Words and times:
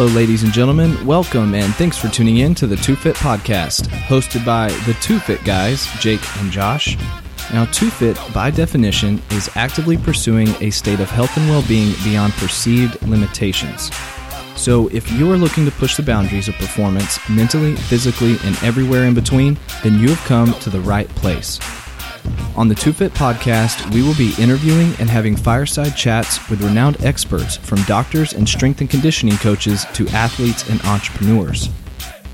Hello, 0.00 0.12
ladies 0.14 0.44
and 0.44 0.50
gentlemen. 0.50 0.96
Welcome 1.04 1.54
and 1.54 1.74
thanks 1.74 1.98
for 1.98 2.08
tuning 2.08 2.38
in 2.38 2.54
to 2.54 2.66
the 2.66 2.76
Two 2.76 2.96
Fit 2.96 3.16
Podcast, 3.16 3.82
hosted 3.88 4.46
by 4.46 4.68
the 4.86 4.94
Two 5.02 5.18
Fit 5.18 5.44
guys, 5.44 5.86
Jake 6.00 6.22
and 6.38 6.50
Josh. 6.50 6.96
Now, 7.52 7.66
Two 7.66 7.90
Fit, 7.90 8.18
by 8.32 8.50
definition, 8.50 9.22
is 9.32 9.50
actively 9.56 9.98
pursuing 9.98 10.48
a 10.62 10.70
state 10.70 11.00
of 11.00 11.10
health 11.10 11.36
and 11.36 11.50
well 11.50 11.62
being 11.68 11.92
beyond 12.02 12.32
perceived 12.32 13.02
limitations. 13.02 13.94
So, 14.56 14.88
if 14.88 15.12
you 15.12 15.30
are 15.32 15.36
looking 15.36 15.66
to 15.66 15.70
push 15.70 15.96
the 15.98 16.02
boundaries 16.02 16.48
of 16.48 16.54
performance 16.54 17.18
mentally, 17.28 17.76
physically, 17.76 18.38
and 18.44 18.56
everywhere 18.62 19.04
in 19.04 19.12
between, 19.12 19.58
then 19.82 19.98
you 19.98 20.08
have 20.08 20.24
come 20.26 20.54
to 20.60 20.70
the 20.70 20.80
right 20.80 21.10
place. 21.10 21.58
On 22.56 22.68
the 22.68 22.74
Two 22.74 22.92
Fit 22.92 23.12
podcast, 23.14 23.92
we 23.94 24.02
will 24.02 24.16
be 24.16 24.34
interviewing 24.38 24.92
and 24.98 25.08
having 25.08 25.36
fireside 25.36 25.96
chats 25.96 26.48
with 26.50 26.62
renowned 26.62 27.02
experts 27.04 27.56
from 27.56 27.82
doctors 27.82 28.32
and 28.32 28.48
strength 28.48 28.80
and 28.80 28.90
conditioning 28.90 29.36
coaches 29.36 29.86
to 29.94 30.08
athletes 30.08 30.68
and 30.68 30.82
entrepreneurs. 30.82 31.70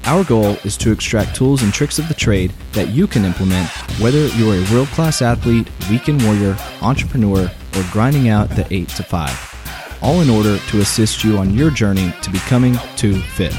Our 0.05 0.25
goal 0.25 0.57
is 0.65 0.77
to 0.79 0.93
extract 0.93 1.35
tools 1.35 1.63
and 1.63 1.73
tricks 1.73 1.99
of 1.99 2.09
the 2.09 2.15
trade 2.15 2.53
that 2.73 2.89
you 2.89 3.07
can 3.07 3.25
implement 3.25 3.69
whether 4.01 4.27
you're 4.29 4.55
a 4.55 4.73
world 4.73 4.89
class 4.89 5.21
athlete, 5.21 5.69
weekend 5.91 6.23
warrior, 6.23 6.57
entrepreneur, 6.81 7.51
or 7.77 7.85
grinding 7.91 8.29
out 8.29 8.49
the 8.51 8.67
8 8.73 8.89
to 8.91 9.03
5, 9.03 9.99
all 10.03 10.21
in 10.21 10.31
order 10.31 10.59
to 10.59 10.81
assist 10.81 11.25
you 11.25 11.39
on 11.39 11.55
your 11.55 11.71
journey 11.71 12.13
to 12.23 12.31
becoming 12.31 12.77
Two 12.97 13.21
fit. 13.21 13.55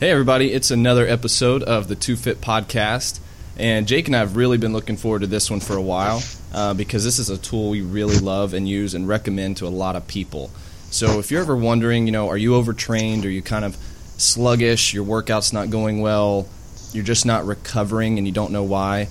Hey, 0.00 0.12
everybody, 0.12 0.52
it's 0.52 0.70
another 0.70 1.08
episode 1.08 1.64
of 1.64 1.88
the 1.88 1.96
Two 1.96 2.14
Fit 2.14 2.40
Podcast. 2.40 3.18
And 3.56 3.88
Jake 3.88 4.06
and 4.06 4.14
I 4.14 4.20
have 4.20 4.36
really 4.36 4.56
been 4.56 4.72
looking 4.72 4.96
forward 4.96 5.22
to 5.22 5.26
this 5.26 5.50
one 5.50 5.58
for 5.58 5.74
a 5.74 5.82
while 5.82 6.22
uh, 6.54 6.72
because 6.74 7.02
this 7.02 7.18
is 7.18 7.30
a 7.30 7.36
tool 7.36 7.70
we 7.70 7.80
really 7.80 8.18
love 8.20 8.54
and 8.54 8.68
use 8.68 8.94
and 8.94 9.08
recommend 9.08 9.56
to 9.56 9.66
a 9.66 9.70
lot 9.70 9.96
of 9.96 10.06
people. 10.06 10.52
So 10.92 11.18
if 11.18 11.32
you're 11.32 11.42
ever 11.42 11.56
wondering, 11.56 12.06
you 12.06 12.12
know, 12.12 12.28
are 12.28 12.36
you 12.36 12.54
overtrained? 12.54 13.26
Are 13.26 13.30
you 13.30 13.42
kind 13.42 13.64
of 13.64 13.76
sluggish? 14.18 14.94
Your 14.94 15.02
workout's 15.02 15.52
not 15.52 15.68
going 15.68 16.00
well? 16.00 16.46
You're 16.92 17.02
just 17.02 17.26
not 17.26 17.44
recovering 17.44 18.18
and 18.18 18.26
you 18.26 18.32
don't 18.32 18.52
know 18.52 18.62
why? 18.62 19.08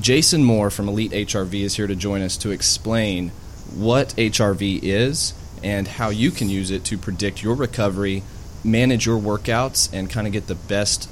Jason 0.00 0.42
Moore 0.42 0.70
from 0.70 0.88
Elite 0.88 1.12
HRV 1.12 1.54
is 1.62 1.76
here 1.76 1.86
to 1.86 1.94
join 1.94 2.22
us 2.22 2.36
to 2.38 2.50
explain 2.50 3.28
what 3.72 4.08
HRV 4.16 4.80
is 4.82 5.32
and 5.62 5.86
how 5.86 6.08
you 6.08 6.32
can 6.32 6.48
use 6.48 6.72
it 6.72 6.82
to 6.86 6.98
predict 6.98 7.40
your 7.40 7.54
recovery 7.54 8.24
manage 8.64 9.06
your 9.06 9.18
workouts 9.18 9.92
and 9.92 10.10
kind 10.10 10.26
of 10.26 10.32
get 10.32 10.46
the 10.46 10.54
best 10.54 11.08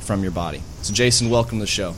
from 0.00 0.22
your 0.22 0.32
body. 0.32 0.62
So, 0.82 0.92
Jason, 0.92 1.30
welcome 1.30 1.58
to 1.58 1.62
the 1.62 1.66
show. 1.70 1.94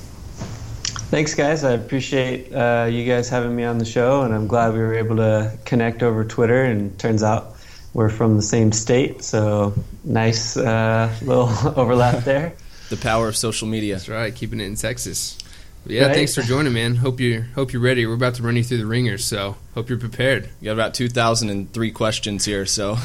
Thanks, 1.11 1.34
guys. 1.34 1.65
I 1.65 1.73
appreciate 1.73 2.53
uh, 2.53 2.89
you 2.91 3.05
guys 3.05 3.29
having 3.29 3.55
me 3.55 3.65
on 3.65 3.79
the 3.79 3.85
show, 3.85 4.23
and 4.23 4.35
I'm 4.35 4.47
glad 4.47 4.73
we 4.73 4.81
were 4.81 4.95
able 4.95 5.17
to 5.17 5.57
connect 5.65 6.03
over 6.03 6.25
Twitter. 6.25 6.65
And 6.65 6.98
turns 6.98 7.23
out 7.23 7.55
we're 7.92 8.11
from 8.11 8.37
the 8.37 8.42
same 8.42 8.73
state, 8.73 9.23
so 9.23 9.75
nice 10.03 10.57
uh, 10.57 11.15
little 11.23 11.51
overlap 11.77 12.25
there. 12.25 12.55
the 12.91 12.97
power 12.97 13.29
of 13.29 13.37
social 13.37 13.69
media. 13.69 13.95
That's 13.95 14.09
right, 14.09 14.35
keeping 14.35 14.61
it 14.61 14.65
in 14.65 14.74
Texas. 14.74 15.39
But 15.85 15.92
yeah, 15.92 16.07
right. 16.07 16.14
thanks 16.14 16.35
for 16.35 16.42
joining, 16.42 16.73
man. 16.73 16.97
Hope 16.97 17.20
you 17.20 17.45
hope 17.55 17.73
you're 17.73 17.83
ready. 17.83 18.07
We're 18.07 18.14
about 18.14 18.35
to 18.36 18.42
run 18.42 18.57
you 18.57 18.64
through 18.64 18.79
the 18.79 18.86
ringers, 18.86 19.24
so 19.24 19.57
hope 19.74 19.89
you're 19.89 19.98
prepared. 19.98 20.48
You 20.61 20.67
got 20.67 20.73
about 20.73 20.95
two 20.95 21.08
thousand 21.08 21.51
and 21.51 21.73
three 21.73 21.91
questions 21.91 22.45
here, 22.45 22.67
so. 22.67 22.97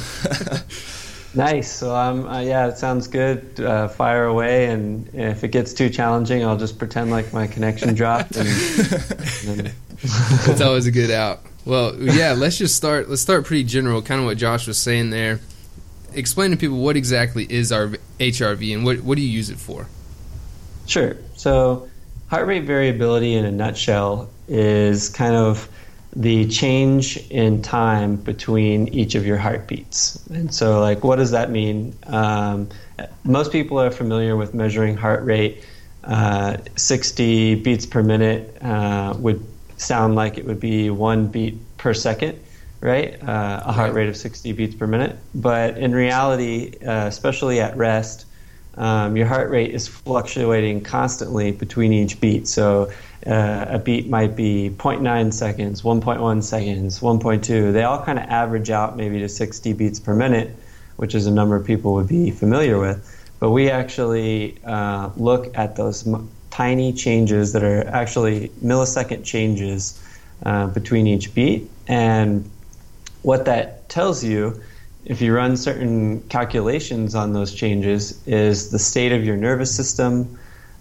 Nice. 1.36 1.72
So 1.72 1.96
um, 1.96 2.28
uh, 2.28 2.40
yeah, 2.40 2.68
it 2.68 2.78
sounds 2.78 3.08
good. 3.08 3.60
Uh, 3.60 3.88
fire 3.88 4.26
away, 4.26 4.66
and 4.68 5.08
if 5.14 5.44
it 5.44 5.50
gets 5.50 5.74
too 5.74 5.90
challenging, 5.90 6.44
I'll 6.44 6.58
just 6.58 6.80
pretend 6.80 7.12
like 7.12 7.32
my 7.34 7.48
connection 7.48 7.94
dropped. 7.94 8.36
And, 8.36 8.48
and 9.48 9.74
That's 10.46 10.62
always 10.62 10.88
a 10.88 10.92
good 10.92 11.12
out. 11.12 11.42
Well, 11.66 11.96
yeah. 12.00 12.34
Let's 12.34 12.58
just 12.58 12.76
start. 12.76 13.10
Let's 13.10 13.22
start 13.22 13.46
pretty 13.46 13.64
general, 13.64 14.02
kind 14.02 14.20
of 14.20 14.26
what 14.26 14.38
Josh 14.38 14.66
was 14.68 14.78
saying 14.78 15.12
there. 15.12 15.40
Explain 16.14 16.50
to 16.52 16.58
people 16.58 16.80
what 16.80 16.98
exactly 16.98 17.46
is 17.48 17.72
our 17.72 17.90
HRV 18.20 18.74
and 18.74 18.84
what 18.84 19.02
what 19.02 19.16
do 19.16 19.22
you 19.22 19.30
use 19.30 19.50
it 19.52 19.60
for? 19.60 19.88
Sure. 20.88 21.16
So, 21.36 21.88
heart 22.30 22.48
rate 22.48 22.64
variability 22.64 23.36
in 23.36 23.46
a 23.46 23.52
nutshell 23.52 24.30
is 24.48 25.10
kind 25.10 25.36
of 25.36 25.70
the 26.16 26.48
change 26.48 27.18
in 27.30 27.62
time 27.62 28.16
between 28.16 28.88
each 28.90 29.16
of 29.16 29.26
your 29.26 29.38
heartbeats. 29.38 30.26
And 30.30 30.54
so, 30.54 30.80
like, 30.80 31.04
what 31.04 31.18
does 31.18 31.32
that 31.32 31.52
mean? 31.52 31.96
Um, 32.08 32.70
most 33.24 33.52
people 33.52 33.80
are 33.80 33.92
familiar 33.92 34.36
with 34.36 34.54
measuring 34.54 34.98
heart 34.98 35.24
rate. 35.24 35.64
Uh, 36.04 36.58
60 36.76 37.56
beats 37.56 37.86
per 37.86 38.02
minute 38.02 38.58
uh, 38.62 39.14
would 39.20 39.46
sound 39.78 40.16
like 40.16 40.38
it 40.38 40.46
would 40.46 40.60
be 40.60 40.90
one 40.90 41.28
beat 41.28 41.58
per 41.78 41.94
second, 41.94 42.40
right? 42.82 43.22
Uh, 43.22 43.62
a 43.66 43.72
heart 43.72 43.94
rate 43.94 44.10
of 44.10 44.18
60 44.18 44.52
beats 44.54 44.76
per 44.76 44.88
minute. 44.88 45.18
But 45.36 45.78
in 45.78 45.94
reality, 45.94 46.76
uh, 46.86 47.06
especially 47.06 47.60
at 47.60 47.78
rest, 47.78 48.26
um, 48.80 49.18
your 49.18 49.28
heart 49.28 49.50
rate 49.52 49.72
is 49.72 49.88
fluctuating 49.88 50.82
constantly 50.82 51.52
between 51.52 51.92
each 51.92 52.20
beat. 52.22 52.48
So 52.48 52.92
uh, 53.28 53.66
a 53.68 53.78
beat 53.78 54.10
might 54.10 54.36
be 54.36 54.70
0.9 54.78 55.34
seconds, 55.34 55.82
1.1 55.82 56.44
seconds, 56.44 57.00
1.2. 57.02 57.74
They 57.74 57.84
all 57.84 58.02
kind 58.02 58.18
of 58.18 58.26
average 58.26 58.70
out 58.70 58.96
maybe 58.96 59.20
to 59.20 59.28
60 59.28 59.74
beats 59.74 60.00
per 60.00 60.16
minute, 60.16 60.56
which 60.96 61.14
is 61.14 61.28
a 61.28 61.32
number 61.32 61.60
people 61.60 61.94
would 61.96 62.08
be 62.08 62.32
familiar 62.32 62.80
with. 62.80 63.06
But 63.42 63.52
we 63.52 63.70
actually 63.70 64.58
uh, 64.64 65.10
look 65.18 65.58
at 65.58 65.76
those 65.76 66.08
m- 66.08 66.30
tiny 66.50 66.94
changes 66.94 67.52
that 67.54 67.64
are 67.64 67.86
actually 67.88 68.50
millisecond 68.64 69.26
changes 69.26 70.02
uh, 70.46 70.68
between 70.68 71.06
each 71.06 71.34
beat. 71.34 71.70
And 71.88 72.50
what 73.24 73.44
that 73.46 73.90
tells 73.90 74.24
you, 74.24 74.62
if 75.06 75.22
you 75.22 75.34
run 75.34 75.58
certain 75.58 76.22
calculations 76.30 77.16
on 77.16 77.34
those 77.34 77.54
changes, 77.54 78.26
is 78.28 78.70
the 78.70 78.80
state 78.80 79.12
of 79.12 79.24
your 79.24 79.38
nervous 79.38 79.76
system 79.76 80.38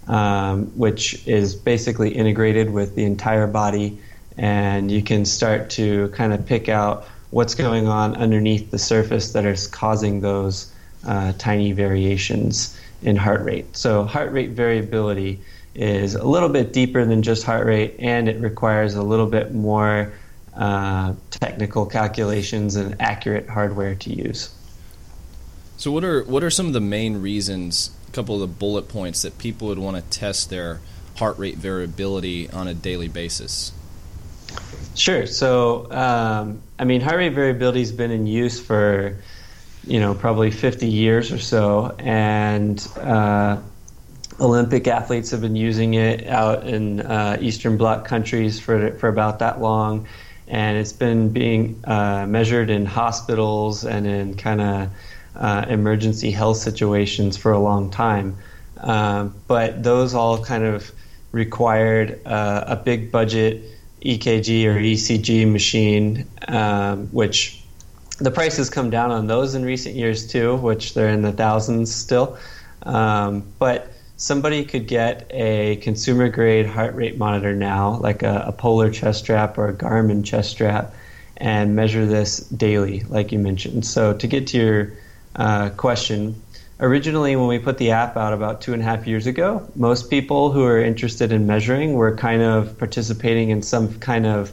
um, 0.09 0.65
which 0.75 1.25
is 1.27 1.55
basically 1.55 2.09
integrated 2.09 2.71
with 2.71 2.95
the 2.95 3.05
entire 3.05 3.47
body. 3.47 3.99
And 4.37 4.91
you 4.91 5.03
can 5.03 5.23
start 5.23 5.69
to 5.71 6.09
kind 6.09 6.33
of 6.33 6.45
pick 6.45 6.67
out 6.67 7.07
what's 7.29 7.53
going 7.53 7.87
on 7.87 8.15
underneath 8.15 8.71
the 8.71 8.79
surface 8.79 9.33
that 9.33 9.45
is 9.45 9.67
causing 9.67 10.21
those 10.21 10.73
uh, 11.05 11.33
tiny 11.37 11.73
variations 11.73 12.77
in 13.03 13.15
heart 13.15 13.43
rate. 13.43 13.77
So, 13.77 14.03
heart 14.03 14.31
rate 14.31 14.49
variability 14.51 15.39
is 15.75 16.15
a 16.15 16.25
little 16.25 16.49
bit 16.49 16.73
deeper 16.73 17.05
than 17.05 17.21
just 17.21 17.43
heart 17.43 17.65
rate, 17.65 17.95
and 17.99 18.27
it 18.27 18.41
requires 18.41 18.95
a 18.95 19.03
little 19.03 19.27
bit 19.27 19.53
more 19.53 20.11
uh, 20.59 21.13
technical 21.31 21.85
calculations 21.85 22.75
and 22.75 23.01
accurate 23.01 23.47
hardware 23.47 23.95
to 23.95 24.13
use. 24.13 24.53
So, 25.77 25.89
what 25.89 26.03
are 26.03 26.23
what 26.25 26.43
are 26.43 26.49
some 26.49 26.67
of 26.67 26.73
the 26.73 26.81
main 26.81 27.21
reasons 27.21 27.91
a 28.09 28.11
couple 28.11 28.35
of 28.35 28.41
the 28.41 28.47
bullet 28.47 28.89
points 28.89 29.21
that 29.21 29.37
people 29.37 29.69
would 29.69 29.79
want 29.79 29.95
to 29.95 30.03
test 30.19 30.49
their 30.49 30.81
heart 31.15 31.39
rate 31.39 31.55
variability 31.55 32.49
on 32.49 32.67
a 32.67 32.73
daily 32.73 33.07
basis? 33.07 33.71
Sure. 34.95 35.25
So, 35.25 35.89
um, 35.91 36.61
I 36.77 36.83
mean, 36.83 36.99
heart 36.99 37.17
rate 37.17 37.33
variability 37.33 37.79
has 37.79 37.93
been 37.93 38.11
in 38.11 38.27
use 38.27 38.59
for, 38.59 39.15
you 39.87 40.01
know, 40.01 40.13
probably 40.13 40.51
50 40.51 40.89
years 40.89 41.31
or 41.31 41.39
so, 41.39 41.95
and 41.99 42.85
uh, 42.97 43.61
Olympic 44.41 44.87
athletes 44.87 45.31
have 45.31 45.39
been 45.39 45.55
using 45.55 45.93
it 45.93 46.27
out 46.27 46.67
in 46.67 46.99
uh, 46.99 47.37
Eastern 47.39 47.77
Bloc 47.77 48.05
countries 48.05 48.59
for 48.59 48.91
for 48.95 49.07
about 49.07 49.39
that 49.39 49.61
long, 49.61 50.05
and 50.49 50.77
it's 50.77 50.93
been 50.93 51.29
being 51.29 51.81
uh, 51.85 52.25
measured 52.27 52.69
in 52.69 52.85
hospitals 52.85 53.85
and 53.85 54.07
in 54.07 54.35
kind 54.35 54.61
of 54.61 54.89
uh, 55.35 55.65
emergency 55.69 56.31
health 56.31 56.57
situations 56.57 57.37
for 57.37 57.51
a 57.51 57.59
long 57.59 57.91
time. 57.91 58.35
Um, 58.77 59.35
but 59.47 59.83
those 59.83 60.13
all 60.13 60.43
kind 60.43 60.63
of 60.63 60.91
required 61.31 62.25
uh, 62.25 62.63
a 62.67 62.75
big 62.75 63.11
budget 63.11 63.63
EKG 64.03 64.65
or 64.65 64.75
ECG 64.75 65.51
machine, 65.51 66.25
um, 66.47 67.07
which 67.07 67.61
the 68.17 68.31
prices 68.31 68.69
come 68.69 68.89
down 68.89 69.11
on 69.11 69.27
those 69.27 69.55
in 69.55 69.63
recent 69.63 69.95
years 69.95 70.27
too, 70.27 70.55
which 70.57 70.93
they're 70.93 71.09
in 71.09 71.21
the 71.21 71.31
thousands 71.31 71.93
still. 71.93 72.37
Um, 72.83 73.43
but 73.59 73.91
somebody 74.19 74.65
could 74.65 74.85
get 74.85 75.25
a 75.31 75.77
consumer 75.77 76.27
grade 76.27 76.65
heart 76.65 76.93
rate 76.93 77.17
monitor 77.17 77.55
now, 77.55 77.97
like 77.99 78.21
a, 78.21 78.43
a 78.47 78.51
Polar 78.51 78.91
chest 78.91 79.19
strap 79.19 79.57
or 79.57 79.69
a 79.69 79.73
Garmin 79.73 80.23
chest 80.25 80.51
strap, 80.51 80.93
and 81.37 81.73
measure 81.73 82.05
this 82.05 82.39
daily, 82.39 82.99
like 83.07 83.31
you 83.31 83.39
mentioned. 83.39 83.85
So 83.85 84.13
to 84.13 84.27
get 84.27 84.47
to 84.47 84.57
your 84.57 84.93
uh, 85.35 85.69
question. 85.71 86.41
Originally, 86.81 87.35
when 87.35 87.47
we 87.47 87.59
put 87.59 87.77
the 87.77 87.91
app 87.91 88.17
out 88.17 88.33
about 88.33 88.61
two 88.61 88.73
and 88.73 88.81
a 88.81 88.85
half 88.85 89.05
years 89.07 89.25
ago, 89.27 89.69
most 89.75 90.09
people 90.09 90.51
who 90.51 90.63
are 90.63 90.79
interested 90.79 91.31
in 91.31 91.45
measuring 91.45 91.93
were 91.93 92.15
kind 92.15 92.41
of 92.41 92.77
participating 92.77 93.49
in 93.49 93.61
some 93.61 93.99
kind 93.99 94.25
of 94.25 94.51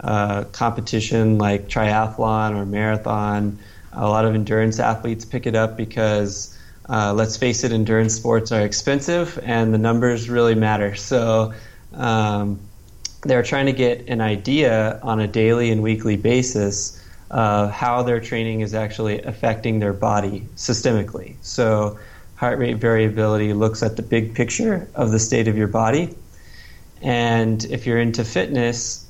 uh, 0.00 0.44
competition 0.52 1.38
like 1.38 1.68
triathlon 1.68 2.56
or 2.56 2.66
marathon. 2.66 3.58
A 3.92 4.08
lot 4.08 4.24
of 4.24 4.34
endurance 4.34 4.78
athletes 4.78 5.24
pick 5.24 5.46
it 5.46 5.54
up 5.54 5.76
because 5.76 6.57
uh, 6.88 7.12
let's 7.12 7.36
face 7.36 7.64
it, 7.64 7.72
endurance 7.72 8.14
sports 8.14 8.50
are 8.52 8.62
expensive 8.62 9.38
and 9.42 9.74
the 9.74 9.78
numbers 9.78 10.30
really 10.30 10.54
matter. 10.54 10.94
So 10.94 11.52
um, 11.92 12.60
they're 13.22 13.42
trying 13.42 13.66
to 13.66 13.72
get 13.72 14.08
an 14.08 14.20
idea 14.20 14.98
on 15.02 15.20
a 15.20 15.26
daily 15.26 15.70
and 15.70 15.82
weekly 15.82 16.16
basis 16.16 17.04
of 17.30 17.70
how 17.70 18.02
their 18.02 18.20
training 18.20 18.62
is 18.62 18.74
actually 18.74 19.20
affecting 19.22 19.80
their 19.80 19.92
body 19.92 20.46
systemically. 20.56 21.34
So 21.42 21.98
heart 22.36 22.58
rate 22.58 22.76
variability 22.76 23.52
looks 23.52 23.82
at 23.82 23.96
the 23.96 24.02
big 24.02 24.34
picture 24.34 24.88
of 24.94 25.10
the 25.10 25.18
state 25.18 25.48
of 25.48 25.56
your 25.56 25.68
body. 25.68 26.16
And 27.02 27.62
if 27.64 27.86
you're 27.86 27.98
into 27.98 28.24
fitness, 28.24 29.06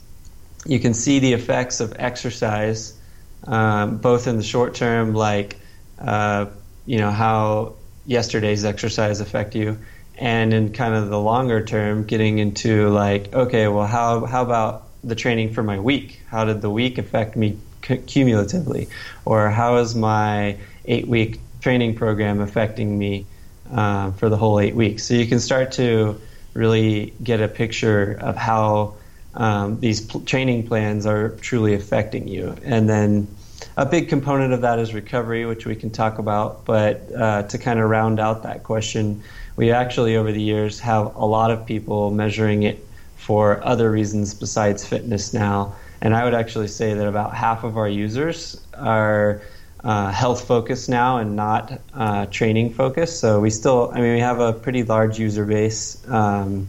you 0.66 0.80
can 0.80 0.94
see 0.94 1.20
the 1.20 1.32
effects 1.34 1.80
of 1.80 1.94
exercise, 1.98 2.98
um, 3.44 3.98
both 3.98 4.26
in 4.26 4.36
the 4.36 4.42
short 4.42 4.74
term, 4.74 5.14
like 5.14 5.56
uh, 5.98 6.46
you 6.88 6.96
know 6.96 7.10
how 7.10 7.74
yesterday's 8.06 8.64
exercise 8.64 9.20
affect 9.20 9.54
you, 9.54 9.78
and 10.16 10.54
in 10.54 10.72
kind 10.72 10.94
of 10.94 11.10
the 11.10 11.20
longer 11.20 11.62
term, 11.62 12.04
getting 12.04 12.38
into 12.38 12.88
like, 12.88 13.30
okay, 13.34 13.68
well, 13.68 13.86
how 13.86 14.24
how 14.24 14.42
about 14.42 14.84
the 15.04 15.14
training 15.14 15.52
for 15.52 15.62
my 15.62 15.78
week? 15.78 16.22
How 16.28 16.46
did 16.46 16.62
the 16.62 16.70
week 16.70 16.96
affect 16.96 17.36
me 17.36 17.58
cumulatively, 17.82 18.88
or 19.26 19.50
how 19.50 19.76
is 19.76 19.94
my 19.94 20.56
eight 20.86 21.06
week 21.06 21.40
training 21.60 21.94
program 21.94 22.40
affecting 22.40 22.98
me 22.98 23.26
uh, 23.70 24.12
for 24.12 24.30
the 24.30 24.38
whole 24.38 24.58
eight 24.58 24.74
weeks? 24.74 25.04
So 25.04 25.12
you 25.12 25.26
can 25.26 25.40
start 25.40 25.72
to 25.72 26.18
really 26.54 27.12
get 27.22 27.42
a 27.42 27.48
picture 27.48 28.16
of 28.18 28.34
how 28.34 28.94
um, 29.34 29.78
these 29.80 30.00
pl- 30.00 30.22
training 30.22 30.66
plans 30.66 31.04
are 31.04 31.36
truly 31.36 31.74
affecting 31.74 32.28
you, 32.28 32.56
and 32.64 32.88
then 32.88 33.28
a 33.76 33.86
big 33.86 34.08
component 34.08 34.52
of 34.52 34.62
that 34.62 34.78
is 34.78 34.94
recovery, 34.94 35.46
which 35.46 35.66
we 35.66 35.76
can 35.76 35.90
talk 35.90 36.18
about. 36.18 36.64
But 36.64 37.08
uh, 37.14 37.42
to 37.44 37.58
kind 37.58 37.78
of 37.78 37.88
round 37.88 38.20
out 38.20 38.42
that 38.42 38.62
question, 38.62 39.22
we 39.56 39.72
actually 39.72 40.16
over 40.16 40.32
the 40.32 40.42
years 40.42 40.80
have 40.80 41.14
a 41.16 41.24
lot 41.24 41.50
of 41.50 41.66
people 41.66 42.10
measuring 42.10 42.62
it 42.62 42.84
for 43.16 43.64
other 43.64 43.90
reasons 43.90 44.34
besides 44.34 44.86
fitness 44.86 45.34
now. 45.34 45.74
And 46.00 46.14
I 46.14 46.24
would 46.24 46.34
actually 46.34 46.68
say 46.68 46.94
that 46.94 47.06
about 47.06 47.34
half 47.34 47.64
of 47.64 47.76
our 47.76 47.88
users 47.88 48.60
are 48.74 49.42
uh, 49.82 50.10
health 50.10 50.46
focused 50.46 50.88
now 50.88 51.18
and 51.18 51.36
not 51.36 51.80
uh, 51.94 52.26
training 52.26 52.74
focused. 52.74 53.20
So 53.20 53.40
we 53.40 53.50
still, 53.50 53.90
I 53.92 54.00
mean, 54.00 54.14
we 54.14 54.20
have 54.20 54.40
a 54.40 54.52
pretty 54.52 54.82
large 54.82 55.18
user 55.18 55.44
base, 55.44 56.06
um, 56.08 56.68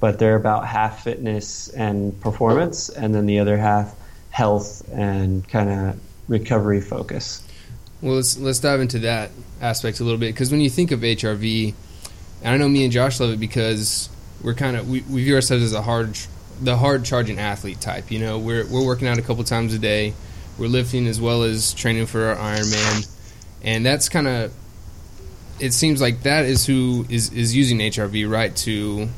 but 0.00 0.18
they're 0.18 0.36
about 0.36 0.66
half 0.66 1.04
fitness 1.04 1.68
and 1.68 2.18
performance, 2.20 2.88
and 2.88 3.14
then 3.14 3.26
the 3.26 3.40
other 3.40 3.56
half 3.56 3.94
health 4.30 4.88
and 4.92 5.48
kind 5.48 5.70
of 5.70 6.00
recovery 6.28 6.80
focus. 6.80 7.42
Well, 8.00 8.14
let's 8.14 8.38
let's 8.38 8.60
dive 8.60 8.80
into 8.80 9.00
that 9.00 9.30
aspect 9.60 10.00
a 10.00 10.04
little 10.04 10.18
bit 10.18 10.32
because 10.32 10.50
when 10.50 10.60
you 10.60 10.70
think 10.70 10.92
of 10.92 11.00
HRV, 11.00 11.74
I 12.44 12.56
know 12.56 12.68
me 12.68 12.84
and 12.84 12.92
Josh 12.92 13.18
love 13.18 13.30
it 13.30 13.40
because 13.40 14.08
we're 14.42 14.54
kind 14.54 14.76
of 14.76 14.88
we, 14.88 15.00
we 15.02 15.24
view 15.24 15.34
ourselves 15.34 15.64
as 15.64 15.72
a 15.72 15.82
hard 15.82 16.16
the 16.60 16.76
hard 16.76 17.04
charging 17.04 17.38
athlete 17.38 17.80
type. 17.80 18.10
You 18.10 18.20
know, 18.20 18.38
we're 18.38 18.66
we're 18.66 18.84
working 18.84 19.08
out 19.08 19.18
a 19.18 19.22
couple 19.22 19.42
times 19.44 19.74
a 19.74 19.78
day, 19.78 20.14
we're 20.58 20.68
lifting 20.68 21.06
as 21.08 21.20
well 21.20 21.42
as 21.42 21.74
training 21.74 22.06
for 22.06 22.26
our 22.26 22.36
Ironman, 22.36 23.08
and 23.62 23.84
that's 23.84 24.08
kind 24.08 24.28
of 24.28 24.52
it 25.58 25.72
seems 25.72 26.00
like 26.00 26.22
that 26.22 26.44
is 26.44 26.66
who 26.66 27.04
is 27.08 27.32
is 27.32 27.56
using 27.56 27.78
HRV 27.78 28.30
right 28.30 28.54
to 28.58 29.08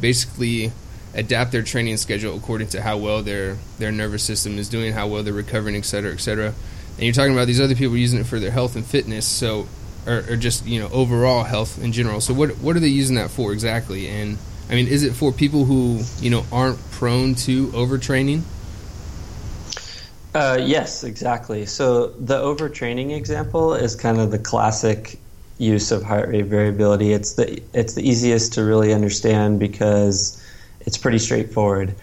basically 0.00 0.72
adapt 1.18 1.52
their 1.52 1.62
training 1.62 1.96
schedule 1.96 2.36
according 2.36 2.68
to 2.68 2.80
how 2.80 2.96
well 2.96 3.22
their 3.22 3.56
their 3.78 3.92
nervous 3.92 4.22
system 4.22 4.58
is 4.58 4.68
doing, 4.68 4.92
how 4.92 5.08
well 5.08 5.22
they're 5.22 5.34
recovering, 5.34 5.76
et 5.76 5.84
cetera, 5.84 6.12
et 6.12 6.20
cetera. 6.20 6.54
And 6.96 7.04
you're 7.04 7.12
talking 7.12 7.32
about 7.32 7.46
these 7.46 7.60
other 7.60 7.74
people 7.74 7.96
using 7.96 8.20
it 8.20 8.26
for 8.26 8.38
their 8.38 8.50
health 8.50 8.76
and 8.76 8.86
fitness, 8.86 9.26
so 9.26 9.66
or, 10.06 10.24
or 10.30 10.36
just 10.36 10.66
you 10.66 10.80
know 10.80 10.88
overall 10.88 11.44
health 11.44 11.82
in 11.82 11.92
general. 11.92 12.20
So 12.20 12.32
what 12.32 12.58
what 12.58 12.76
are 12.76 12.80
they 12.80 12.88
using 12.88 13.16
that 13.16 13.30
for 13.30 13.52
exactly? 13.52 14.08
And 14.08 14.38
I 14.70 14.74
mean, 14.74 14.86
is 14.86 15.02
it 15.02 15.12
for 15.12 15.32
people 15.32 15.64
who 15.64 16.00
you 16.20 16.30
know 16.30 16.44
aren't 16.52 16.78
prone 16.92 17.34
to 17.46 17.68
overtraining? 17.68 18.42
Uh, 20.34 20.58
yes, 20.60 21.04
exactly. 21.04 21.66
So 21.66 22.08
the 22.08 22.38
overtraining 22.38 23.16
example 23.16 23.74
is 23.74 23.96
kind 23.96 24.20
of 24.20 24.30
the 24.30 24.38
classic 24.38 25.18
use 25.58 25.90
of 25.90 26.02
heart 26.04 26.28
rate 26.28 26.46
variability. 26.46 27.12
It's 27.12 27.34
the 27.34 27.60
it's 27.72 27.94
the 27.94 28.08
easiest 28.08 28.52
to 28.54 28.64
really 28.64 28.92
understand 28.94 29.58
because 29.58 30.40
it's 30.88 30.96
pretty 30.96 31.18
straightforward. 31.18 31.94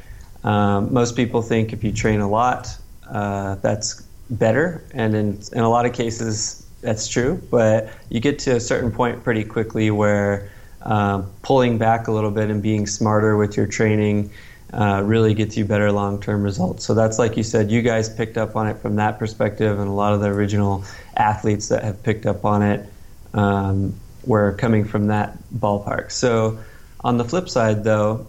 Um, 0.43 0.93
most 0.93 1.15
people 1.15 1.41
think 1.41 1.73
if 1.73 1.83
you 1.83 1.91
train 1.91 2.19
a 2.19 2.29
lot, 2.29 2.77
uh, 3.09 3.55
that's 3.55 4.03
better, 4.29 4.83
and 4.93 5.15
in, 5.15 5.39
in 5.53 5.61
a 5.61 5.69
lot 5.69 5.87
of 5.87 5.93
cases, 5.93 6.63
that's 6.81 7.07
true. 7.07 7.41
But 7.49 7.89
you 8.11 8.19
get 8.19 8.37
to 8.45 8.51
a 8.51 8.59
certain 8.59 8.91
point 8.91 9.23
pretty 9.23 9.43
quickly 9.43 9.89
where 9.89 10.51
um, 10.83 11.31
pulling 11.41 11.79
back 11.79 12.07
a 12.07 12.11
little 12.11 12.29
bit 12.29 12.51
and 12.51 12.61
being 12.61 12.85
smarter 12.85 13.35
with 13.37 13.57
your 13.57 13.65
training 13.65 14.29
uh, 14.71 15.01
really 15.03 15.33
gets 15.33 15.57
you 15.57 15.65
better 15.65 15.91
long 15.91 16.21
term 16.21 16.43
results. 16.43 16.85
So 16.85 16.93
that's 16.93 17.17
like 17.17 17.35
you 17.37 17.43
said, 17.43 17.71
you 17.71 17.81
guys 17.81 18.07
picked 18.07 18.37
up 18.37 18.55
on 18.55 18.67
it 18.67 18.77
from 18.77 18.97
that 18.97 19.17
perspective, 19.17 19.79
and 19.79 19.89
a 19.89 19.93
lot 19.93 20.13
of 20.13 20.19
the 20.19 20.27
original 20.27 20.85
athletes 21.17 21.69
that 21.69 21.83
have 21.83 22.03
picked 22.03 22.27
up 22.27 22.45
on 22.45 22.61
it 22.61 22.87
um, 23.33 23.95
were 24.27 24.53
coming 24.53 24.85
from 24.85 25.07
that 25.07 25.39
ballpark. 25.55 26.11
So 26.11 26.59
on 27.03 27.17
the 27.17 27.23
flip 27.23 27.49
side, 27.49 27.83
though, 27.83 28.27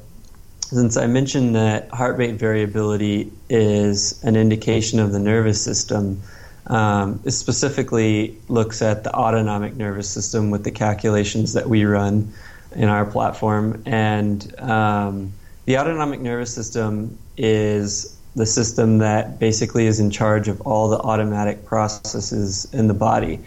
since 0.71 0.97
I 0.97 1.07
mentioned 1.07 1.55
that 1.55 1.91
heart 1.91 2.19
rate 2.19 2.35
variability 2.35 3.31
is 3.49 4.21
an 4.25 4.35
indication 4.35 4.99
of 4.99 5.13
the 5.13 5.21
nervous 5.21 5.63
system, 5.63 6.23
um, 6.67 7.21
it 7.25 7.31
specifically 7.31 8.37
looks 8.49 8.83
at 8.83 9.05
the 9.05 9.15
autonomic 9.15 9.77
nervous 9.77 10.11
system 10.11 10.51
with 10.51 10.65
the 10.65 10.73
calculations 10.73 11.53
that 11.53 11.69
we 11.69 11.85
run 11.85 12.33
in 12.75 12.89
our 12.89 13.05
platform. 13.07 13.85
And 13.87 14.59
um, 14.59 15.33
the 15.67 15.79
autonomic 15.79 16.19
nervous 16.19 16.53
system 16.53 17.17
is 17.37 18.19
the 18.35 18.47
system 18.47 18.99
that 18.99 19.39
basically 19.39 19.87
is 19.87 20.01
in 20.01 20.11
charge 20.11 20.49
of 20.49 20.63
all 20.63 20.89
the 20.89 20.99
automatic 20.99 21.65
processes 21.65 22.67
in 22.73 22.89
the 22.89 22.95
body, 22.95 23.39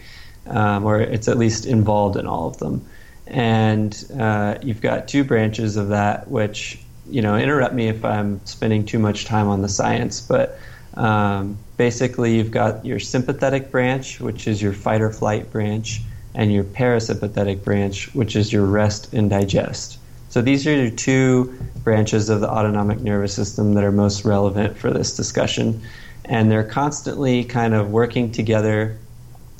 um, 0.46 0.86
or 0.86 0.98
it's 0.98 1.28
at 1.28 1.36
least 1.36 1.66
involved 1.66 2.16
in 2.16 2.26
all 2.26 2.48
of 2.48 2.56
them. 2.56 2.86
And 3.26 3.94
uh, 4.18 4.56
you've 4.62 4.80
got 4.80 5.06
two 5.06 5.22
branches 5.22 5.76
of 5.76 5.88
that, 5.88 6.28
which 6.28 6.80
you 7.10 7.22
know, 7.22 7.36
interrupt 7.36 7.74
me 7.74 7.88
if 7.88 8.04
I'm 8.04 8.44
spending 8.46 8.84
too 8.84 8.98
much 8.98 9.24
time 9.24 9.48
on 9.48 9.62
the 9.62 9.68
science, 9.68 10.20
but 10.20 10.58
um, 10.94 11.58
basically 11.76 12.36
you've 12.36 12.50
got 12.50 12.84
your 12.84 12.98
sympathetic 12.98 13.70
branch, 13.70 14.20
which 14.20 14.46
is 14.46 14.60
your 14.60 14.72
fight 14.72 15.00
or 15.00 15.10
flight 15.10 15.50
branch, 15.50 16.02
and 16.34 16.52
your 16.52 16.64
parasympathetic 16.64 17.64
branch, 17.64 18.14
which 18.14 18.36
is 18.36 18.52
your 18.52 18.64
rest 18.64 19.12
and 19.12 19.30
digest. 19.30 19.98
So 20.28 20.40
these 20.40 20.66
are 20.66 20.74
your 20.74 20.90
two 20.90 21.52
branches 21.82 22.28
of 22.28 22.40
the 22.40 22.48
autonomic 22.48 23.00
nervous 23.00 23.34
system 23.34 23.74
that 23.74 23.82
are 23.82 23.90
most 23.90 24.24
relevant 24.24 24.76
for 24.78 24.92
this 24.92 25.16
discussion. 25.16 25.82
And 26.24 26.50
they're 26.50 26.62
constantly 26.62 27.44
kind 27.44 27.74
of 27.74 27.90
working 27.90 28.30
together 28.30 28.96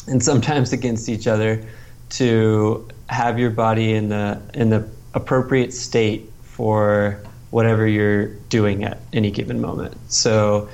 and 0.07 0.23
sometimes 0.23 0.73
against 0.79 1.09
each 1.09 1.27
other 1.27 1.65
to 2.11 2.89
have 3.09 3.39
your 3.39 3.51
body 3.51 3.93
in 3.95 4.09
the 4.09 4.41
in 4.55 4.71
the 4.71 4.89
appropriate 5.15 5.73
state 5.73 6.31
for 6.43 7.21
whatever 7.51 7.87
you're 7.87 8.27
doing 8.49 8.85
at 8.85 9.01
any 9.13 9.31
given 9.31 9.61
moment. 9.61 9.97
So, 10.09 10.69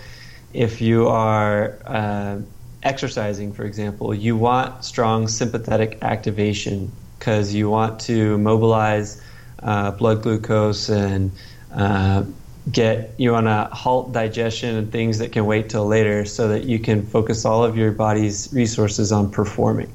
if 0.53 0.81
you 0.81 1.09
are 1.09 1.79
uh, 1.85 2.39
exercising, 2.83 3.53
for 3.53 3.65
example, 3.65 4.15
you 4.15 4.37
want 4.37 4.85
strong 4.85 5.29
sympathetic 5.29 5.99
activation 6.03 6.93
because 7.19 7.53
you 7.53 7.69
want 7.69 8.01
to 8.01 8.39
mobilize 8.39 9.21
uh, 9.63 9.91
blood 9.91 10.23
glucose 10.23 10.89
and 10.89 11.33
uh, 11.75 12.25
get 12.71 13.15
you 13.17 13.33
want 13.33 13.47
to 13.47 13.69
halt 13.73 14.13
digestion 14.13 14.77
and 14.77 14.91
things 14.93 15.19
that 15.19 15.33
can 15.33 15.47
wait 15.47 15.69
till 15.69 15.87
later 15.87 16.25
so 16.25 16.49
that 16.49 16.65
you 16.65 16.79
can 16.79 17.03
focus 17.07 17.45
all 17.45 17.65
of 17.65 17.77
your 17.77 17.93
body's 17.93 18.53
resources 18.53 19.13
on 19.13 19.31
performing. 19.31 19.93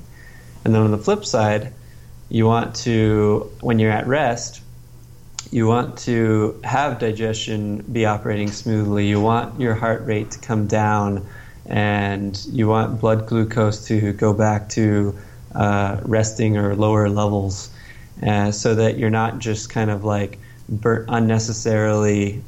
And 0.64 0.74
then 0.74 0.82
on 0.82 0.92
the 0.92 0.98
flip 0.98 1.26
side, 1.26 1.74
you 2.30 2.46
want 2.46 2.76
to, 2.78 3.52
when 3.62 3.80
you're 3.80 3.92
at 3.92 4.08
rest, 4.08 4.62
you 5.52 5.68
want 5.68 5.98
to 5.98 6.60
have 6.64 6.98
digestion 6.98 7.84
be 7.92 8.06
operating 8.06 8.50
smoothly. 8.50 9.08
You 9.08 9.20
want 9.20 9.60
your 9.60 9.76
heart 9.76 10.06
rate 10.06 10.32
to 10.32 10.40
come 10.40 10.66
down, 10.66 11.28
and 11.66 12.44
you 12.46 12.68
want 12.68 13.02
blood 13.02 13.28
glucose 13.28 13.86
to 13.88 14.14
go 14.14 14.34
back 14.34 14.70
to 14.70 15.18
uh, 15.54 16.00
resting 16.04 16.58
or 16.58 16.76
lower 16.76 17.10
levels, 17.10 17.70
uh, 18.26 18.52
so 18.52 18.76
that 18.76 18.98
you're 18.98 19.10
not 19.10 19.40
just 19.40 19.70
kind 19.70 19.92
of 19.92 20.06
like 20.06 20.40
bur- 20.70 21.06
unnecessarily 21.10 22.42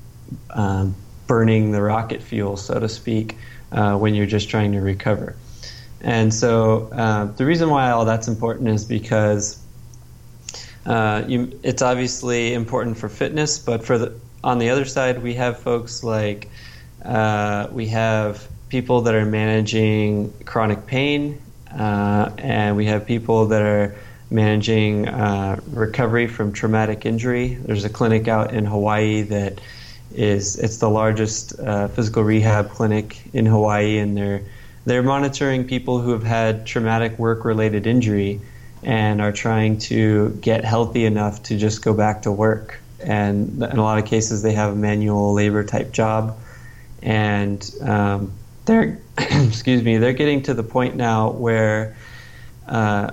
um, 0.51 0.95
burning 1.27 1.71
the 1.71 1.81
rocket 1.81 2.21
fuel, 2.21 2.55
so 2.55 2.79
to 2.79 2.87
speak, 2.87 3.37
uh, 3.73 3.97
when 3.97 4.15
you're 4.15 4.25
just 4.25 4.49
trying 4.49 4.71
to 4.71 4.79
recover. 4.79 5.35
And 5.99 6.33
so 6.33 6.89
uh, 6.91 7.25
the 7.25 7.45
reason 7.45 7.69
why 7.69 7.91
all 7.91 8.05
that's 8.05 8.27
important 8.27 8.69
is 8.69 8.85
because 8.85 9.62
uh, 10.85 11.23
you, 11.27 11.59
it's 11.63 11.81
obviously 11.81 12.53
important 12.53 12.97
for 12.97 13.09
fitness, 13.09 13.59
but 13.59 13.83
for 13.83 13.97
the 13.97 14.19
on 14.43 14.59
the 14.59 14.69
other 14.69 14.85
side, 14.85 15.23
we 15.23 15.35
have 15.35 15.59
folks 15.59 16.03
like 16.03 16.49
uh, 17.05 17.67
we 17.71 17.87
have 17.87 18.47
people 18.67 19.01
that 19.01 19.15
are 19.15 19.25
managing 19.25 20.33
chronic 20.45 20.85
pain, 20.85 21.41
uh, 21.71 22.31
and 22.37 22.75
we 22.75 22.85
have 22.85 23.05
people 23.05 23.47
that 23.47 23.61
are 23.61 23.95
managing 24.29 25.07
uh, 25.07 25.59
recovery 25.67 26.27
from 26.27 26.51
traumatic 26.51 27.05
injury. 27.05 27.53
There's 27.53 27.85
a 27.85 27.89
clinic 27.89 28.27
out 28.27 28.53
in 28.53 28.65
Hawaii 28.65 29.21
that 29.23 29.61
is 30.13 30.57
it's 30.57 30.77
the 30.77 30.89
largest 30.89 31.57
uh, 31.59 31.87
physical 31.87 32.23
rehab 32.23 32.69
clinic 32.69 33.21
in 33.33 33.45
Hawaii, 33.45 33.99
and 33.99 34.17
they're 34.17 34.41
they're 34.85 35.03
monitoring 35.03 35.65
people 35.65 36.01
who 36.01 36.11
have 36.11 36.23
had 36.23 36.65
traumatic 36.65 37.17
work-related 37.17 37.87
injury 37.87 38.41
and 38.83 39.21
are 39.21 39.31
trying 39.31 39.77
to 39.77 40.29
get 40.41 40.65
healthy 40.65 41.05
enough 41.05 41.43
to 41.43 41.57
just 41.57 41.83
go 41.83 41.93
back 41.93 42.23
to 42.23 42.31
work. 42.31 42.79
And 43.01 43.61
in 43.63 43.77
a 43.77 43.81
lot 43.81 43.97
of 43.99 44.05
cases, 44.05 44.41
they 44.41 44.53
have 44.53 44.73
a 44.73 44.75
manual 44.75 45.33
labor 45.33 45.63
type 45.63 45.91
job, 45.91 46.37
and 47.01 47.69
um, 47.81 48.31
they're 48.65 48.99
excuse 49.17 49.83
me, 49.83 49.97
they're 49.97 50.13
getting 50.13 50.43
to 50.43 50.53
the 50.53 50.63
point 50.63 50.95
now 50.95 51.31
where 51.31 51.95
uh, 52.67 53.11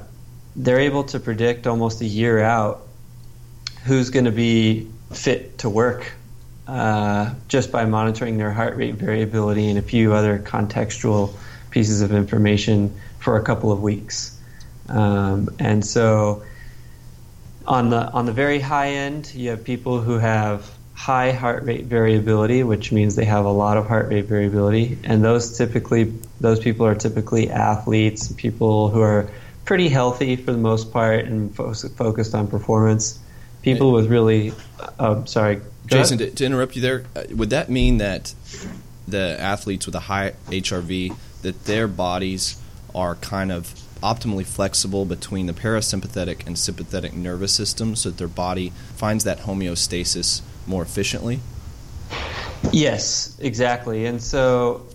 they're 0.56 0.80
able 0.80 1.04
to 1.04 1.20
predict 1.20 1.66
almost 1.66 2.00
a 2.00 2.06
year 2.06 2.40
out 2.40 2.86
who's 3.84 4.10
going 4.10 4.26
to 4.26 4.32
be 4.32 4.88
fit 5.12 5.58
to 5.58 5.68
work 5.68 6.12
uh, 6.68 7.34
just 7.48 7.72
by 7.72 7.84
monitoring 7.84 8.38
their 8.38 8.52
heart 8.52 8.76
rate 8.76 8.94
variability 8.94 9.68
and 9.68 9.78
a 9.78 9.82
few 9.82 10.12
other 10.12 10.38
contextual 10.38 11.34
pieces 11.70 12.00
of 12.00 12.12
information 12.12 12.94
for 13.18 13.36
a 13.36 13.42
couple 13.42 13.72
of 13.72 13.82
weeks. 13.82 14.29
Um, 14.90 15.49
and 15.59 15.85
so 15.85 16.42
on 17.66 17.90
the 17.90 18.11
on 18.11 18.26
the 18.26 18.32
very 18.32 18.61
high 18.61 18.88
end, 18.88 19.32
you 19.35 19.50
have 19.50 19.64
people 19.64 20.00
who 20.00 20.18
have 20.18 20.70
high 20.94 21.32
heart 21.32 21.64
rate 21.64 21.85
variability, 21.85 22.62
which 22.62 22.92
means 22.92 23.16
they 23.16 23.25
have 23.25 23.44
a 23.44 23.50
lot 23.50 23.76
of 23.76 23.87
heart 23.87 24.09
rate 24.09 24.26
variability, 24.26 24.99
and 25.04 25.25
those 25.25 25.56
typically 25.56 26.12
those 26.40 26.61
people 26.61 26.85
are 26.87 26.94
typically 26.94 27.50
athletes, 27.50 28.32
people 28.32 28.88
who 28.88 29.00
are 29.00 29.30
pretty 29.64 29.88
healthy 29.88 30.37
for 30.37 30.52
the 30.52 30.59
most 30.59 30.92
part 30.92 31.25
and 31.25 31.54
fo- 31.54 31.73
focused 31.73 32.35
on 32.35 32.49
performance. 32.49 33.18
People 33.62 33.92
with 33.92 34.09
really, 34.09 34.52
uh, 34.99 35.25
sorry, 35.26 35.61
Jason, 35.87 36.18
to, 36.18 36.30
to, 36.30 36.44
interrupt 36.47 36.76
you 36.76 36.82
there, 36.82 37.04
uh, 37.14 37.25
would 37.30 37.50
that 37.50 37.68
mean 37.68 37.99
that 37.99 38.35
the 39.06 39.38
athletes 39.38 39.87
with 39.87 39.94
a 39.94 40.00
high 40.00 40.32
HRV 40.49 41.14
that 41.42 41.64
their 41.64 41.87
bodies 41.87 42.61
are 42.94 43.14
kind 43.16 43.52
of 43.52 43.75
optimally 44.02 44.47
flexible 44.47 45.04
between 45.04 45.47
the 45.47 45.52
parasympathetic 45.52 46.47
and 46.47 46.59
sympathetic 46.59 47.14
nervous 47.14 47.52
systems, 47.52 48.00
so 48.00 48.11
that 48.11 48.18
their 48.18 48.28
body 48.28 48.73
finds 48.97 49.25
that 49.25 49.40
homeostasis 49.40 50.40
more 50.66 50.82
efficiently? 50.82 51.40
Yes, 52.73 53.37
exactly. 53.40 54.06
And 54.06 54.23
so 54.23 54.87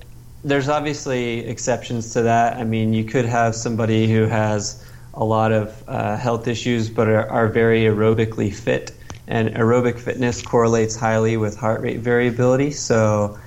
there's 0.44 0.70
obviously 0.70 1.40
exceptions 1.40 2.14
to 2.14 2.22
that. 2.24 2.58
I 2.58 2.64
mean, 2.64 2.94
you 2.94 3.04
could 3.04 3.26
have 3.26 3.56
somebody 3.56 4.12
who 4.12 4.26
has 4.26 4.84
a 5.14 5.24
lot 5.24 5.52
of 5.52 5.84
uh, 5.88 6.18
health 6.18 6.48
issues 6.48 6.90
but 6.90 7.08
are, 7.08 7.28
are, 7.30 7.48
very 7.48 7.82
aerobically 7.82 8.54
fit, 8.54 8.92
and 9.28 9.50
aerobic 9.50 9.98
fitness 9.98 10.42
correlates 10.42 10.96
highly 10.96 11.38
with 11.38 11.56
heart 11.56 11.82
rate 11.82 12.00
variability. 12.00 12.70
So 12.70 13.40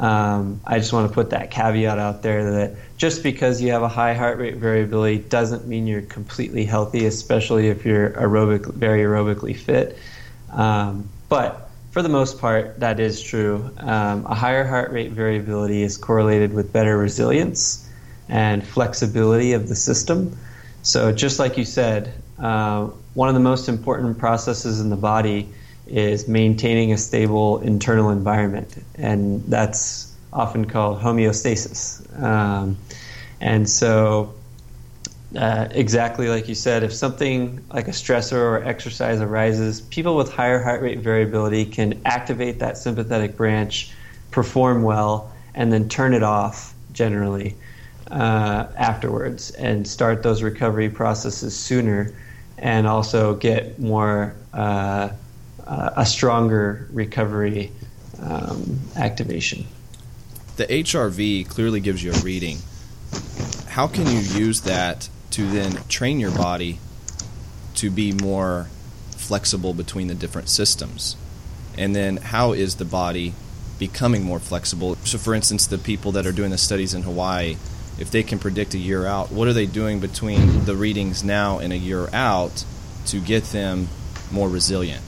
um, 0.00 0.62
I 0.66 0.78
just 0.78 0.94
want 0.94 1.08
to 1.08 1.14
put 1.14 1.30
that 1.30 1.50
caveat 1.50 1.98
out 1.98 2.22
there 2.22 2.52
that 2.52 2.76
just 2.96 3.22
because 3.22 3.60
you 3.60 3.72
have 3.72 3.82
a 3.82 3.88
high 3.88 4.14
heart 4.14 4.38
rate 4.38 4.56
variability 4.56 5.18
doesn't 5.18 5.66
mean 5.66 5.86
you're 5.86 6.00
completely 6.00 6.64
healthy, 6.64 7.04
especially 7.04 7.68
if 7.68 7.84
you're 7.84 8.08
aerobic, 8.10 8.72
very 8.72 9.00
aerobically 9.00 9.54
fit. 9.54 9.98
Um, 10.52 11.10
but 11.28 11.70
for 11.90 12.00
the 12.00 12.08
most 12.08 12.40
part, 12.40 12.80
that 12.80 12.98
is 12.98 13.20
true. 13.20 13.70
Um, 13.76 14.24
a 14.24 14.34
higher 14.34 14.64
heart 14.64 14.90
rate 14.90 15.10
variability 15.10 15.82
is 15.82 15.98
correlated 15.98 16.54
with 16.54 16.72
better 16.72 16.96
resilience 16.96 17.86
and 18.26 18.66
flexibility 18.66 19.52
of 19.52 19.68
the 19.68 19.76
system. 19.76 20.34
So, 20.82 21.12
just 21.12 21.38
like 21.38 21.58
you 21.58 21.66
said, 21.66 22.14
uh, 22.38 22.86
one 23.12 23.28
of 23.28 23.34
the 23.34 23.40
most 23.40 23.68
important 23.68 24.16
processes 24.16 24.80
in 24.80 24.88
the 24.88 24.96
body 24.96 25.52
is 25.90 26.28
maintaining 26.28 26.92
a 26.92 26.98
stable 26.98 27.58
internal 27.60 28.10
environment, 28.10 28.82
and 28.94 29.44
that's 29.44 30.14
often 30.32 30.64
called 30.64 31.00
homeostasis. 31.00 32.00
Um, 32.22 32.76
and 33.40 33.68
so, 33.68 34.34
uh, 35.36 35.68
exactly 35.72 36.28
like 36.28 36.48
you 36.48 36.54
said, 36.54 36.82
if 36.82 36.92
something 36.92 37.64
like 37.72 37.88
a 37.88 37.92
stressor 37.92 38.38
or 38.38 38.62
exercise 38.64 39.20
arises, 39.20 39.80
people 39.80 40.16
with 40.16 40.32
higher 40.32 40.62
heart 40.62 40.82
rate 40.82 40.98
variability 40.98 41.64
can 41.64 42.00
activate 42.04 42.60
that 42.60 42.78
sympathetic 42.78 43.36
branch, 43.36 43.92
perform 44.30 44.82
well, 44.82 45.32
and 45.54 45.72
then 45.72 45.88
turn 45.88 46.14
it 46.14 46.22
off 46.22 46.74
generally 46.92 47.56
uh, 48.10 48.66
afterwards 48.76 49.50
and 49.52 49.86
start 49.86 50.22
those 50.22 50.42
recovery 50.42 50.88
processes 50.88 51.56
sooner 51.56 52.12
and 52.58 52.86
also 52.86 53.34
get 53.36 53.78
more 53.78 54.34
uh, 54.52 55.08
uh 55.70 55.90
a 55.96 56.04
stronger 56.04 56.88
recovery 56.92 57.72
um, 58.20 58.80
activation. 58.96 59.66
The 60.56 60.66
HRV 60.66 61.48
clearly 61.48 61.80
gives 61.80 62.04
you 62.04 62.12
a 62.12 62.18
reading. 62.20 62.58
How 63.68 63.86
can 63.86 64.06
you 64.06 64.20
use 64.20 64.60
that 64.62 65.08
to 65.30 65.46
then 65.46 65.78
train 65.88 66.20
your 66.20 66.32
body 66.32 66.78
to 67.76 67.90
be 67.90 68.12
more 68.12 68.66
flexible 69.30 69.72
between 69.72 70.08
the 70.08 70.14
different 70.14 70.48
systems. 70.48 71.16
And 71.78 71.94
then 71.94 72.16
how 72.16 72.52
is 72.52 72.76
the 72.76 72.84
body 72.84 73.34
becoming 73.78 74.24
more 74.24 74.40
flexible? 74.40 74.96
So, 75.04 75.18
for 75.18 75.34
instance, 75.34 75.66
the 75.66 75.78
people 75.78 76.12
that 76.12 76.26
are 76.26 76.32
doing 76.32 76.50
the 76.50 76.58
studies 76.58 76.94
in 76.94 77.02
Hawaii, 77.02 77.56
if 77.98 78.10
they 78.10 78.22
can 78.22 78.38
predict 78.38 78.74
a 78.74 78.78
year 78.78 79.06
out, 79.06 79.30
what 79.30 79.46
are 79.46 79.52
they 79.52 79.66
doing 79.66 80.00
between 80.00 80.64
the 80.64 80.74
readings 80.74 81.22
now 81.22 81.58
and 81.58 81.72
a 81.72 81.76
year 81.76 82.08
out 82.12 82.64
to 83.06 83.20
get 83.20 83.44
them 83.44 83.88
more 84.30 84.48
resilient? 84.48 85.02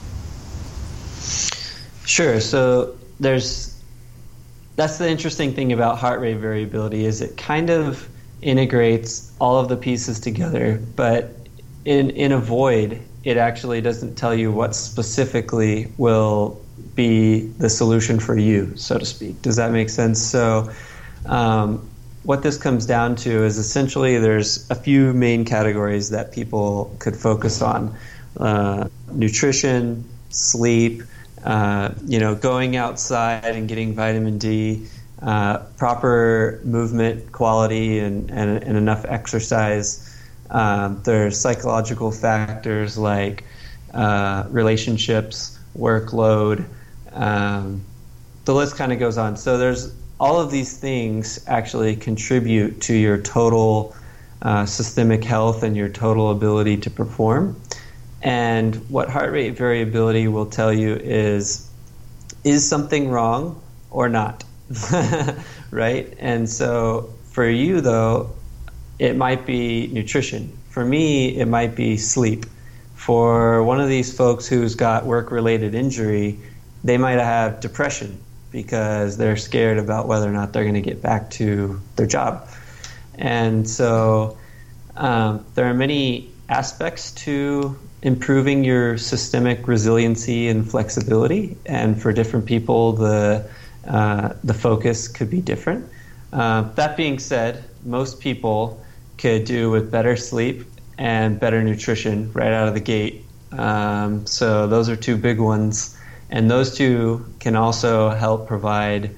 Sure. 2.05 2.39
So 2.39 2.95
there's 3.19 3.73
that's 4.75 4.97
the 4.97 5.09
interesting 5.09 5.53
thing 5.53 5.71
about 5.71 5.99
heart 5.99 6.19
rate 6.19 6.37
variability 6.37 7.05
is 7.05 7.21
it 7.21 7.37
kind 7.37 7.69
of 7.69 8.09
integrates 8.41 9.31
all 9.39 9.57
of 9.57 9.69
the 9.69 9.77
pieces 9.77 10.19
together, 10.19 10.81
but 10.95 11.35
in 11.85 12.09
in 12.11 12.31
a 12.31 12.37
void, 12.37 13.01
it 13.23 13.37
actually 13.37 13.81
doesn't 13.81 14.15
tell 14.15 14.33
you 14.35 14.51
what 14.51 14.75
specifically 14.75 15.91
will 15.97 16.61
be 16.95 17.41
the 17.59 17.69
solution 17.69 18.19
for 18.19 18.37
you, 18.37 18.75
so 18.75 18.97
to 18.97 19.05
speak. 19.05 19.41
Does 19.41 19.55
that 19.55 19.71
make 19.71 19.89
sense? 19.89 20.21
So, 20.21 20.69
um, 21.25 21.89
what 22.23 22.43
this 22.43 22.57
comes 22.57 22.85
down 22.85 23.15
to 23.17 23.43
is 23.43 23.57
essentially 23.57 24.17
there's 24.17 24.69
a 24.69 24.75
few 24.75 25.13
main 25.13 25.45
categories 25.45 26.09
that 26.09 26.31
people 26.31 26.95
could 26.99 27.15
focus 27.15 27.61
on: 27.61 27.95
uh, 28.39 28.87
nutrition, 29.11 30.03
sleep, 30.33 31.03
uh, 31.43 31.93
you 32.05 32.19
know, 32.19 32.35
going 32.35 32.75
outside 32.75 33.45
and 33.45 33.67
getting 33.67 33.93
vitamin 33.93 34.37
D, 34.37 34.87
uh, 35.21 35.59
proper 35.77 36.59
movement 36.63 37.31
quality 37.31 37.99
and, 37.99 38.29
and, 38.29 38.63
and 38.63 38.77
enough 38.77 39.05
exercise. 39.05 40.09
Um, 40.49 41.01
there 41.03 41.27
are 41.27 41.31
psychological 41.31 42.11
factors 42.11 42.97
like 42.97 43.43
uh, 43.93 44.45
relationships, 44.49 45.57
workload. 45.77 46.65
Um, 47.13 47.83
the 48.45 48.53
list 48.53 48.75
kind 48.75 48.91
of 48.91 48.99
goes 48.99 49.17
on. 49.17 49.37
So 49.37 49.57
there's 49.57 49.93
all 50.19 50.39
of 50.39 50.51
these 50.51 50.77
things 50.77 51.43
actually 51.47 51.95
contribute 51.95 52.81
to 52.81 52.95
your 52.95 53.17
total 53.17 53.95
uh, 54.41 54.65
systemic 54.65 55.23
health 55.23 55.63
and 55.63 55.75
your 55.75 55.89
total 55.89 56.31
ability 56.31 56.77
to 56.77 56.89
perform. 56.89 57.59
And 58.23 58.73
what 58.89 59.09
heart 59.09 59.33
rate 59.33 59.57
variability 59.57 60.29
will 60.29 60.45
tell 60.45 60.71
you 60.71 60.95
is 60.95 61.69
is 62.45 62.67
something 62.67 63.09
wrong 63.09 63.61
or 63.91 64.07
not? 64.07 64.45
right? 65.71 66.13
And 66.19 66.49
so 66.49 67.13
for 67.25 67.47
you, 67.47 67.81
though, 67.81 68.31
it 68.97 69.17
might 69.17 69.45
be 69.45 69.87
nutrition. 69.87 70.57
For 70.69 70.83
me, 70.83 71.37
it 71.37 71.47
might 71.47 71.75
be 71.75 71.97
sleep. 71.97 72.45
For 72.95 73.61
one 73.63 73.81
of 73.81 73.89
these 73.89 74.15
folks 74.15 74.47
who's 74.47 74.75
got 74.75 75.05
work 75.05 75.29
related 75.29 75.75
injury, 75.75 76.39
they 76.83 76.97
might 76.97 77.19
have 77.19 77.59
depression 77.59 78.21
because 78.51 79.17
they're 79.17 79.35
scared 79.35 79.77
about 79.77 80.07
whether 80.07 80.29
or 80.29 80.31
not 80.31 80.53
they're 80.53 80.63
going 80.63 80.75
to 80.75 80.81
get 80.81 81.01
back 81.01 81.29
to 81.31 81.81
their 81.97 82.05
job. 82.05 82.47
And 83.15 83.67
so 83.67 84.37
um, 84.95 85.45
there 85.55 85.65
are 85.65 85.73
many 85.73 86.31
aspects 86.47 87.11
to 87.11 87.77
improving 88.03 88.63
your 88.63 88.97
systemic 88.97 89.67
resiliency 89.67 90.49
and 90.49 90.69
flexibility. 90.69 91.57
And 91.65 91.99
for 91.99 92.13
different 92.13 92.45
people, 92.45 92.93
the 92.93 93.49
uh, 93.87 94.33
the 94.43 94.53
focus 94.53 95.07
could 95.07 95.29
be 95.29 95.41
different. 95.41 95.89
Uh, 96.31 96.61
that 96.75 96.95
being 96.95 97.19
said, 97.19 97.63
most 97.83 98.19
people 98.19 98.81
could 99.17 99.43
do 99.45 99.69
with 99.69 99.91
better 99.91 100.15
sleep 100.15 100.65
and 100.97 101.39
better 101.39 101.63
nutrition 101.63 102.31
right 102.33 102.51
out 102.51 102.67
of 102.67 102.73
the 102.73 102.79
gate. 102.79 103.25
Um, 103.51 104.25
so 104.25 104.67
those 104.67 104.89
are 104.89 104.95
two 104.95 105.17
big 105.17 105.39
ones, 105.39 105.97
and 106.29 106.49
those 106.49 106.75
two 106.77 107.25
can 107.39 107.55
also 107.55 108.09
help 108.09 108.47
provide 108.47 109.11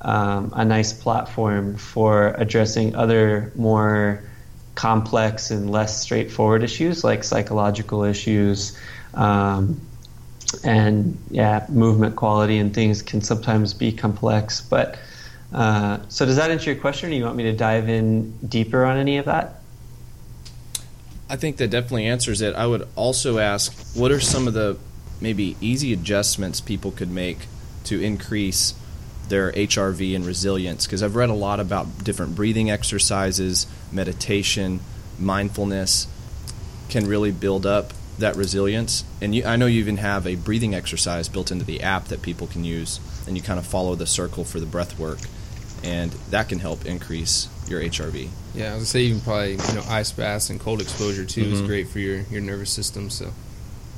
um, 0.00 0.52
a 0.54 0.64
nice 0.64 0.92
platform 0.92 1.76
for 1.76 2.34
addressing 2.38 2.94
other 2.94 3.52
more 3.54 4.22
complex 4.76 5.50
and 5.50 5.70
less 5.70 6.00
straightforward 6.00 6.62
issues 6.62 7.02
like 7.02 7.24
psychological 7.24 8.04
issues. 8.04 8.78
Um, 9.14 9.80
and 10.62 11.18
yeah, 11.30 11.66
movement 11.68 12.14
quality 12.14 12.58
and 12.58 12.72
things 12.72 13.02
can 13.02 13.20
sometimes 13.20 13.74
be 13.74 13.90
complex. 13.90 14.60
But 14.60 14.98
uh, 15.52 15.98
so, 16.08 16.24
does 16.24 16.36
that 16.36 16.50
answer 16.50 16.70
your 16.70 16.80
question, 16.80 17.10
or 17.10 17.14
you 17.14 17.24
want 17.24 17.36
me 17.36 17.44
to 17.44 17.52
dive 17.52 17.88
in 17.88 18.36
deeper 18.46 18.84
on 18.84 18.96
any 18.96 19.18
of 19.18 19.24
that? 19.24 19.60
I 21.28 21.36
think 21.36 21.56
that 21.56 21.70
definitely 21.70 22.06
answers 22.06 22.40
it. 22.40 22.54
I 22.54 22.66
would 22.66 22.86
also 22.94 23.38
ask 23.38 23.96
what 23.96 24.12
are 24.12 24.20
some 24.20 24.46
of 24.46 24.54
the 24.54 24.78
maybe 25.20 25.56
easy 25.60 25.92
adjustments 25.92 26.60
people 26.60 26.92
could 26.92 27.10
make 27.10 27.48
to 27.84 28.00
increase 28.00 28.74
their 29.28 29.50
HRV 29.52 30.14
and 30.14 30.24
resilience? 30.24 30.86
Because 30.86 31.02
I've 31.02 31.16
read 31.16 31.30
a 31.30 31.34
lot 31.34 31.58
about 31.58 32.04
different 32.04 32.36
breathing 32.36 32.70
exercises, 32.70 33.66
meditation, 33.92 34.80
mindfulness 35.18 36.06
can 36.88 37.06
really 37.06 37.32
build 37.32 37.66
up 37.66 37.92
that 38.18 38.36
resilience. 38.36 39.04
And 39.20 39.34
you, 39.34 39.44
I 39.44 39.56
know 39.56 39.66
you 39.66 39.80
even 39.80 39.98
have 39.98 40.26
a 40.26 40.36
breathing 40.36 40.74
exercise 40.74 41.28
built 41.28 41.50
into 41.50 41.64
the 41.64 41.82
app 41.82 42.06
that 42.06 42.22
people 42.22 42.46
can 42.46 42.64
use, 42.64 43.00
and 43.26 43.36
you 43.36 43.42
kind 43.42 43.58
of 43.58 43.66
follow 43.66 43.94
the 43.94 44.06
circle 44.06 44.44
for 44.44 44.60
the 44.60 44.66
breath 44.66 44.98
work, 44.98 45.18
and 45.82 46.12
that 46.30 46.48
can 46.48 46.58
help 46.58 46.86
increase 46.86 47.48
your 47.68 47.80
HRV. 47.80 48.28
Yeah, 48.54 48.72
I 48.72 48.76
would 48.76 48.86
say 48.86 49.02
even 49.02 49.20
probably 49.20 49.52
you 49.52 49.74
know 49.74 49.82
ice 49.88 50.12
baths 50.12 50.50
and 50.50 50.60
cold 50.60 50.80
exposure 50.80 51.24
too 51.24 51.42
mm-hmm. 51.44 51.52
is 51.52 51.62
great 51.62 51.88
for 51.88 51.98
your, 51.98 52.20
your 52.30 52.40
nervous 52.40 52.70
system. 52.70 53.10
So. 53.10 53.32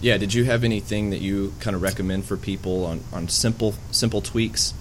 Yeah, 0.01 0.17
did 0.17 0.33
you 0.33 0.45
have 0.45 0.63
anything 0.63 1.11
that 1.11 1.21
you 1.21 1.55
kind 1.59 1.75
of 1.75 1.83
recommend 1.83 2.25
for 2.25 2.37
people 2.37 2.85
on, 2.85 3.03
on 3.13 3.29
simple 3.29 3.75
simple 3.91 4.21
tweaks? 4.21 4.73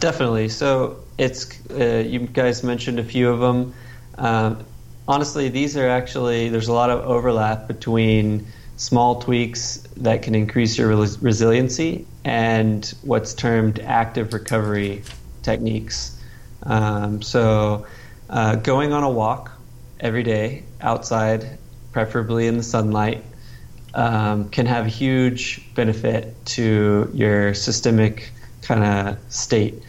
Definitely. 0.00 0.48
So 0.48 1.01
it's 1.18 1.60
uh, 1.70 2.04
you 2.06 2.20
guys 2.20 2.62
mentioned 2.62 2.98
a 2.98 3.04
few 3.04 3.30
of 3.30 3.40
them. 3.40 3.74
Um, 4.18 4.64
honestly, 5.08 5.48
these 5.48 5.76
are 5.76 5.88
actually 5.88 6.48
there's 6.48 6.68
a 6.68 6.72
lot 6.72 6.90
of 6.90 7.00
overlap 7.04 7.68
between 7.68 8.46
small 8.76 9.20
tweaks 9.20 9.78
that 9.96 10.22
can 10.22 10.34
increase 10.34 10.76
your 10.76 10.88
res- 10.88 11.22
resiliency 11.22 12.06
and 12.24 12.92
what's 13.02 13.34
termed 13.34 13.80
active 13.80 14.32
recovery 14.32 15.02
techniques. 15.42 16.18
Um, 16.64 17.22
so, 17.22 17.86
uh, 18.30 18.56
going 18.56 18.92
on 18.92 19.02
a 19.02 19.10
walk 19.10 19.50
every 20.00 20.22
day 20.22 20.64
outside, 20.80 21.58
preferably 21.92 22.46
in 22.46 22.56
the 22.56 22.62
sunlight, 22.62 23.24
um, 23.94 24.48
can 24.48 24.66
have 24.66 24.86
a 24.86 24.88
huge 24.88 25.74
benefit 25.74 26.34
to 26.46 27.10
your 27.12 27.54
systemic 27.54 28.32
kind 28.62 28.82
of 28.84 29.18
state. 29.28 29.82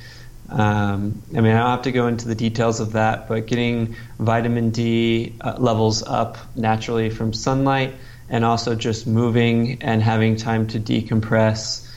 Um, 0.54 1.24
I 1.36 1.42
mean, 1.42 1.52
I 1.54 1.60
don't 1.60 1.70
have 1.70 1.82
to 1.84 1.92
go 1.92 2.06
into 2.08 2.28
the 2.28 2.36
details 2.36 2.80
of 2.80 2.92
that, 2.92 3.28
but 3.28 3.48
getting 3.48 3.96
vitamin 4.20 4.70
D 4.70 5.34
uh, 5.42 5.56
levels 5.58 6.04
up 6.04 6.38
naturally 6.56 7.10
from 7.10 7.34
sunlight 7.34 7.96
and 8.30 8.46
also 8.46 8.76
just 8.76 9.08
moving 9.08 9.82
and 9.82 10.02
having 10.02 10.36
time 10.36 10.68
to 10.68 10.80
decompress 10.80 11.90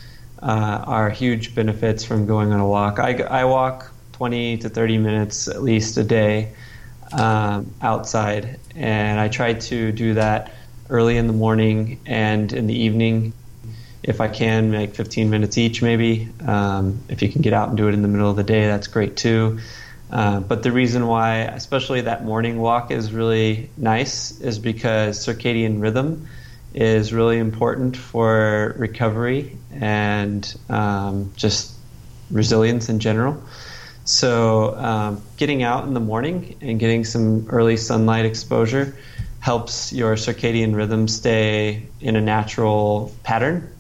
uh, 0.43 0.83
are 0.87 1.11
huge 1.11 1.55
benefits 1.55 2.03
from 2.03 2.27
going 2.27 2.53
on 2.53 2.61
a 2.61 2.67
walk. 2.67 2.99
I, 2.99 3.23
I 3.25 3.45
walk 3.45 3.93
20 4.13 4.59
to 4.59 4.71
30 4.71 4.99
minutes 4.99 5.49
at 5.49 5.63
least 5.63 5.99
a 5.99 6.05
day 6.05 6.55
um, 7.13 7.71
outside, 7.83 8.59
and 8.75 9.21
I 9.21 9.29
try 9.29 9.53
to 9.53 9.93
do 9.93 10.15
that 10.15 10.53
early 10.89 11.19
in 11.19 11.27
the 11.27 11.33
morning 11.35 12.01
and 12.07 12.51
in 12.53 12.67
the 12.67 12.75
evening 12.75 13.35
if 14.07 14.21
I 14.21 14.29
can, 14.29 14.71
make 14.71 14.95
15 14.95 15.29
minutes 15.31 15.59
each, 15.59 15.83
maybe. 15.83 16.29
Um, 16.47 17.01
if 17.09 17.23
you 17.23 17.29
can 17.29 17.43
get 17.43 17.53
out 17.53 17.69
and 17.69 17.77
do 17.77 17.89
it 17.89 17.95
in 17.95 18.03
the 18.03 18.09
middle 18.09 18.31
of 18.31 18.37
the 18.37 18.45
day, 18.45 18.67
that's 18.67 18.87
great 18.87 19.17
too. 19.17 19.59
Uh, 20.11 20.39
but 20.39 20.63
the 20.63 20.71
reason 20.71 21.09
why, 21.09 21.39
especially 21.39 22.03
that 22.03 22.25
morning 22.25 22.59
walk, 22.59 22.93
is 22.93 23.13
really 23.13 23.69
nice 23.77 24.41
is 24.41 24.61
because 24.61 25.19
circadian 25.19 25.83
rhythm 25.83 26.29
is 26.73 27.13
really 27.13 27.39
important 27.39 27.97
for 27.97 28.77
recovery 28.79 29.57
and 29.73 30.57
um, 30.69 31.33
just 31.37 31.73
resilience 32.31 32.89
in 32.89 33.01
general. 33.01 33.43
So, 34.05 34.77
um, 34.77 35.23
getting 35.37 35.65
out 35.65 35.85
in 35.89 35.95
the 35.95 36.01
morning 36.01 36.55
and 36.61 36.79
getting 36.79 37.05
some 37.05 37.49
early 37.49 37.77
sunlight 37.77 38.25
exposure 38.25 38.97
helps 39.41 39.93
your 39.93 40.15
circadian 40.15 40.77
rhythm 40.77 41.09
stay 41.09 41.89
in 42.01 42.15
a 42.15 42.21
natural 42.21 43.13
pattern 43.25 43.73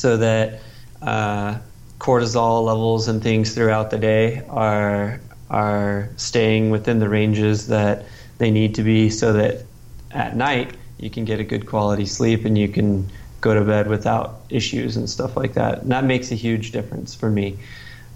so 0.00 0.16
that 0.16 0.60
uh, 1.02 1.58
cortisol 1.98 2.64
levels 2.64 3.08
and 3.08 3.22
things 3.22 3.54
throughout 3.54 3.90
the 3.90 3.98
day 3.98 4.42
are 4.48 5.20
are 5.50 6.08
staying 6.16 6.70
within 6.70 7.00
the 7.00 7.08
ranges 7.08 7.66
that 7.66 8.04
they 8.38 8.50
need 8.50 8.74
to 8.76 8.82
be 8.82 9.10
so 9.10 9.32
that 9.32 9.64
at 10.12 10.36
night 10.36 10.74
you 10.98 11.10
can 11.10 11.24
get 11.24 11.40
a 11.40 11.44
good 11.44 11.66
quality 11.66 12.06
sleep 12.06 12.44
and 12.44 12.56
you 12.56 12.68
can 12.68 13.06
go 13.40 13.54
to 13.54 13.62
bed 13.62 13.88
without 13.88 14.40
issues 14.48 14.96
and 14.96 15.08
stuff 15.10 15.36
like 15.36 15.54
that. 15.54 15.82
And 15.82 15.90
that 15.90 16.04
makes 16.04 16.30
a 16.30 16.34
huge 16.34 16.72
difference 16.72 17.14
for 17.14 17.30
me. 17.30 17.58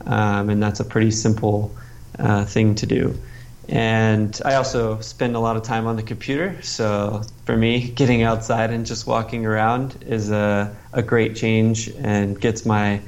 Um, 0.07 0.49
and 0.49 0.62
that's 0.62 0.81
a 0.81 0.85
pretty 0.85 1.11
simple 1.11 1.75
uh, 2.18 2.44
thing 2.44 2.75
to 2.77 2.87
do. 2.87 3.18
And 3.68 4.38
I 4.44 4.55
also 4.55 5.00
spend 5.00 5.37
a 5.37 5.40
lot 5.40 5.57
of 5.57 5.62
time 5.62 5.87
on 5.87 5.96
the 5.96 6.03
computer. 6.03 6.61
So 6.62 7.22
for 7.44 7.57
me, 7.57 7.88
getting 7.90 8.22
outside 8.22 8.70
and 8.70 8.85
just 8.85 9.07
walking 9.07 9.46
around 9.46 10.05
is 10.07 10.31
a, 10.31 10.74
a 10.92 11.03
great 11.03 11.35
change 11.35 11.88
and 11.88 12.38
gets 12.40 12.66
my 12.66 13.00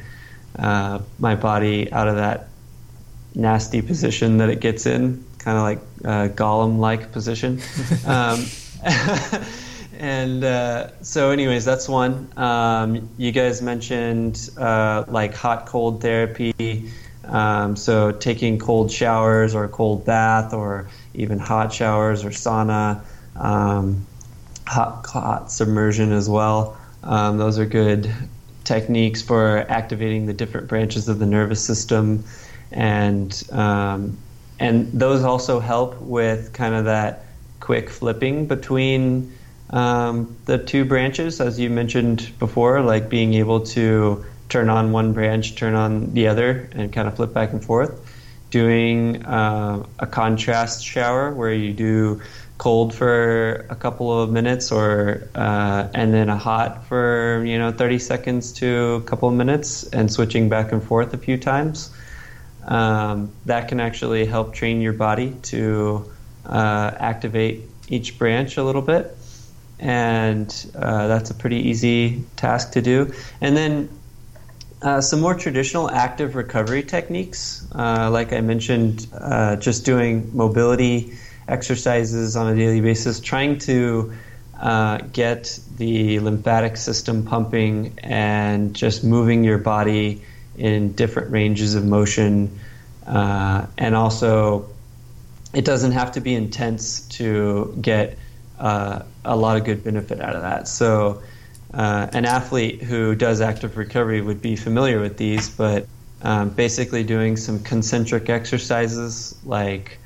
uh, 0.59 1.01
my 1.19 1.35
body 1.35 1.93
out 1.93 2.09
of 2.09 2.17
that 2.17 2.49
nasty 3.35 3.83
position 3.83 4.39
that 4.39 4.49
it 4.49 4.61
gets 4.61 4.87
in, 4.87 5.23
kind 5.39 5.59
of 5.59 5.63
like 5.63 5.79
uh, 6.05 6.29
Gollum-like 6.35 7.13
position. 7.13 7.61
um, 8.07 8.45
and 9.99 10.43
uh, 10.43 10.91
so, 11.03 11.31
anyways, 11.31 11.65
that's 11.65 11.89
one. 11.89 12.33
Um, 12.37 13.09
you 13.19 13.33
guys 13.33 13.63
mentioned 13.63 14.51
uh, 14.57 15.05
like 15.09 15.35
hot 15.35 15.67
cold 15.67 16.01
therapy. 16.01 16.91
Um, 17.27 17.77
so 17.77 18.13
taking 18.13 18.59
cold 18.59 18.91
showers 18.91 19.55
or 19.55 19.65
a 19.65 19.69
cold 19.69 20.05
bath 20.05 20.53
or 20.53 20.89
even 21.15 21.39
hot 21.39 21.73
showers 21.73 22.25
or 22.25 22.31
sauna, 22.31 23.03
um, 23.37 24.07
hot, 24.67 25.07
hot 25.07 25.51
submersion 25.51 26.13
as 26.13 26.29
well. 26.29 26.77
Um, 27.03 27.39
those 27.39 27.59
are 27.59 27.67
good 27.67 28.11
techniques 28.65 29.23
for 29.23 29.65
activating 29.69 30.27
the 30.27 30.33
different 30.33 30.69
branches 30.69 31.09
of 31.09 31.19
the 31.19 31.27
nervous 31.27 31.65
system, 31.65 32.25
and 32.73 33.45
um, 33.53 34.17
and 34.59 34.91
those 34.93 35.23
also 35.23 35.61
help 35.61 36.01
with 36.01 36.53
kind 36.53 36.75
of 36.75 36.85
that 36.87 37.27
quick 37.61 37.89
flipping 37.89 38.47
between 38.47 39.33
um, 39.71 40.37
the 40.47 40.59
two 40.59 40.85
branches, 40.85 41.41
as 41.41 41.59
you 41.59 41.71
mentioned 41.71 42.33
before, 42.39 42.81
like 42.81 43.09
being 43.09 43.35
able 43.35 43.61
to 43.61 44.25
turn 44.49 44.69
on 44.69 44.93
one 44.93 45.13
branch, 45.13 45.57
turn 45.57 45.75
on 45.75 46.13
the 46.15 46.29
other, 46.29 46.69
and 46.73 46.93
kind 46.93 47.09
of 47.09 47.17
flip 47.17 47.33
back 47.33 47.53
and 47.53 47.65
forth. 47.65 48.13
Doing 48.51 49.25
uh, 49.25 49.85
a 49.99 50.07
contrast 50.07 50.85
shower 50.85 51.35
where 51.35 51.53
you 51.53 51.73
do 51.73 52.21
cold 52.59 52.95
for 52.95 53.67
a 53.69 53.75
couple 53.75 54.23
of 54.23 54.31
minutes, 54.31 54.71
or 54.71 55.29
uh, 55.35 55.89
and 55.95 56.15
then 56.15 56.29
a 56.29 56.37
hot 56.37 56.87
for 56.87 57.45
you 57.45 57.59
know 57.59 57.73
30 57.73 57.99
seconds 57.99 58.53
to 58.53 58.95
a 58.95 59.01
couple 59.03 59.29
of 59.29 59.35
minutes, 59.35 59.83
and 59.89 60.13
switching 60.13 60.49
back 60.49 60.73
and 60.73 60.83
forth 60.83 61.13
a 61.13 61.19
few 61.19 61.37
times. 61.37 61.91
Um, 62.65 63.31
that 63.45 63.69
can 63.69 63.79
actually 63.79 64.27
help 64.27 64.55
train 64.55 64.81
your 64.81 64.93
body 64.93 65.37
to 65.43 66.11
uh, 66.47 66.93
activate 66.99 67.63
each 67.89 68.19
branch 68.19 68.57
a 68.57 68.65
little 68.65 68.83
bit 68.83 69.17
and 69.79 70.71
uh, 70.75 71.07
that's 71.07 71.31
a 71.31 71.35
pretty 71.35 71.69
easy 71.69 72.25
task 72.37 72.73
to 72.73 72.83
do. 72.83 73.13
And 73.41 73.57
then 73.57 73.89
uh, 74.83 75.01
some 75.01 75.21
more 75.21 75.35
traditional 75.35 75.91
active 75.91 76.35
recovery 76.35 76.83
techniques, 76.83 77.67
uh, 77.75 78.11
like 78.11 78.33
I 78.33 78.41
mentioned, 78.41 79.07
uh, 79.13 79.57
just 79.57 79.85
doing 79.85 80.37
mobility 80.37 81.15
exercises 81.49 82.37
on 82.37 82.53
a 82.53 82.57
daily 82.57 82.81
basis, 82.81 83.21
trying 83.21 83.59
to 83.61 84.13
uh, 84.61 84.99
get 85.13 85.59
the 85.77 86.21
lymphatic 86.21 86.77
system 86.77 87.25
pumping 87.25 87.99
and 88.03 88.75
just 88.75 89.05
moving 89.05 89.45
your 89.45 89.59
body 89.59 90.23
in 90.57 90.93
different 90.93 91.31
ranges 91.31 91.75
of 91.75 91.85
motion. 91.85 92.59
Uh, 93.07 93.67
and 93.79 93.95
also, 93.95 94.69
it 95.55 95.65
doesn't 95.65 95.93
have 95.93 96.13
to 96.13 96.21
be 96.21 96.35
intense 96.35 97.01
to 97.09 97.77
get 97.81 98.19
uh, 98.59 99.03
a 99.25 99.37
lot 99.37 99.57
of 99.57 99.65
good 99.65 99.85
benefit 99.85 100.21
out 100.21 100.35
of 100.35 100.43
that. 100.43 100.69
So, 100.69 101.23
uh, 101.77 102.09
an 102.15 102.25
athlete 102.25 102.83
who 102.83 103.15
does 103.15 103.43
active 103.43 103.77
recovery 103.77 104.23
would 104.23 104.41
be 104.41 104.57
familiar 104.57 104.99
with 104.99 105.19
these, 105.19 105.51
but 105.51 105.87
um, 106.23 106.49
basically 106.49 107.05
doing 107.05 107.37
some 107.37 107.63
concentric 107.63 108.31
exercises 108.31 109.39
like 109.45 109.99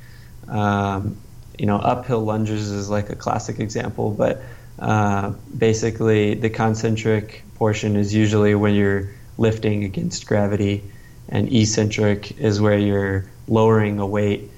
um, 0.49 1.17
you 1.59 1.67
know 1.67 1.77
uphill 1.77 2.23
lunges 2.23 2.71
is 2.71 2.91
like 2.91 3.09
a 3.09 3.15
classic 3.15 3.61
example, 3.61 4.11
but 4.11 4.43
uh, 4.81 5.31
basically 5.57 6.35
the 6.35 6.51
concentric 6.51 7.45
portion 7.55 7.95
is 7.95 8.13
usually 8.13 8.57
when 8.57 8.75
you're 8.75 9.09
lifting 9.39 9.85
against 9.85 10.27
gravity, 10.27 10.83
and 11.29 11.53
eccentric 11.53 12.37
is 12.41 12.61
where 12.61 12.79
you're 12.79 13.25
lowering 13.47 14.01
a 14.01 14.07
weight 14.07 14.51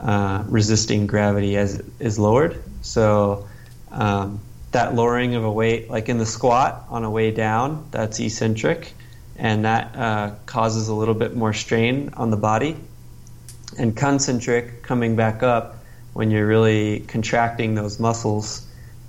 uh, 0.00 0.42
resisting 0.48 1.06
gravity 1.06 1.56
as 1.56 1.80
is 2.00 2.18
lowered. 2.18 2.60
So 2.82 3.46
um, 3.92 4.40
that 4.72 4.94
lowering 4.94 5.34
of 5.34 5.44
a 5.44 5.50
weight, 5.50 5.88
like 5.88 6.08
in 6.08 6.18
the 6.18 6.26
squat 6.26 6.84
on 6.88 7.04
a 7.04 7.10
way 7.10 7.30
down, 7.30 7.86
that's 7.90 8.20
eccentric, 8.20 8.92
and 9.36 9.64
that 9.64 9.96
uh, 9.96 10.34
causes 10.46 10.88
a 10.88 10.94
little 10.94 11.14
bit 11.14 11.34
more 11.34 11.52
strain 11.52 12.10
on 12.14 12.30
the 12.30 12.36
body. 12.36 12.76
And 13.78 13.96
concentric, 13.96 14.82
coming 14.82 15.16
back 15.16 15.42
up 15.42 15.76
when 16.12 16.30
you're 16.30 16.46
really 16.46 17.00
contracting 17.00 17.74
those 17.74 17.98
muscles, 18.00 18.66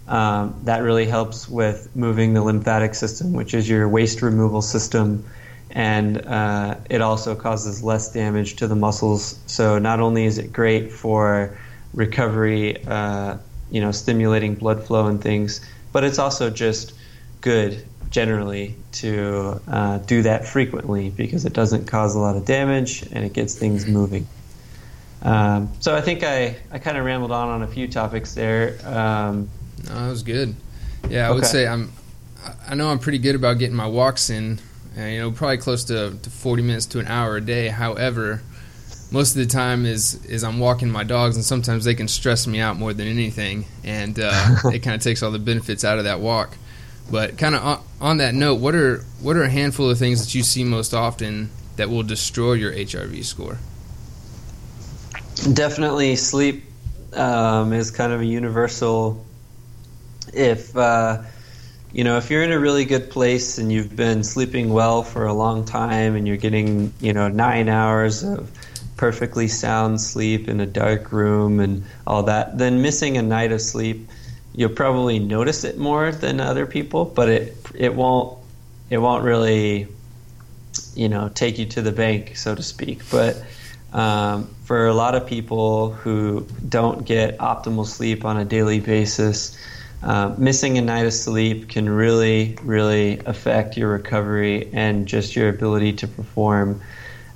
um, 0.08 0.60
that 0.64 0.80
really 0.80 1.06
helps 1.06 1.48
with 1.48 1.94
moving 1.96 2.34
the 2.34 2.42
lymphatic 2.42 2.96
system, 2.96 3.34
which 3.34 3.54
is 3.54 3.68
your 3.68 3.88
waste 3.88 4.22
removal 4.22 4.62
system 4.62 5.24
and 5.72 6.26
uh, 6.26 6.76
it 6.90 7.02
also 7.02 7.36
causes 7.36 7.84
less 7.84 8.12
damage 8.12 8.56
to 8.58 8.68
the 8.68 8.76
muscles. 8.76 9.38
So 9.48 9.80
not 9.80 10.00
only 10.00 10.26
is 10.26 10.38
it 10.38 10.54
great 10.54 10.92
for 10.92 11.58
recovery, 11.94 12.84
uh, 12.86 13.38
you 13.72 13.82
know, 13.82 13.92
stimulating 13.92 14.56
blood 14.56 14.84
flow 14.84 15.08
and 15.08 15.22
things, 15.22 15.62
but 15.92 16.04
it's 16.04 16.20
also 16.20 16.50
just 16.50 16.94
good 17.42 17.84
generally 18.10 18.76
to 18.94 19.62
uh, 19.68 19.98
do 20.00 20.22
that 20.24 20.46
frequently 20.46 21.10
because 21.10 21.46
it 21.46 21.54
doesn't 21.54 21.86
cause 21.86 22.16
a 22.16 22.20
lot 22.20 22.36
of 22.36 22.46
damage 22.46 23.04
and 23.12 23.26
it 23.26 23.34
gets 23.34 23.56
things 23.56 23.86
moving. 23.86 24.26
Um, 25.22 25.72
so 25.80 25.96
I 25.96 26.02
think 26.02 26.24
I, 26.24 26.56
I 26.72 26.80
kind 26.80 26.98
of 26.98 27.06
rambled 27.06 27.32
on 27.32 27.50
on 27.50 27.64
a 27.64 27.68
few 27.68 27.88
topics 27.88 28.34
there. 28.34 28.78
Um, 28.86 29.50
no, 29.86 29.96
that 29.96 30.10
was 30.10 30.24
good. 30.24 30.56
Yeah, 31.10 31.28
I 31.28 31.32
would 31.32 31.46
say 31.46 31.68
I'm. 31.68 31.92
I 32.68 32.76
know 32.76 32.90
I'm 32.90 33.00
pretty 33.00 33.18
good 33.18 33.36
about 33.36 33.58
getting 33.58 33.76
my 33.76 33.88
walks 33.88 34.30
in 34.30 34.60
and, 34.98 35.14
you 35.14 35.20
know, 35.20 35.32
probably 35.32 35.58
close 35.58 35.84
to, 35.86 36.18
to 36.22 36.30
40 36.30 36.64
minutes 36.64 36.86
to 36.88 37.00
an 37.00 37.08
hour 37.08 37.38
a 37.38 37.42
day. 37.42 37.68
However, 37.68 38.42
most 39.12 39.32
of 39.32 39.38
the 39.38 39.46
time 39.46 39.86
is 39.86 40.24
is 40.26 40.44
I'm 40.44 40.60
walking 40.60 40.90
my 40.90 41.04
dogs, 41.04 41.36
and 41.36 41.46
sometimes 41.46 41.86
they 41.86 41.96
can 41.96 42.08
stress 42.08 42.48
me 42.48 42.60
out 42.60 42.78
more 42.78 42.94
than 42.94 43.08
anything, 43.08 43.66
and 43.84 44.20
uh, 44.20 44.56
it 44.66 44.80
kind 44.80 44.96
of 44.96 45.02
takes 45.02 45.24
all 45.24 45.32
the 45.32 45.40
benefits 45.40 45.84
out 45.84 45.98
of 45.98 46.04
that 46.04 46.20
walk. 46.20 46.58
But 47.10 47.38
kind 47.38 47.56
of 47.56 47.64
on, 47.64 47.84
on, 48.02 48.18
that 48.18 48.34
note, 48.34 48.56
what 48.56 48.76
are 48.76 49.04
what 49.22 49.38
are 49.38 49.44
a 49.44 49.50
handful 49.50 49.90
of 49.90 49.98
things 49.98 50.26
that 50.26 50.36
you 50.36 50.44
see 50.44 50.64
most 50.64 50.94
often 50.94 51.50
that 51.78 51.90
will 51.90 52.04
destroy 52.04 52.54
your 52.54 52.74
HRV 52.74 53.24
score? 53.24 53.58
Definitely, 55.54 56.16
sleep 56.18 56.66
um, 57.14 57.72
is 57.72 57.92
kind 57.92 58.12
of 58.12 58.22
a 58.22 58.26
universal. 58.26 59.26
If 60.34 60.76
uh, 60.76 61.22
you 61.94 62.04
know, 62.04 62.18
if 62.18 62.30
you're 62.30 62.44
in 62.44 62.52
a 62.52 62.60
really 62.60 62.84
good 62.84 63.10
place 63.10 63.58
and 63.58 63.72
you've 63.72 63.96
been 63.96 64.24
sleeping 64.24 64.70
well 64.70 65.02
for 65.02 65.26
a 65.26 65.34
long 65.34 65.64
time 65.64 66.16
and 66.16 66.28
you're 66.28 66.36
getting, 66.36 66.94
you 67.00 67.14
know, 67.14 67.30
nine 67.30 67.70
hours 67.70 68.24
of 68.24 68.52
perfectly 68.98 69.48
sound 69.48 70.02
sleep 70.02 70.50
in 70.50 70.60
a 70.60 70.66
dark 70.66 71.12
room 71.12 71.60
and 71.60 71.84
all 72.06 72.24
that, 72.24 72.58
then 72.58 72.82
missing 72.82 73.18
a 73.18 73.22
night 73.22 73.52
of 73.52 73.62
sleep, 73.62 74.10
you'll 74.54 74.70
probably 74.70 75.20
notice 75.20 75.64
it 75.64 75.78
more 75.78 76.12
than 76.12 76.42
other 76.42 76.66
people, 76.66 77.06
but 77.06 77.30
it 77.30 77.56
it 77.76 77.96
won't 77.96 78.38
it 78.90 78.98
won't 78.98 79.24
really, 79.24 79.88
you 80.96 81.08
know, 81.10 81.30
take 81.30 81.60
you 81.60 81.66
to 81.66 81.82
the 81.82 81.92
bank, 81.92 82.36
so 82.36 82.56
to 82.56 82.64
speak. 82.64 83.02
But 83.12 83.42
um, 83.94 84.48
for 84.64 84.88
a 84.88 84.94
lot 84.94 85.16
of 85.16 85.28
people 85.28 85.92
who 85.92 86.48
don't 86.68 87.06
get 87.06 87.38
optimal 87.38 87.86
sleep 87.86 88.26
on 88.26 88.38
a 88.38 88.46
daily 88.46 88.80
basis, 88.80 89.58
uh, 90.04 90.34
missing 90.38 90.78
a 90.78 90.82
night 90.82 91.06
of 91.06 91.14
sleep 91.14 91.70
can 91.70 91.90
really, 91.90 92.58
really 92.64 93.20
affect 93.26 93.78
your 93.78 93.90
recovery 93.90 94.70
and 94.74 95.08
just 95.08 95.36
your 95.36 95.50
ability 95.50 95.94
to 95.94 96.08
perform. 96.08 96.82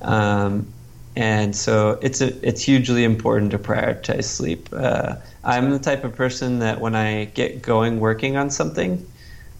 Um, 0.01 0.67
and 1.15 1.55
so 1.55 1.99
it's 2.01 2.21
a, 2.21 2.47
it's 2.47 2.61
hugely 2.61 3.03
important 3.03 3.51
to 3.51 3.59
prioritize 3.59 4.25
sleep. 4.25 4.69
Uh, 4.71 5.15
I'm 5.43 5.71
the 5.71 5.79
type 5.79 6.03
of 6.03 6.15
person 6.15 6.59
that 6.59 6.79
when 6.79 6.95
I 6.95 7.25
get 7.25 7.61
going 7.61 7.99
working 7.99 8.37
on 8.37 8.49
something, 8.49 9.05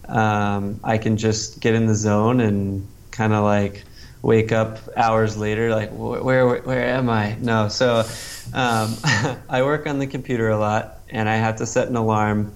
um, 0.08 0.80
I 0.82 0.98
can 0.98 1.16
just 1.16 1.60
get 1.60 1.74
in 1.74 1.86
the 1.86 1.94
zone 1.94 2.40
and 2.40 2.86
kind 3.10 3.32
of 3.32 3.44
like 3.44 3.84
wake 4.22 4.52
up 4.52 4.78
hours 4.96 5.36
later, 5.36 5.70
like 5.70 5.90
where 5.90 6.46
where, 6.46 6.62
where 6.62 6.84
am 6.86 7.10
I? 7.10 7.36
No, 7.40 7.68
so 7.68 8.04
um, 8.54 8.96
I 9.48 9.62
work 9.62 9.86
on 9.86 9.98
the 9.98 10.06
computer 10.06 10.48
a 10.48 10.58
lot, 10.58 11.00
and 11.10 11.28
I 11.28 11.36
have 11.36 11.56
to 11.56 11.66
set 11.66 11.88
an 11.88 11.96
alarm 11.96 12.54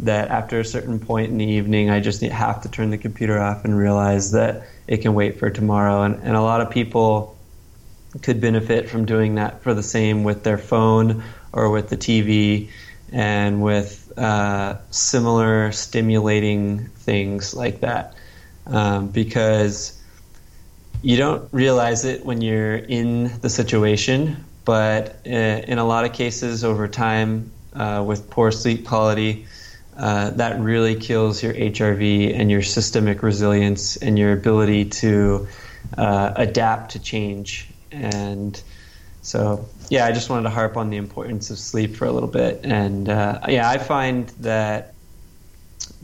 that 0.00 0.28
after 0.28 0.60
a 0.60 0.64
certain 0.64 0.98
point 0.98 1.30
in 1.30 1.38
the 1.38 1.44
evening, 1.44 1.90
I 1.90 2.00
just 2.00 2.22
have 2.22 2.62
to 2.62 2.68
turn 2.70 2.90
the 2.90 2.98
computer 2.98 3.38
off 3.38 3.64
and 3.64 3.76
realize 3.76 4.30
that 4.32 4.62
it 4.86 4.98
can 4.98 5.14
wait 5.14 5.38
for 5.38 5.50
tomorrow. 5.50 6.02
And, 6.02 6.14
and 6.22 6.36
a 6.36 6.40
lot 6.40 6.60
of 6.60 6.70
people 6.70 7.36
could 8.22 8.40
benefit 8.40 8.88
from 8.88 9.04
doing 9.04 9.34
that 9.36 9.62
for 9.62 9.74
the 9.74 9.82
same 9.82 10.24
with 10.24 10.42
their 10.42 10.58
phone 10.58 11.22
or 11.52 11.70
with 11.70 11.88
the 11.88 11.96
TV 11.96 12.70
and 13.12 13.62
with 13.62 14.12
uh, 14.18 14.76
similar 14.90 15.72
stimulating 15.72 16.86
things 16.88 17.54
like 17.54 17.80
that. 17.80 18.14
Um, 18.66 19.08
because 19.08 19.98
you 21.02 21.16
don't 21.16 21.48
realize 21.52 22.04
it 22.04 22.24
when 22.24 22.40
you're 22.40 22.76
in 22.76 23.40
the 23.40 23.48
situation, 23.48 24.44
but 24.64 25.20
uh, 25.26 25.30
in 25.30 25.78
a 25.78 25.84
lot 25.84 26.04
of 26.04 26.12
cases 26.12 26.64
over 26.64 26.88
time, 26.88 27.50
uh, 27.72 28.02
with 28.06 28.28
poor 28.30 28.50
sleep 28.50 28.86
quality, 28.86 29.46
uh, 29.96 30.30
that 30.30 30.60
really 30.60 30.94
kills 30.94 31.42
your 31.42 31.54
HRV 31.54 32.38
and 32.38 32.50
your 32.50 32.62
systemic 32.62 33.22
resilience 33.22 33.96
and 33.96 34.18
your 34.18 34.32
ability 34.32 34.84
to 34.86 35.48
uh, 35.96 36.32
adapt 36.36 36.92
to 36.92 36.98
change. 36.98 37.68
And 37.90 38.60
so, 39.22 39.66
yeah, 39.90 40.06
I 40.06 40.12
just 40.12 40.30
wanted 40.30 40.44
to 40.44 40.50
harp 40.50 40.76
on 40.76 40.90
the 40.90 40.96
importance 40.96 41.50
of 41.50 41.58
sleep 41.58 41.96
for 41.96 42.06
a 42.06 42.12
little 42.12 42.28
bit. 42.28 42.60
And 42.64 43.08
uh, 43.08 43.40
yeah, 43.48 43.68
I 43.68 43.78
find 43.78 44.28
that 44.40 44.94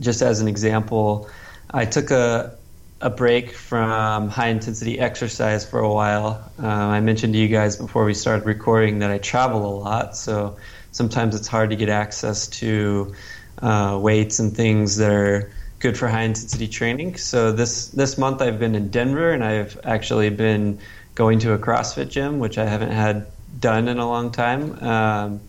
just 0.01 0.23
as 0.23 0.41
an 0.41 0.49
example, 0.49 1.29
I 1.71 1.85
took 1.85 2.11
a 2.11 2.57
a 3.01 3.11
break 3.11 3.51
from 3.51 4.31
high 4.31 4.49
intensity 4.49 4.99
exercise 4.99 5.69
for 5.69 5.79
a 5.79 5.93
while. 5.93 6.51
Uh, 6.63 6.67
I 6.67 7.01
mentioned 7.01 7.35
to 7.35 7.39
you 7.39 7.49
guys 7.49 7.77
before 7.77 8.05
we 8.05 8.15
started 8.15 8.47
recording 8.47 9.01
that 9.01 9.11
I 9.11 9.19
travel 9.19 9.67
a 9.67 9.75
lot, 9.79 10.17
so 10.17 10.57
sometimes 10.93 11.35
it's 11.35 11.49
hard 11.49 11.69
to 11.71 11.77
get 11.77 11.91
access 11.91 12.49
to 12.61 13.15
uh, 13.61 13.99
weights 14.01 14.39
and 14.39 14.57
things 14.57 14.97
that 14.97 15.11
are 15.11 15.53
good 15.81 15.99
for 15.99 16.09
high 16.09 16.23
intensity 16.23 16.67
training. 16.67 17.17
So 17.17 17.53
this 17.53 17.89
this 17.89 18.17
month 18.17 18.41
I've 18.41 18.59
been 18.59 18.75
in 18.75 18.89
Denver 18.89 19.33
and 19.33 19.45
I've 19.45 19.79
actually 19.85 20.31
been 20.31 20.79
going 21.15 21.41
to 21.41 21.53
a 21.53 21.59
CrossFit 21.59 22.11
gym, 22.11 22.39
which 22.39 22.59
I 22.59 22.65
haven't 22.65 22.91
had 22.91 23.27
done 23.59 23.89
in 23.89 23.99
a 23.99 24.09
long 24.09 24.33
time. 24.33 24.83
Um, 24.83 25.41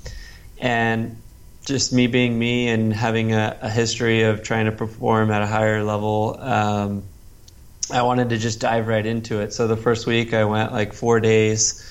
and 0.60 1.18
just 1.66 1.92
me 1.92 2.08
being 2.08 2.38
me 2.38 2.68
and 2.68 2.94
having 2.94 3.34
a, 3.34 3.58
a, 3.62 3.70
history 3.70 4.24
of 4.24 4.44
trying 4.44 4.66
to 4.66 4.72
perform 4.72 5.32
at 5.32 5.42
a 5.42 5.48
higher 5.48 5.84
level, 5.84 6.38
um, 6.40 7.04
I 7.92 8.04
wanted 8.04 8.30
to 8.30 8.38
just 8.38 8.60
dive 8.60 8.88
right 8.88 9.06
into 9.06 9.42
it. 9.42 9.54
So 9.54 9.68
the 9.68 9.78
first 9.78 10.06
week 10.06 10.34
I 10.34 10.46
went 10.46 10.72
like 10.72 10.94
four 10.94 11.20
days, 11.20 11.84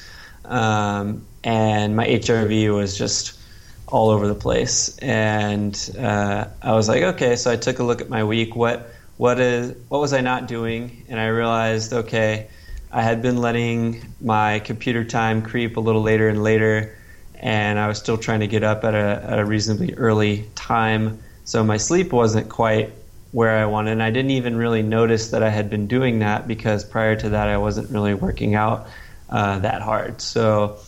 um, 0.44 1.26
and 1.42 1.96
my 1.96 2.06
HRV 2.06 2.74
was 2.74 2.96
just 2.96 3.38
all 3.86 4.10
over 4.10 4.26
the 4.26 4.34
place. 4.34 4.96
And 4.98 5.74
uh, 5.98 6.46
I 6.62 6.72
was 6.72 6.88
like, 6.88 7.02
okay. 7.02 7.36
So 7.36 7.50
I 7.50 7.56
took 7.56 7.78
a 7.78 7.84
look 7.84 8.00
at 8.00 8.08
my 8.08 8.24
week. 8.24 8.56
What 8.56 8.90
what 9.16 9.38
is 9.38 9.76
what 9.88 10.00
was 10.00 10.12
I 10.12 10.20
not 10.20 10.48
doing? 10.48 11.04
And 11.08 11.20
I 11.20 11.26
realized, 11.26 11.92
okay, 11.92 12.48
I 12.94 13.02
had 13.02 13.22
been 13.22 13.38
letting 13.38 14.14
my 14.20 14.60
computer 14.60 15.04
time 15.04 15.42
creep 15.42 15.76
a 15.76 15.80
little 15.80 16.00
later 16.00 16.28
and 16.28 16.44
later, 16.44 16.96
and 17.40 17.76
I 17.76 17.88
was 17.88 17.98
still 17.98 18.16
trying 18.16 18.38
to 18.38 18.46
get 18.46 18.62
up 18.62 18.84
at 18.84 18.94
a, 18.94 19.20
at 19.28 19.40
a 19.40 19.44
reasonably 19.44 19.94
early 19.94 20.48
time. 20.54 21.18
So 21.44 21.64
my 21.64 21.76
sleep 21.76 22.12
wasn't 22.12 22.48
quite 22.48 22.92
where 23.32 23.50
I 23.50 23.66
wanted. 23.66 23.90
And 23.90 24.02
I 24.02 24.12
didn't 24.12 24.30
even 24.30 24.54
really 24.54 24.82
notice 24.82 25.32
that 25.32 25.42
I 25.42 25.50
had 25.50 25.68
been 25.68 25.88
doing 25.88 26.20
that 26.20 26.46
because 26.46 26.84
prior 26.84 27.16
to 27.16 27.30
that, 27.30 27.48
I 27.48 27.56
wasn't 27.56 27.90
really 27.90 28.14
working 28.14 28.54
out 28.54 28.86
uh, 29.28 29.58
that 29.58 29.82
hard. 29.82 30.20
So 30.20 30.78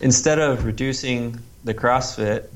instead 0.00 0.40
of 0.40 0.64
reducing 0.64 1.38
the 1.62 1.74
CrossFit, 1.74 2.48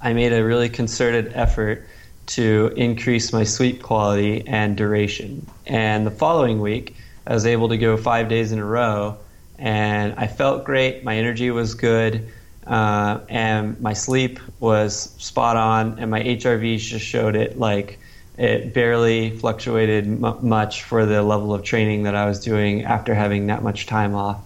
I 0.00 0.14
made 0.14 0.32
a 0.32 0.42
really 0.42 0.70
concerted 0.70 1.32
effort 1.34 1.86
to 2.28 2.72
increase 2.74 3.34
my 3.34 3.44
sleep 3.44 3.82
quality 3.82 4.46
and 4.46 4.78
duration. 4.78 5.46
And 5.66 6.06
the 6.06 6.10
following 6.10 6.62
week, 6.62 6.96
I 7.26 7.34
was 7.34 7.46
able 7.46 7.68
to 7.70 7.78
go 7.78 7.96
five 7.96 8.28
days 8.28 8.52
in 8.52 8.58
a 8.58 8.64
row, 8.64 9.16
and 9.58 10.14
I 10.16 10.26
felt 10.26 10.64
great. 10.64 11.04
My 11.04 11.16
energy 11.16 11.50
was 11.50 11.74
good, 11.74 12.28
uh, 12.66 13.20
and 13.28 13.80
my 13.80 13.92
sleep 13.92 14.40
was 14.60 15.10
spot 15.18 15.56
on, 15.56 15.98
and 15.98 16.10
my 16.10 16.22
HRV 16.22 16.78
just 16.78 17.04
showed 17.04 17.36
it 17.36 17.58
like 17.58 17.98
it 18.36 18.74
barely 18.74 19.30
fluctuated 19.30 20.06
m- 20.06 20.38
much 20.42 20.82
for 20.82 21.06
the 21.06 21.22
level 21.22 21.54
of 21.54 21.62
training 21.62 22.02
that 22.02 22.14
I 22.16 22.26
was 22.26 22.40
doing 22.40 22.84
after 22.84 23.14
having 23.14 23.46
that 23.46 23.62
much 23.62 23.86
time 23.86 24.14
off. 24.14 24.40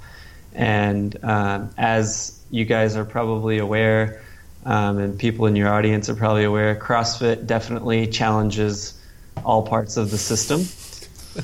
And 0.54 1.16
um, 1.24 1.70
as 1.78 2.38
you 2.50 2.64
guys 2.64 2.96
are 2.96 3.04
probably 3.04 3.58
aware, 3.58 4.22
um, 4.66 4.98
and 4.98 5.18
people 5.18 5.46
in 5.46 5.56
your 5.56 5.68
audience 5.68 6.08
are 6.08 6.14
probably 6.14 6.44
aware, 6.44 6.76
CrossFit 6.76 7.46
definitely 7.46 8.06
challenges 8.06 9.00
all 9.44 9.62
parts 9.62 9.96
of 9.96 10.10
the 10.10 10.18
system. 10.18 10.64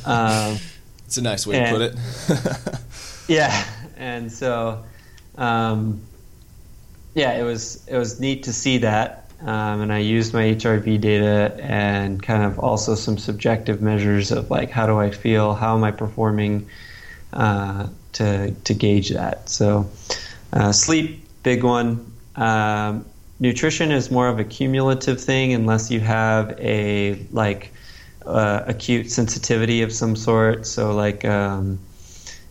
Um, 0.05 0.59
it's 1.15 1.19
a 1.19 1.23
nice 1.23 1.47
way 1.47 1.61
and, 1.61 1.67
to 1.67 1.73
put 1.73 2.75
it. 2.75 2.81
yeah, 3.29 3.65
and 3.97 4.33
so 4.33 4.85
um, 5.37 6.03
yeah, 7.15 7.33
it 7.35 7.45
was 7.45 7.87
it 7.87 7.97
was 7.97 8.19
neat 8.19 8.43
to 8.45 8.53
see 8.53 8.79
that, 8.79 9.31
um, 9.41 9.81
and 9.81 9.93
I 9.93 9.99
used 9.99 10.35
my 10.35 10.43
HRV 10.43 11.01
data 11.01 11.57
and 11.63 12.21
kind 12.21 12.43
of 12.43 12.59
also 12.59 12.97
some 12.97 13.17
subjective 13.17 13.81
measures 13.81 14.33
of 14.33 14.51
like 14.51 14.71
how 14.71 14.87
do 14.87 14.99
I 14.99 15.11
feel, 15.11 15.55
how 15.55 15.77
am 15.77 15.85
I 15.85 15.93
performing, 15.93 16.69
uh, 17.33 17.87
to 18.15 18.51
to 18.51 18.75
gauge 18.75 19.11
that. 19.11 19.49
So, 19.49 19.89
uh, 20.53 20.73
sleep, 20.73 21.25
big 21.45 21.63
one. 21.63 22.13
Um, 22.35 23.05
nutrition 23.39 23.93
is 23.93 24.11
more 24.11 24.27
of 24.27 24.41
a 24.41 24.45
cumulative 24.45 25.21
thing 25.21 25.53
unless 25.53 25.93
you 25.93 26.01
have 26.01 26.59
a 26.59 27.25
like 27.31 27.73
uh, 28.27 28.65
acute 28.67 29.11
sensitivity 29.11 29.83
of 29.83 29.93
some 29.93 30.17
sort. 30.17 30.67
So 30.67 30.95
like 30.95 31.25
um, 31.25 31.79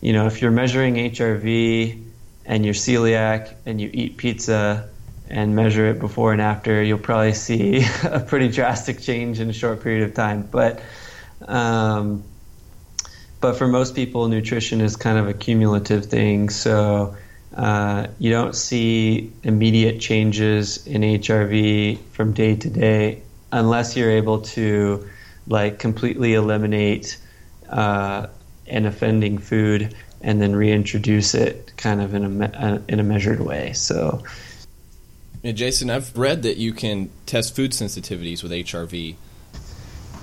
you 0.02 0.14
know 0.14 0.28
if 0.28 0.42
you're 0.42 0.52
measuring 0.52 0.96
HRV 0.96 2.04
and 2.46 2.66
you're 2.66 2.74
celiac 2.74 3.56
and 3.66 3.80
you 3.80 3.90
eat 3.94 4.18
pizza 4.18 4.90
and 5.30 5.56
measure 5.56 5.88
it 5.88 6.00
before 6.00 6.34
and 6.34 6.42
after, 6.42 6.84
you'll 6.84 7.00
probably 7.00 7.34
see 7.34 7.86
a 8.04 8.20
pretty 8.20 8.50
drastic 8.50 9.00
change 9.00 9.40
in 9.40 9.50
a 9.50 9.54
short 9.54 9.82
period 9.82 10.04
of 10.04 10.14
time. 10.14 10.48
But 10.50 10.82
um, 11.48 12.24
but 13.42 13.58
for 13.58 13.68
most 13.68 13.96
people, 13.96 14.28
nutrition 14.30 14.80
is 14.80 14.96
kind 14.96 15.18
of 15.18 15.28
a 15.28 15.34
cumulative 15.34 16.06
thing. 16.06 16.50
So 16.50 17.16
uh, 17.56 18.08
you 18.18 18.32
don't 18.32 18.56
see 18.56 19.34
immediate 19.44 20.00
changes 20.00 20.86
in 20.88 21.02
HRV 21.02 22.00
from 22.12 22.34
day 22.34 22.56
to 22.56 22.70
day 22.70 23.22
unless 23.52 23.96
you're 23.96 24.10
able 24.10 24.42
to 24.42 25.08
like 25.48 25.80
completely 25.80 26.34
eliminate 26.34 27.18
uh, 27.70 28.28
an 28.68 28.86
offending 28.86 29.38
food 29.38 29.96
and 30.22 30.42
then 30.42 30.56
reintroduce 30.56 31.36
it 31.36 31.74
kind 31.76 32.02
of 32.02 32.14
in 32.14 32.42
a 32.42 32.46
uh, 32.46 32.80
in 32.88 33.00
a 33.00 33.04
measured 33.04 33.42
way. 33.42 33.74
So, 33.74 34.24
yeah, 35.42 35.52
Jason, 35.52 35.90
I've 35.90 36.18
read 36.18 36.44
that 36.44 36.58
you 36.58 36.72
can 36.72 37.10
test 37.26 37.56
food 37.56 37.72
sensitivities 37.72 38.42
with 38.42 38.52
HRV. 38.52 39.16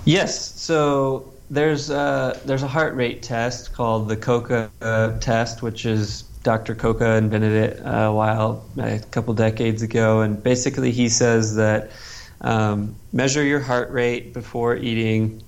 Yes, 0.05 0.59
so 0.59 1.31
there's 1.51 1.91
a, 1.91 2.39
there's 2.45 2.63
a 2.63 2.67
heart 2.67 2.95
rate 2.95 3.21
test 3.21 3.73
called 3.73 4.09
the 4.09 4.17
COCA 4.17 4.71
uh, 4.81 5.19
test, 5.19 5.61
which 5.61 5.85
is 5.85 6.23
Dr. 6.43 6.73
Coca 6.73 7.17
invented 7.17 7.51
it 7.51 7.81
a 7.85 8.11
while, 8.11 8.65
a 8.79 8.99
couple 9.11 9.33
decades 9.35 9.83
ago, 9.83 10.21
and 10.21 10.41
basically 10.41 10.91
he 10.91 11.07
says 11.07 11.55
that 11.55 11.91
um, 12.41 12.95
measure 13.13 13.43
your 13.43 13.59
heart 13.59 13.91
rate 13.91 14.33
before 14.33 14.75
eating, 14.75 15.43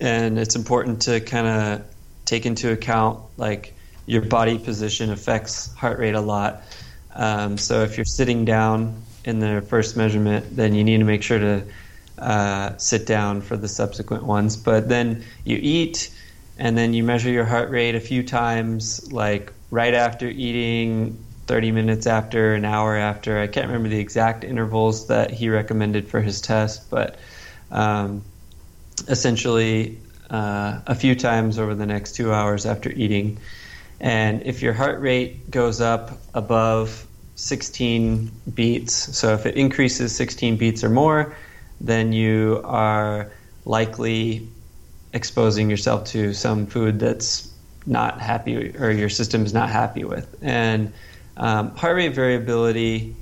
and 0.00 0.38
it's 0.38 0.56
important 0.56 1.02
to 1.02 1.20
kind 1.20 1.46
of 1.46 1.84
take 2.24 2.46
into 2.46 2.72
account 2.72 3.20
like 3.36 3.74
your 4.06 4.22
body 4.22 4.58
position 4.58 5.10
affects 5.10 5.72
heart 5.74 5.98
rate 5.98 6.14
a 6.14 6.20
lot. 6.20 6.62
Um, 7.14 7.56
so 7.58 7.82
if 7.82 7.96
you're 7.96 8.04
sitting 8.04 8.44
down 8.44 9.02
in 9.24 9.38
the 9.38 9.62
first 9.62 9.96
measurement, 9.96 10.56
then 10.56 10.74
you 10.74 10.82
need 10.82 10.98
to 10.98 11.04
make 11.04 11.22
sure 11.22 11.38
to 11.38 11.64
uh, 12.18 12.76
sit 12.78 13.06
down 13.06 13.40
for 13.40 13.56
the 13.56 13.68
subsequent 13.68 14.24
ones. 14.24 14.56
But 14.56 14.88
then 14.88 15.24
you 15.44 15.58
eat, 15.60 16.12
and 16.58 16.76
then 16.76 16.94
you 16.94 17.04
measure 17.04 17.30
your 17.30 17.44
heart 17.44 17.70
rate 17.70 17.94
a 17.94 18.00
few 18.00 18.22
times, 18.22 19.12
like 19.12 19.52
right 19.70 19.94
after 19.94 20.28
eating, 20.28 21.21
30 21.46 21.72
minutes 21.72 22.06
after, 22.06 22.54
an 22.54 22.64
hour 22.64 22.96
after. 22.96 23.40
I 23.40 23.46
can't 23.46 23.66
remember 23.66 23.88
the 23.88 23.98
exact 23.98 24.44
intervals 24.44 25.08
that 25.08 25.30
he 25.30 25.48
recommended 25.48 26.08
for 26.08 26.20
his 26.20 26.40
test, 26.40 26.90
but 26.90 27.18
um, 27.70 28.22
essentially 29.08 29.98
uh, 30.30 30.80
a 30.86 30.94
few 30.94 31.14
times 31.14 31.58
over 31.58 31.74
the 31.74 31.86
next 31.86 32.12
two 32.16 32.32
hours 32.32 32.64
after 32.66 32.90
eating. 32.90 33.38
And 34.00 34.42
if 34.42 34.62
your 34.62 34.72
heart 34.72 35.00
rate 35.00 35.50
goes 35.50 35.80
up 35.80 36.18
above 36.34 37.06
16 37.36 38.30
beats, 38.54 38.92
so 39.16 39.34
if 39.34 39.46
it 39.46 39.56
increases 39.56 40.14
16 40.14 40.56
beats 40.56 40.82
or 40.82 40.90
more, 40.90 41.36
then 41.80 42.12
you 42.12 42.60
are 42.64 43.30
likely 43.64 44.48
exposing 45.12 45.68
yourself 45.68 46.04
to 46.04 46.32
some 46.32 46.66
food 46.66 46.98
that's 46.98 47.52
not 47.86 48.20
happy 48.20 48.76
or 48.76 48.90
your 48.90 49.08
system 49.08 49.44
is 49.44 49.52
not 49.52 49.68
happy 49.68 50.04
with. 50.04 50.36
And 50.40 50.92
um, 51.36 51.74
heart 51.76 51.96
rate 51.96 52.14
variability 52.14 53.16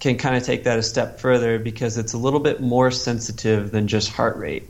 can 0.00 0.16
kind 0.16 0.36
of 0.36 0.44
take 0.44 0.64
that 0.64 0.78
a 0.78 0.82
step 0.82 1.18
further 1.18 1.58
because 1.58 1.98
it's 1.98 2.12
a 2.12 2.18
little 2.18 2.40
bit 2.40 2.60
more 2.60 2.90
sensitive 2.90 3.70
than 3.70 3.88
just 3.88 4.10
heart 4.10 4.36
rate. 4.36 4.64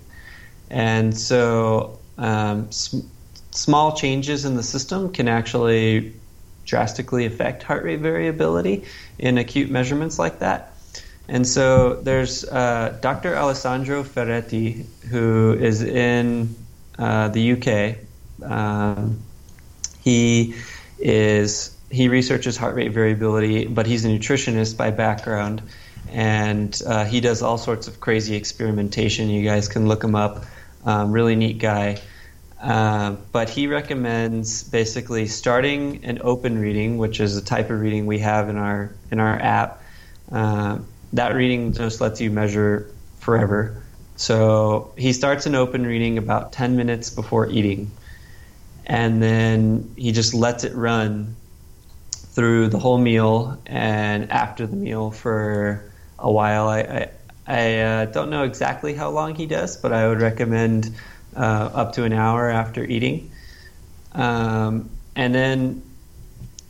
And 0.71 1.17
so 1.17 1.99
um, 2.17 2.71
sm- 2.73 3.07
small 3.51 3.97
changes 3.97 4.45
in 4.45 4.57
the 4.57 4.63
system 4.63 5.13
can 5.13 5.29
actually 5.29 6.15
drastically 6.65 7.27
affect 7.27 7.63
heart 7.63 7.85
rate 7.85 8.01
variability 8.01 8.85
in 9.19 9.39
acute 9.39 9.71
measurements 9.71 10.19
like 10.19 10.39
that. 10.41 10.75
And 11.29 11.47
so 11.47 11.95
there's 11.95 12.45
uh, 12.45 12.99
Dr. 13.03 13.37
Alessandro 13.37 14.03
Ferretti, 14.03 14.87
who 15.11 15.53
is 15.53 15.83
in 15.83 16.55
uh, 16.99 17.29
the 17.29 17.53
UK, 17.53 17.99
um, 18.51 19.21
he 20.01 20.55
is 20.99 21.77
he 21.91 22.09
researches 22.09 22.57
heart 22.57 22.75
rate 22.75 22.93
variability, 22.93 23.67
but 23.67 23.87
he's 23.87 24.05
a 24.05 24.09
nutritionist 24.09 24.77
by 24.77 24.91
background, 24.91 25.63
and 26.11 26.81
uh, 26.87 27.05
he 27.05 27.21
does 27.21 27.43
all 27.43 27.59
sorts 27.59 27.89
of 27.89 28.01
crazy 28.01 28.37
experimentation. 28.37 29.29
You 29.29 29.45
guys 29.45 29.69
can 29.69 29.87
look 29.89 30.03
him 30.03 30.15
up. 30.15 30.45
Um, 30.85 31.13
really 31.13 31.37
neat 31.37 31.59
guy. 31.59 32.01
Uh, 32.61 33.17
but 33.31 33.49
he 33.51 33.67
recommends 33.67 34.65
basically 34.65 35.27
starting 35.27 36.05
an 36.05 36.21
open 36.23 36.59
reading, 36.59 36.99
which 36.99 37.21
is 37.21 37.37
a 37.37 37.43
type 37.43 37.71
of 37.71 37.81
reading 37.81 38.07
we 38.07 38.19
have 38.19 38.49
in 38.49 38.57
our 38.57 38.93
in 39.11 39.21
our 39.21 39.39
app. 39.39 39.83
Uh, 40.31 40.79
that 41.13 41.35
reading 41.35 41.73
just 41.73 42.01
lets 42.01 42.21
you 42.21 42.31
measure 42.31 42.91
forever. 43.21 43.83
So 44.17 44.93
he 44.97 45.13
starts 45.13 45.47
an 45.47 45.55
open 45.55 45.87
reading 45.87 46.19
about 46.19 46.53
10 46.53 46.77
minutes 46.77 47.11
before 47.11 47.49
eating 47.49 47.91
and 48.89 49.23
then 49.23 49.93
he 49.97 50.13
just 50.13 50.35
lets 50.35 50.65
it 50.65 50.75
run 50.75 51.37
through 52.33 52.69
the 52.69 52.79
whole 52.79 52.99
meal 52.99 53.61
and 53.67 54.31
after 54.31 54.67
the 54.67 54.77
meal 54.77 55.11
for 55.11 55.91
a 56.19 56.31
while. 56.31 56.69
I 56.69 56.81
I, 56.81 57.11
I 57.47 57.79
uh, 57.79 58.05
don't 58.07 58.31
know 58.31 58.45
exactly 58.45 58.95
how 58.95 59.11
long 59.11 59.35
he 59.35 59.47
does, 59.47 59.77
but 59.77 59.93
I 59.93 60.07
would 60.09 60.21
recommend 60.21 60.95
uh, 61.37 61.71
up 61.73 61.93
to 61.95 62.05
an 62.05 62.13
hour 62.13 62.51
after 62.51 62.85
eating. 62.85 63.31
Um, 64.13 64.91
and 65.17 65.35
then, 65.35 65.83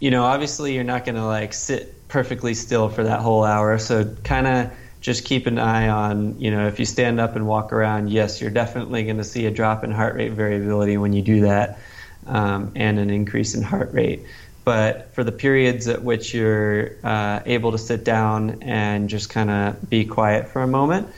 you 0.00 0.10
know, 0.10 0.24
obviously 0.24 0.74
you're 0.74 0.84
not 0.84 1.04
going 1.04 1.16
to 1.16 1.24
like 1.24 1.52
sit 1.52 2.08
perfectly 2.08 2.54
still 2.54 2.88
for 2.88 3.04
that 3.04 3.20
whole 3.20 3.44
hour, 3.44 3.78
so 3.78 4.04
kind 4.24 4.46
of 4.46 4.72
just 5.00 5.24
keep 5.24 5.46
an 5.46 5.58
eye 5.58 5.88
on, 5.88 6.38
you 6.40 6.50
know, 6.50 6.66
if 6.66 6.78
you 6.78 6.84
stand 6.84 7.20
up 7.20 7.36
and 7.36 7.46
walk 7.46 7.72
around, 7.72 8.10
yes, 8.10 8.40
you're 8.40 8.50
definitely 8.50 9.04
going 9.04 9.16
to 9.16 9.24
see 9.24 9.46
a 9.46 9.50
drop 9.50 9.84
in 9.84 9.90
heart 9.90 10.14
rate 10.14 10.32
variability 10.32 10.96
when 10.96 11.12
you 11.12 11.22
do 11.22 11.40
that 11.42 11.78
um, 12.26 12.72
and 12.74 12.98
an 12.98 13.10
increase 13.10 13.54
in 13.54 13.62
heart 13.62 13.92
rate. 13.92 14.24
But 14.68 15.14
for 15.14 15.24
the 15.24 15.32
periods 15.32 15.88
at 15.88 16.02
which 16.02 16.34
you're 16.34 16.90
uh, 17.02 17.40
able 17.46 17.72
to 17.72 17.78
sit 17.78 18.04
down 18.04 18.58
and 18.60 19.08
just 19.08 19.30
kind 19.30 19.48
of 19.48 19.88
be 19.88 20.04
quiet 20.04 20.46
for 20.48 20.60
a 20.60 20.66
moment, 20.66 21.08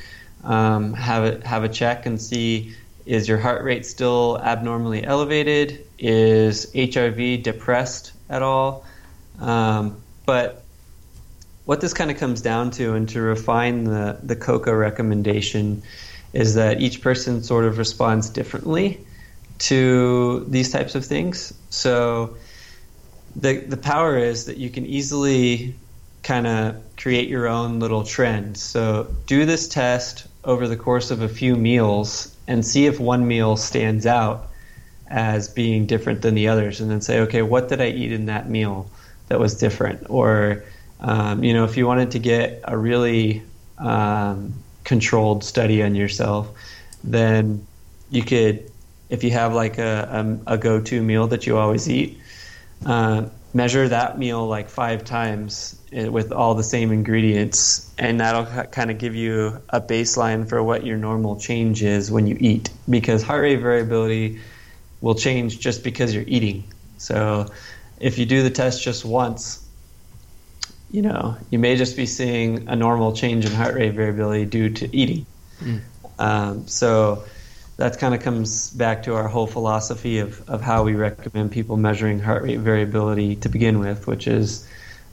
um, 0.45 0.93
have 0.93 1.25
a, 1.25 1.49
have 1.49 1.65
a 1.65 1.69
check 1.69 2.07
and 2.07 2.23
see 2.23 2.77
is 3.07 3.27
your 3.27 3.39
heart 3.39 3.65
rate 3.65 3.85
still 3.85 4.39
abnormally 4.41 5.03
elevated? 5.03 5.85
Is 5.99 6.67
HRV 6.67 7.43
depressed 7.43 8.13
at 8.29 8.41
all? 8.41 8.85
Um, 9.41 10.01
but 10.27 10.63
what 11.65 11.81
this 11.81 11.93
kind 11.93 12.13
of 12.13 12.19
comes 12.19 12.43
down 12.43 12.71
to, 12.79 12.95
and 12.95 13.09
to 13.09 13.21
refine 13.21 13.83
the, 13.83 14.17
the 14.23 14.37
Coca 14.37 14.73
recommendation, 14.73 15.83
is 16.33 16.55
that 16.55 16.81
each 16.81 17.03
person 17.03 17.43
sort 17.43 17.65
of 17.65 17.79
responds 17.79 18.31
differently 18.31 19.05
to 19.59 20.47
these 20.49 20.71
types 20.71 20.95
of 20.95 21.05
things. 21.05 21.53
So 21.71 22.37
the 23.37 23.61
the 23.61 23.77
power 23.77 24.19
is 24.19 24.47
that 24.47 24.57
you 24.57 24.71
can 24.71 24.87
easily 24.87 25.75
kind 26.23 26.47
of 26.47 26.77
create 26.97 27.29
your 27.29 27.49
own 27.49 27.81
little 27.81 28.05
trend. 28.05 28.57
So 28.57 29.09
do 29.27 29.47
this 29.47 29.69
test 29.69 30.27
over 30.45 30.69
the 30.69 30.77
course 30.77 31.11
of 31.11 31.23
a 31.23 31.29
few 31.29 31.57
meals 31.57 32.37
and 32.47 32.65
see 32.65 32.87
if 32.87 33.01
one 33.01 33.27
meal 33.27 33.57
stands 33.57 34.07
out 34.07 34.49
as 35.09 35.49
being 35.49 35.87
different 35.87 36.23
than 36.23 36.35
the 36.35 36.49
others, 36.49 36.81
and 36.81 36.91
then 36.91 37.01
say, 37.01 37.21
okay, 37.21 37.43
what 37.43 37.69
did 37.69 37.81
I 37.81 37.89
eat 37.89 38.13
in 38.13 38.27
that 38.27 38.49
meal 38.49 38.89
that 39.29 39.41
was 39.41 39.55
different? 39.59 40.07
Or 40.09 40.65
um, 41.01 41.43
you 41.43 41.53
know, 41.55 41.65
if 41.65 41.77
you 41.77 41.87
wanted 41.87 42.11
to 42.13 42.19
get 42.19 42.61
a 42.65 42.77
really 42.77 43.43
um, 43.79 44.53
controlled 44.85 45.43
study 45.43 45.83
on 45.83 45.95
yourself, 45.95 46.49
then 47.03 47.67
you 48.11 48.23
could 48.23 48.71
if 49.09 49.25
you 49.25 49.31
have 49.33 49.55
like 49.55 49.79
a, 49.79 50.39
a, 50.47 50.55
a 50.55 50.59
go-to 50.59 51.03
meal 51.03 51.27
that 51.27 51.47
you 51.47 51.59
always 51.59 51.89
eat, 51.89 52.20
uh, 52.87 53.27
measure 53.53 53.89
that 53.89 54.19
meal 54.19 54.47
like 54.47 54.71
five 54.71 55.05
times 55.05 55.81
eh, 55.93 56.09
with 56.09 56.33
all 56.33 56.55
the 56.55 56.63
same 56.63 56.93
ingredients, 56.93 57.93
and 57.99 58.21
that'll 58.21 58.47
kind 58.67 58.91
of 58.91 58.99
give 58.99 59.15
you 59.15 59.61
a 59.69 59.81
baseline 59.81 60.49
for 60.49 60.63
what 60.63 60.87
your 60.87 60.97
normal 60.97 61.39
change 61.39 61.83
is 61.83 62.11
when 62.11 62.27
you 62.27 62.37
eat. 62.41 62.71
Because 62.89 63.23
heart 63.23 63.43
rate 63.43 63.57
variability 63.57 64.41
will 65.01 65.15
change 65.15 65.59
just 65.59 65.83
because 65.83 66.15
you're 66.15 66.25
eating. 66.27 66.65
So 66.99 67.51
if 67.99 68.19
you 68.19 68.27
do 68.27 68.43
the 68.43 68.51
test 68.51 68.83
just 68.83 69.05
once, 69.05 69.67
you 70.91 71.03
know, 71.03 71.37
you 71.51 71.59
may 71.59 71.77
just 71.77 71.97
be 71.97 72.07
seeing 72.07 72.69
a 72.69 72.77
normal 72.77 73.15
change 73.15 73.45
in 73.45 73.53
heart 73.53 73.75
rate 73.75 73.95
variability 73.95 74.45
due 74.45 74.71
to 74.71 74.97
eating. 74.97 75.27
Mm. 75.61 75.81
Um, 76.19 76.67
so 76.67 77.25
that 77.81 77.99
kind 77.99 78.15
of 78.15 78.21
comes 78.21 78.69
back 78.73 79.03
to 79.05 79.15
our 79.15 79.27
whole 79.27 79.47
philosophy 79.47 80.19
of, 80.19 80.47
of 80.51 80.61
how 80.61 80.83
we 80.83 80.95
recommend 80.95 81.51
people 81.51 81.79
measuring 81.79 82.21
heart 82.21 82.43
rate 82.43 82.59
variability 82.59 83.37
to 83.37 83.49
begin 83.49 83.79
with, 83.79 84.07
which 84.07 84.27
is 84.27 84.69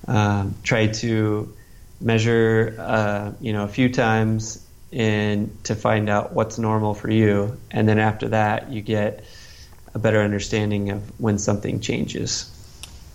um, 0.10 0.54
try 0.64 0.86
to 0.86 1.56
measure, 2.02 2.76
uh, 2.78 3.32
you 3.40 3.54
know, 3.54 3.64
a 3.64 3.70
few 3.70 3.88
times 3.88 4.68
and 4.92 5.64
to 5.64 5.76
find 5.76 6.10
out 6.10 6.34
what's 6.34 6.60
normal 6.60 6.94
for 6.94 7.10
you, 7.10 7.58
and 7.72 7.88
then 7.88 8.00
after 8.00 8.28
that, 8.28 8.70
you 8.70 8.82
get 8.82 9.24
a 9.94 10.00
better 10.00 10.20
understanding 10.20 10.90
of 10.90 11.22
when 11.22 11.40
something 11.40 11.80
changes. 11.80 12.52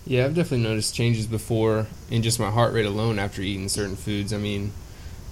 Yeah, 0.07 0.25
I've 0.25 0.33
definitely 0.33 0.67
noticed 0.67 0.95
changes 0.95 1.27
before 1.27 1.85
in 2.09 2.23
just 2.23 2.39
my 2.39 2.49
heart 2.49 2.73
rate 2.73 2.87
alone 2.87 3.19
after 3.19 3.43
eating 3.43 3.69
certain 3.69 3.97
foods. 3.97 4.33
I 4.33 4.37
mean, 4.37 4.71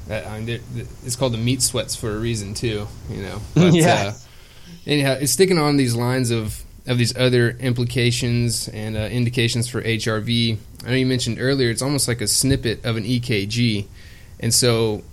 that, 0.08 0.28
I 0.28 0.40
mean 0.40 0.62
it's 1.06 1.16
called 1.16 1.34
the 1.34 1.38
meat 1.38 1.62
sweats 1.62 1.96
for 1.96 2.16
a 2.16 2.20
reason 2.20 2.54
too, 2.54 2.88
you 3.10 3.22
know. 3.22 3.42
But, 3.54 3.74
yeah. 3.74 3.94
Uh, 3.94 4.14
anyhow, 4.86 5.18
it's 5.20 5.32
sticking 5.32 5.58
on 5.58 5.78
these 5.78 5.96
lines 5.96 6.32
of 6.32 6.64
of 6.88 6.98
these 6.98 7.16
other 7.16 7.52
implications 7.52 8.68
and 8.68 8.98
uh, 8.98 9.02
indications 9.02 9.70
for 9.70 9.82
HRV. 9.84 10.58
I 10.84 10.90
know 10.90 10.96
you 10.96 11.06
mentioned 11.06 11.38
earlier 11.40 11.70
it's 11.70 11.82
almost 11.82 12.08
like 12.08 12.22
a 12.22 12.28
snippet 12.28 12.84
of 12.86 12.98
an 12.98 13.04
EKG, 13.04 13.86
and 14.40 14.54
so 14.54 15.04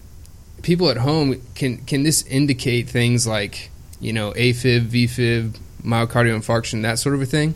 people 0.63 0.89
at 0.89 0.97
home 0.97 1.41
can 1.55 1.79
can 1.85 2.03
this 2.03 2.27
indicate 2.27 2.89
things 2.89 3.27
like 3.27 3.71
you 4.01 4.13
know 4.13 4.33
AFib, 4.33 4.89
VFib, 4.89 5.59
myocardial 5.83 6.37
infarction, 6.37 6.83
that 6.83 6.99
sort 6.99 7.15
of 7.15 7.23
a 7.23 7.27
thing? 7.27 7.55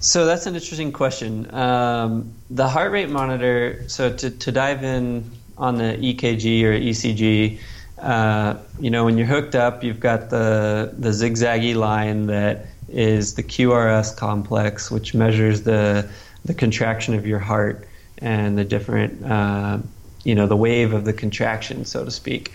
So 0.00 0.24
that's 0.24 0.46
an 0.46 0.54
interesting 0.54 0.92
question. 0.92 1.52
Um, 1.54 2.32
the 2.48 2.66
heart 2.66 2.90
rate 2.90 3.10
monitor. 3.10 3.84
So 3.88 4.12
to, 4.12 4.30
to 4.30 4.52
dive 4.52 4.82
in 4.82 5.30
on 5.60 5.76
the 5.76 5.96
EKG 5.98 6.64
or 6.64 6.72
ECG, 6.72 7.60
uh, 7.98 8.56
you 8.80 8.90
know, 8.90 9.04
when 9.04 9.18
you're 9.18 9.26
hooked 9.26 9.54
up, 9.54 9.84
you've 9.84 10.00
got 10.00 10.30
the 10.30 10.92
the 10.98 11.10
zigzaggy 11.10 11.76
line 11.76 12.26
that 12.26 12.66
is 12.88 13.34
the 13.34 13.42
QRS 13.42 14.16
complex, 14.16 14.90
which 14.90 15.14
measures 15.14 15.62
the 15.62 16.08
the 16.46 16.54
contraction 16.54 17.14
of 17.14 17.26
your 17.26 17.38
heart 17.38 17.86
and 18.18 18.56
the 18.56 18.64
different, 18.64 19.22
uh, 19.24 19.78
you 20.24 20.34
know, 20.34 20.46
the 20.46 20.56
wave 20.56 20.94
of 20.94 21.04
the 21.04 21.12
contraction, 21.12 21.84
so 21.84 22.04
to 22.04 22.10
speak. 22.10 22.52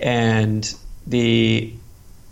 And 0.00 0.74
the 1.06 1.72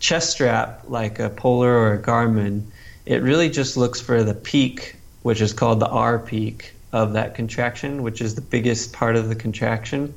chest 0.01 0.31
strap, 0.31 0.83
like 0.89 1.21
a 1.21 1.31
Polar 1.31 1.71
or 1.71 1.95
a 1.95 1.99
Garmin, 2.03 2.65
it 3.07 3.23
really 3.23 3.51
just 3.51 3.77
looks 3.77 4.01
for 4.01 4.25
the 4.25 4.35
peak, 4.35 4.97
which 5.23 5.41
is 5.41 5.53
called 5.53 5.79
the 5.79 5.89
R 5.89 6.19
peak 6.19 6.75
of 6.93 7.13
that 7.15 7.35
contraction, 7.35 8.03
which 8.03 8.21
is 8.21 8.35
the 8.35 8.41
biggest 8.41 8.93
part 8.93 9.17
of 9.17 9.29
the 9.29 9.35
contraction 9.35 10.15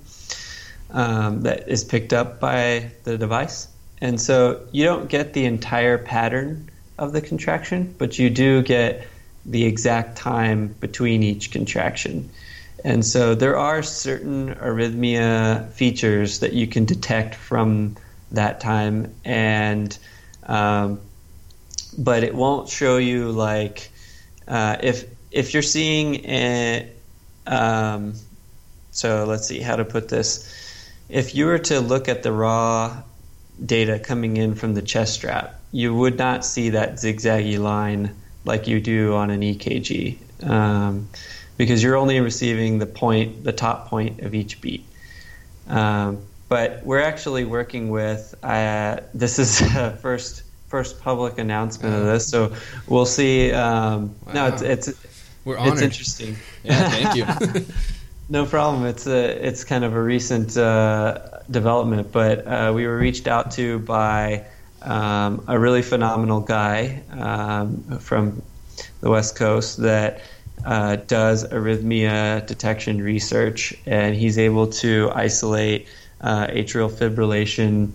um, 0.92 1.42
that 1.42 1.68
is 1.68 1.84
picked 1.84 2.14
up 2.14 2.40
by 2.40 2.92
the 3.04 3.18
device. 3.18 3.68
And 4.00 4.20
so 4.20 4.62
you 4.72 4.86
don't 4.86 5.10
get 5.10 5.34
the 5.34 5.46
entire 5.46 5.98
pattern 5.98 6.70
of 6.98 7.14
the 7.14 7.22
contraction, 7.22 7.94
but 7.98 8.18
you 8.18 8.30
do 8.30 8.62
get 8.62 9.08
the 9.46 9.66
exact 9.66 10.18
time 10.18 10.76
between 10.80 11.24
each 11.24 11.52
contraction. 11.52 12.30
And 12.84 13.06
so 13.06 13.36
there 13.36 13.58
are 13.58 13.84
certain 13.84 14.56
arrhythmia 14.56 15.70
features 15.72 16.40
that 16.40 16.54
you 16.54 16.68
can 16.68 16.86
detect 16.86 17.36
from 17.36 17.96
that 18.32 18.60
time, 18.60 19.14
and 19.24 19.96
um, 20.46 21.00
but 21.98 22.24
it 22.24 22.34
won't 22.34 22.70
show 22.70 22.98
you 22.98 23.32
like 23.32 23.92
uh, 24.48 24.78
if 24.82 25.06
if 25.32 25.54
you're 25.54 25.64
seeing 25.64 26.26
a, 26.26 26.92
um, 27.48 28.14
so 28.92 29.26
let's 29.26 29.48
see 29.48 29.60
how 29.60 29.76
to 29.76 29.86
put 29.86 30.10
this 30.10 30.62
if 31.12 31.36
you 31.36 31.46
were 31.46 31.60
to 31.60 31.82
look 31.82 32.08
at 32.08 32.24
the 32.24 32.32
raw 32.32 33.04
data 33.64 34.00
coming 34.00 34.38
in 34.38 34.56
from 34.56 34.74
the 34.74 34.82
chest 34.82 35.14
strap, 35.14 35.60
you 35.72 35.94
would 35.94 36.18
not 36.18 36.46
see 36.46 36.70
that 36.70 36.94
zigzaggy 36.94 37.60
line 37.60 38.16
like 38.46 38.68
you 38.68 38.80
do 38.80 39.14
on 39.14 39.30
an 39.30 39.42
EKG 39.42 40.18
um, 40.50 41.10
because 41.58 41.84
you're 41.84 41.98
only 41.98 42.20
receiving 42.22 42.80
the 42.80 42.86
point, 42.86 43.44
the 43.44 43.52
top 43.52 43.88
point 43.88 44.22
of 44.22 44.34
each 44.34 44.62
beat. 44.62 44.86
Um, 45.68 46.24
but 46.48 46.82
we're 46.84 47.02
actually 47.02 47.46
working 47.46 47.90
with 47.90 48.34
uh, 48.42 49.02
this 49.14 49.38
is 49.38 49.62
a 49.76 49.98
first 49.98 50.44
first 50.70 51.02
public 51.02 51.38
announcement 51.38 51.94
of 51.94 52.06
this, 52.06 52.28
so 52.28 52.54
we'll 52.88 53.06
see. 53.06 53.52
Um, 53.52 54.16
wow. 54.26 54.34
No, 54.34 54.48
it's 54.48 54.62
it's 54.62 54.88
we're 55.46 55.58
honored. 55.58 55.74
It's 55.74 55.82
interesting. 55.82 56.36
Yeah, 56.64 56.90
thank 56.90 57.16
you. 57.16 57.66
No 58.32 58.46
problem. 58.46 58.86
It's 58.86 59.08
a 59.08 59.46
it's 59.46 59.66
kind 59.66 59.84
of 59.84 59.94
a 59.94 60.02
recent 60.02 60.56
uh, 60.56 61.20
development, 61.52 62.14
but 62.14 62.48
uh, 62.48 62.72
we 62.74 62.88
were 62.88 62.96
reached 62.96 63.28
out 63.28 63.52
to 63.52 63.80
by 63.80 64.46
um, 64.82 65.44
a 65.50 65.60
really 65.60 65.82
phenomenal 65.82 66.40
guy 66.40 67.04
um, 67.12 68.00
from 68.00 68.42
the 69.02 69.10
West 69.10 69.36
Coast 69.36 69.82
that 69.82 70.22
uh, 70.66 70.96
does 71.08 71.46
arrhythmia 71.46 72.48
detection 72.48 73.02
research, 73.02 73.74
and 73.86 74.16
he's 74.16 74.38
able 74.38 74.68
to 74.68 75.12
isolate 75.14 75.90
uh, 76.22 76.48
atrial 76.48 76.90
fibrillation. 76.90 77.92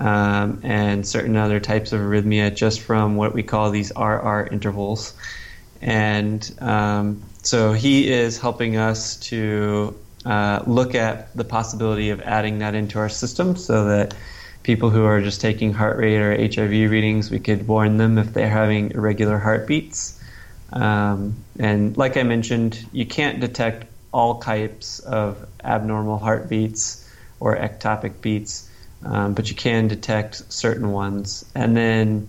Um, 0.00 0.60
and 0.64 1.06
certain 1.06 1.36
other 1.36 1.60
types 1.60 1.92
of 1.92 2.00
arrhythmia 2.00 2.52
just 2.52 2.80
from 2.80 3.14
what 3.14 3.32
we 3.32 3.44
call 3.44 3.70
these 3.70 3.92
RR 3.96 4.48
intervals. 4.50 5.14
And 5.84 6.50
um, 6.60 7.22
so 7.42 7.74
he 7.74 8.10
is 8.10 8.38
helping 8.38 8.78
us 8.78 9.16
to 9.28 9.94
uh, 10.24 10.62
look 10.66 10.94
at 10.94 11.36
the 11.36 11.44
possibility 11.44 12.08
of 12.08 12.22
adding 12.22 12.58
that 12.60 12.74
into 12.74 12.98
our 12.98 13.10
system 13.10 13.54
so 13.54 13.84
that 13.84 14.14
people 14.62 14.88
who 14.88 15.04
are 15.04 15.20
just 15.20 15.42
taking 15.42 15.74
heart 15.74 15.98
rate 15.98 16.16
or 16.16 16.34
HRV 16.34 16.88
readings, 16.88 17.30
we 17.30 17.38
could 17.38 17.68
warn 17.68 17.98
them 17.98 18.16
if 18.16 18.32
they're 18.32 18.48
having 18.48 18.92
irregular 18.92 19.38
heartbeats. 19.38 20.18
Um, 20.72 21.36
and 21.58 21.94
like 21.98 22.16
I 22.16 22.22
mentioned, 22.22 22.88
you 22.90 23.04
can't 23.04 23.40
detect 23.40 23.86
all 24.10 24.40
types 24.40 25.00
of 25.00 25.46
abnormal 25.62 26.16
heartbeats 26.16 27.06
or 27.40 27.56
ectopic 27.56 28.22
beats, 28.22 28.70
um, 29.04 29.34
but 29.34 29.50
you 29.50 29.54
can 29.54 29.86
detect 29.86 30.50
certain 30.50 30.92
ones. 30.92 31.44
And 31.54 31.76
then 31.76 32.26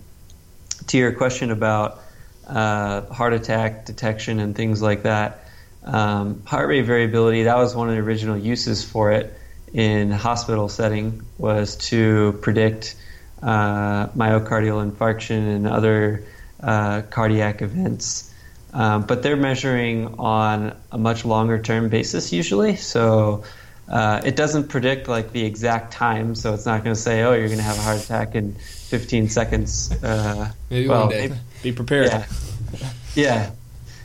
to 0.88 0.98
your 0.98 1.14
question 1.14 1.52
about 1.52 2.02
uh, 2.48 3.02
heart 3.14 3.34
attack 3.34 3.86
detection 3.86 4.40
and 4.40 4.56
things 4.56 4.82
like 4.82 5.04
that. 5.04 5.46
Um, 5.84 6.44
heart 6.46 6.68
rate 6.68 6.82
variability, 6.86 7.44
that 7.44 7.58
was 7.58 7.76
one 7.76 7.90
of 7.90 7.96
the 7.96 8.02
original 8.02 8.38
uses 8.38 8.84
for 8.84 9.12
it 9.12 9.34
in 9.74 10.12
hospital 10.12 10.70
setting, 10.70 11.22
was 11.38 11.76
to 11.90 12.40
predict 12.42 12.96
uh, 13.44 14.08
myocardial 14.08 14.90
infarction 14.90 15.56
and 15.56 15.68
other 15.68 16.24
uh, 16.62 17.02
cardiac 17.04 17.62
events. 17.62 18.34
Um, 18.74 19.04
but 19.04 19.24
they're 19.24 19.38
measuring 19.38 20.20
on 20.20 20.76
a 20.92 20.98
much 20.98 21.24
longer 21.24 21.62
term 21.62 21.90
basis 21.90 22.34
usually. 22.34 22.76
So 22.76 23.44
uh, 23.88 24.22
it 24.26 24.36
doesn't 24.36 24.68
predict 24.68 25.08
like 25.08 25.32
the 25.32 25.46
exact 25.46 25.94
time. 25.94 26.36
So 26.36 26.54
it's 26.54 26.66
not 26.66 26.84
going 26.84 26.96
to 26.96 27.02
say, 27.02 27.24
oh, 27.24 27.34
you're 27.34 27.48
going 27.48 27.58
to 27.58 27.64
have 27.64 27.78
a 27.78 27.82
heart 27.82 28.04
attack 28.04 28.36
in 28.36 28.54
15 28.54 29.30
seconds. 29.30 29.92
Uh, 30.04 30.52
maybe 30.70 30.88
well, 30.88 31.02
one 31.02 31.10
day. 31.10 31.28
Maybe, 31.28 31.40
be 31.64 31.72
prepared. 31.72 32.08
Yeah. 32.08 32.92
yeah. 33.16 33.52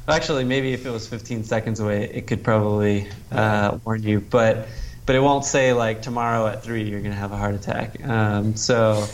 Actually, 0.08 0.44
maybe 0.44 0.72
if 0.72 0.86
it 0.86 0.90
was 0.90 1.06
15 1.06 1.44
seconds 1.44 1.80
away, 1.80 2.04
it 2.04 2.26
could 2.26 2.42
probably 2.42 3.08
uh, 3.30 3.78
warn 3.84 4.02
you. 4.02 4.20
But 4.20 4.66
but 5.06 5.16
it 5.16 5.20
won't 5.20 5.44
say 5.44 5.72
like 5.72 6.02
tomorrow 6.02 6.46
at 6.46 6.62
three 6.62 6.82
you're 6.82 7.00
going 7.00 7.12
to 7.12 7.18
have 7.18 7.32
a 7.32 7.36
heart 7.36 7.54
attack. 7.54 8.06
Um, 8.06 8.54
so, 8.56 9.06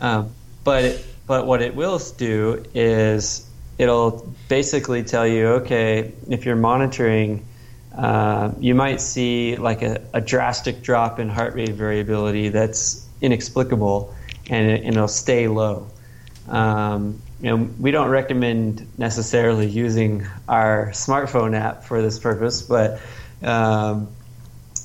um, 0.00 0.30
but 0.64 0.84
it, 0.84 1.06
but 1.26 1.46
what 1.46 1.62
it 1.62 1.74
will 1.74 1.98
do 2.16 2.64
is 2.74 3.48
it'll 3.78 4.32
basically 4.48 5.02
tell 5.02 5.26
you, 5.26 5.46
okay, 5.46 6.12
if 6.28 6.44
you're 6.44 6.56
monitoring, 6.56 7.46
uh, 7.96 8.52
you 8.60 8.74
might 8.74 9.00
see 9.00 9.56
like 9.56 9.82
a, 9.82 10.00
a, 10.14 10.20
drastic 10.20 10.80
drop 10.80 11.18
in 11.18 11.28
heart 11.28 11.54
rate 11.54 11.70
variability 11.70 12.48
that's 12.48 13.04
inexplicable, 13.20 14.14
and, 14.48 14.70
it, 14.70 14.84
it'll 14.86 15.08
stay 15.08 15.48
low. 15.48 15.88
Um, 16.48 17.20
you 17.40 17.50
know, 17.50 17.68
we 17.78 17.90
don't 17.90 18.08
recommend 18.08 18.86
necessarily 18.96 19.66
using 19.66 20.26
our 20.48 20.90
smartphone 20.90 21.58
app 21.58 21.84
for 21.84 22.00
this 22.00 22.18
purpose, 22.18 22.62
but 22.62 23.00
um, 23.42 24.08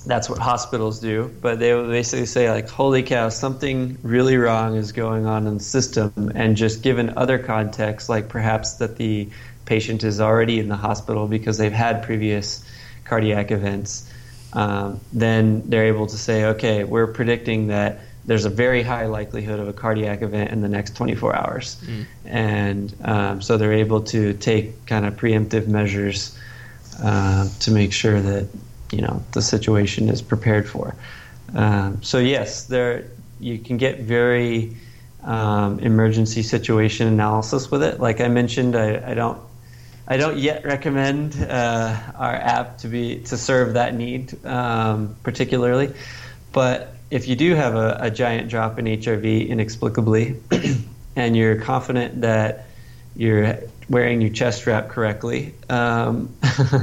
that's 0.05 0.29
what 0.29 0.39
hospitals 0.39 0.99
do. 0.99 1.31
But 1.41 1.59
they 1.59 1.73
basically 1.73 2.25
say 2.25 2.49
like, 2.49 2.69
"Holy 2.69 3.03
cow, 3.03 3.29
something 3.29 3.97
really 4.01 4.37
wrong 4.37 4.75
is 4.75 4.93
going 4.93 5.25
on 5.25 5.45
in 5.45 5.55
the 5.55 5.63
system," 5.63 6.31
and 6.33 6.55
just 6.57 6.81
given 6.81 7.17
other 7.17 7.37
context, 7.37 8.09
like 8.09 8.29
perhaps 8.29 8.73
that 8.75 8.95
the 8.95 9.29
patient 9.65 10.03
is 10.03 10.21
already 10.21 10.59
in 10.59 10.69
the 10.69 10.75
hospital 10.75 11.27
because 11.27 11.57
they've 11.57 11.71
had 11.71 12.03
previous 12.03 12.64
cardiac 13.05 13.51
events, 13.51 14.11
um, 14.53 14.99
then 15.13 15.63
they're 15.69 15.85
able 15.85 16.07
to 16.07 16.17
say, 16.17 16.45
"Okay, 16.45 16.83
we're 16.83 17.07
predicting 17.07 17.67
that." 17.67 18.01
there's 18.27 18.45
a 18.45 18.49
very 18.49 18.81
high 18.81 19.05
likelihood 19.05 19.59
of 19.59 19.67
a 19.67 19.73
cardiac 19.73 20.21
event 20.21 20.51
in 20.51 20.61
the 20.61 20.67
next 20.67 20.95
24 20.95 21.35
hours. 21.35 21.77
Mm. 21.85 22.05
And 22.25 22.95
um, 23.05 23.41
so 23.41 23.57
they're 23.57 23.73
able 23.73 24.01
to 24.01 24.33
take 24.33 24.85
kind 24.87 25.05
of 25.05 25.15
preemptive 25.15 25.67
measures 25.67 26.37
uh, 27.03 27.47
to 27.59 27.71
make 27.71 27.93
sure 27.93 28.21
that 28.21 28.47
you 28.91 29.01
know 29.01 29.23
the 29.33 29.41
situation 29.41 30.09
is 30.09 30.21
prepared 30.21 30.67
for. 30.67 30.95
Um, 31.53 32.01
so 32.01 32.19
yes, 32.19 32.65
there 32.65 33.05
you 33.39 33.59
can 33.59 33.77
get 33.77 33.99
very 33.99 34.75
um, 35.23 35.79
emergency 35.79 36.41
situation 36.41 37.07
analysis 37.07 37.69
with 37.69 37.83
it. 37.83 37.99
Like 37.99 38.21
I 38.21 38.27
mentioned, 38.27 38.75
I, 38.75 39.11
I 39.11 39.13
don't 39.13 39.39
I 40.07 40.17
don't 40.17 40.37
yet 40.37 40.65
recommend 40.65 41.35
uh, 41.35 41.97
our 42.15 42.35
app 42.35 42.79
to 42.79 42.87
be 42.87 43.21
to 43.21 43.37
serve 43.37 43.73
that 43.73 43.95
need 43.95 44.45
um, 44.45 45.15
particularly, 45.23 45.93
but 46.51 46.95
if 47.09 47.27
you 47.27 47.35
do 47.35 47.55
have 47.55 47.75
a, 47.75 47.97
a 48.01 48.11
giant 48.11 48.49
drop 48.49 48.79
in 48.79 48.85
HRV 48.85 49.47
inexplicably, 49.47 50.41
and 51.15 51.35
you're 51.35 51.61
confident 51.61 52.21
that 52.21 52.65
you're 53.15 53.59
wearing 53.89 54.21
your 54.21 54.31
chest 54.31 54.59
strap 54.59 54.89
correctly, 54.89 55.53
um, 55.69 56.35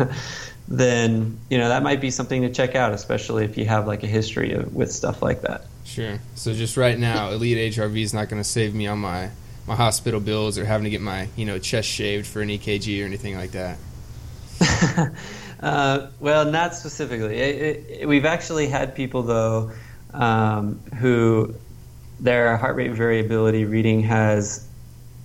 then 0.68 1.38
you 1.50 1.58
know 1.58 1.68
that 1.68 1.82
might 1.82 2.00
be 2.00 2.10
something 2.10 2.42
to 2.42 2.50
check 2.50 2.74
out, 2.74 2.92
especially 2.92 3.44
if 3.44 3.56
you 3.58 3.66
have 3.66 3.86
like 3.86 4.02
a 4.02 4.06
history 4.06 4.52
of, 4.52 4.74
with 4.74 4.90
stuff 4.90 5.22
like 5.22 5.42
that. 5.42 5.66
Sure. 5.84 6.18
So 6.34 6.54
just 6.54 6.76
right 6.76 6.98
now, 6.98 7.30
Elite 7.30 7.74
HRV 7.74 8.02
is 8.02 8.14
not 8.14 8.28
going 8.28 8.40
to 8.40 8.48
save 8.48 8.74
me 8.74 8.86
on 8.86 8.98
my 8.98 9.30
my 9.66 9.74
hospital 9.74 10.20
bills 10.20 10.58
or 10.58 10.64
having 10.64 10.84
to 10.84 10.90
get 10.90 11.00
my 11.00 11.28
you 11.36 11.44
know 11.44 11.58
chest 11.58 11.88
shaved 11.88 12.26
for 12.26 12.42
an 12.42 12.48
EKG 12.48 13.02
or 13.02 13.06
anything 13.06 13.36
like 13.36 13.52
that. 13.52 13.78
uh, 15.60 16.08
well, 16.20 16.44
not 16.44 16.74
specifically. 16.74 17.36
It, 17.36 17.86
it, 18.00 18.08
we've 18.08 18.24
actually 18.24 18.68
had 18.68 18.94
people 18.94 19.22
though 19.22 19.72
um, 20.12 20.80
who 20.98 21.54
their 22.20 22.56
heart 22.56 22.76
rate 22.76 22.92
variability 22.92 23.64
reading 23.64 24.02
has 24.02 24.66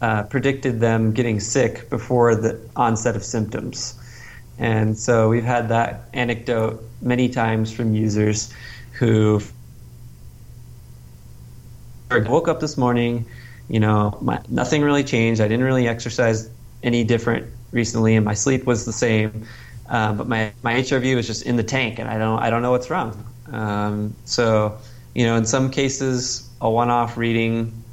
uh, 0.01 0.23
predicted 0.23 0.79
them 0.79 1.11
getting 1.11 1.39
sick 1.39 1.89
before 1.89 2.35
the 2.35 2.59
onset 2.75 3.15
of 3.15 3.23
symptoms. 3.23 3.95
And 4.59 4.97
so 4.97 5.29
we've 5.29 5.43
had 5.43 5.69
that 5.69 6.09
anecdote 6.13 6.83
many 7.01 7.29
times 7.29 7.71
from 7.71 7.93
users 7.93 8.51
who 8.93 9.41
woke 12.09 12.47
up 12.47 12.59
this 12.59 12.77
morning, 12.77 13.25
you 13.69 13.79
know, 13.79 14.17
my, 14.21 14.41
nothing 14.49 14.81
really 14.81 15.03
changed. 15.03 15.41
I 15.41 15.47
didn't 15.47 15.65
really 15.65 15.87
exercise 15.87 16.49
any 16.83 17.03
different 17.03 17.47
recently, 17.71 18.15
and 18.15 18.25
my 18.25 18.33
sleep 18.33 18.65
was 18.65 18.85
the 18.85 18.93
same. 18.93 19.45
Um, 19.89 20.17
but 20.17 20.27
my, 20.27 20.51
my 20.63 20.75
HRV 20.75 21.15
was 21.15 21.27
just 21.27 21.43
in 21.43 21.55
the 21.55 21.63
tank, 21.63 21.99
and 21.99 22.09
I 22.09 22.17
don't 22.17 22.39
I 22.39 22.49
don't 22.49 22.61
know 22.61 22.71
what's 22.71 22.89
wrong. 22.89 23.25
Um, 23.51 24.15
so, 24.25 24.77
you 25.15 25.25
know, 25.25 25.35
in 25.35 25.45
some 25.45 25.71
cases, 25.71 26.49
a 26.59 26.69
one-off 26.69 27.17
reading, 27.17 27.83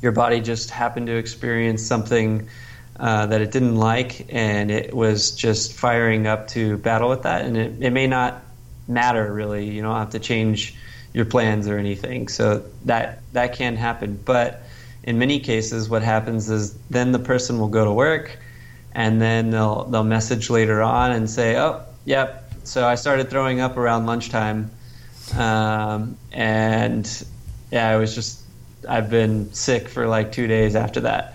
your 0.00 0.12
body 0.12 0.40
just 0.40 0.70
happened 0.70 1.06
to 1.08 1.16
experience 1.16 1.82
something 1.82 2.48
uh, 2.98 3.26
that 3.26 3.40
it 3.40 3.52
didn't 3.52 3.76
like, 3.76 4.26
and 4.32 4.70
it 4.70 4.94
was 4.94 5.32
just 5.32 5.74
firing 5.74 6.26
up 6.26 6.48
to 6.48 6.78
battle 6.78 7.08
with 7.08 7.22
that. 7.22 7.44
And 7.44 7.56
it, 7.56 7.82
it 7.82 7.90
may 7.90 8.06
not 8.06 8.42
matter 8.86 9.32
really. 9.32 9.68
You 9.68 9.82
don't 9.82 9.96
have 9.96 10.10
to 10.10 10.18
change 10.18 10.74
your 11.12 11.24
plans 11.24 11.68
or 11.68 11.78
anything. 11.78 12.28
So 12.28 12.64
that 12.86 13.20
that 13.32 13.54
can 13.54 13.76
happen. 13.76 14.18
But 14.24 14.62
in 15.02 15.18
many 15.18 15.40
cases, 15.40 15.88
what 15.88 16.02
happens 16.02 16.50
is 16.50 16.74
then 16.90 17.12
the 17.12 17.18
person 17.18 17.58
will 17.58 17.68
go 17.68 17.84
to 17.84 17.92
work, 17.92 18.38
and 18.92 19.20
then 19.20 19.50
they'll 19.50 19.84
they'll 19.84 20.04
message 20.04 20.50
later 20.50 20.82
on 20.82 21.12
and 21.12 21.28
say, 21.28 21.56
"Oh, 21.56 21.82
yep. 22.04 22.52
So 22.64 22.86
I 22.86 22.96
started 22.96 23.30
throwing 23.30 23.60
up 23.60 23.76
around 23.76 24.06
lunchtime, 24.06 24.70
um, 25.36 26.16
and 26.32 27.24
yeah, 27.70 27.88
I 27.88 27.96
was 27.96 28.14
just 28.14 28.42
I've 28.88 29.10
been 29.10 29.52
sick 29.52 29.88
for 29.88 30.06
like 30.06 30.32
two 30.32 30.46
days 30.46 30.76
after 30.76 31.00
that." 31.00 31.34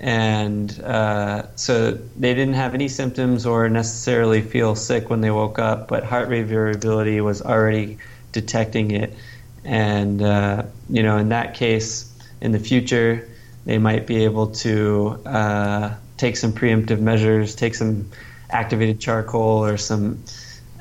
and 0.00 0.80
uh, 0.80 1.42
so 1.56 1.92
they 1.92 2.32
didn't 2.34 2.54
have 2.54 2.72
any 2.72 2.88
symptoms 2.88 3.44
or 3.44 3.68
necessarily 3.68 4.40
feel 4.40 4.74
sick 4.74 5.10
when 5.10 5.20
they 5.20 5.30
woke 5.30 5.58
up, 5.58 5.88
but 5.88 6.04
heart 6.04 6.30
rate 6.30 6.46
variability 6.46 7.20
was 7.20 7.42
already 7.42 7.98
detecting 8.32 8.92
it, 8.92 9.14
and 9.62 10.22
uh, 10.22 10.62
you 10.88 11.02
know, 11.02 11.18
in 11.18 11.28
that 11.28 11.54
case, 11.54 12.09
in 12.40 12.52
the 12.52 12.58
future, 12.58 13.28
they 13.64 13.78
might 13.78 14.06
be 14.06 14.24
able 14.24 14.48
to 14.48 15.20
uh, 15.26 15.94
take 16.16 16.36
some 16.36 16.52
preemptive 16.52 17.00
measures, 17.00 17.54
take 17.54 17.74
some 17.74 18.10
activated 18.50 19.00
charcoal 19.00 19.64
or 19.64 19.76
some 19.76 20.22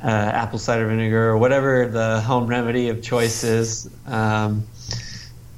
uh, 0.04 0.08
apple 0.08 0.60
cider 0.60 0.88
vinegar 0.88 1.30
or 1.30 1.38
whatever 1.38 1.88
the 1.88 2.22
home 2.22 2.48
remedy 2.48 2.90
of 2.90 3.02
choice 3.02 3.44
is. 3.44 3.90
Um, 4.08 4.66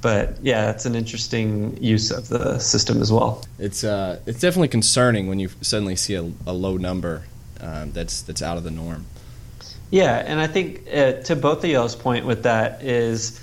but 0.02 0.38
yeah, 0.41 0.72
it's 0.72 0.86
an 0.86 0.95
interesting 0.95 1.78
use 1.82 2.10
of 2.12 2.28
the 2.28 2.58
system 2.58 3.02
as 3.02 3.12
well. 3.12 3.43
It's 3.60 3.84
uh, 3.84 4.20
it's 4.26 4.39
definitely 4.39 4.70
concerning 4.70 5.28
when 5.28 5.39
you 5.39 5.49
suddenly 5.62 5.95
see 5.95 6.16
a, 6.16 6.24
a 6.47 6.54
low 6.54 6.78
number 6.78 7.24
um, 7.60 7.91
that's 7.91 8.24
that's 8.24 8.41
out 8.41 8.58
of 8.58 8.64
the 8.64 8.72
norm. 8.72 9.06
Yeah, 9.91 10.24
and 10.26 10.39
I 10.39 10.47
think 10.47 10.88
uh, 10.91 11.14
to 11.24 11.36
both 11.36 11.64
of 11.64 11.70
y'all's 11.70 11.95
point 11.95 12.26
with 12.26 12.43
that 12.43 12.82
is, 12.82 13.39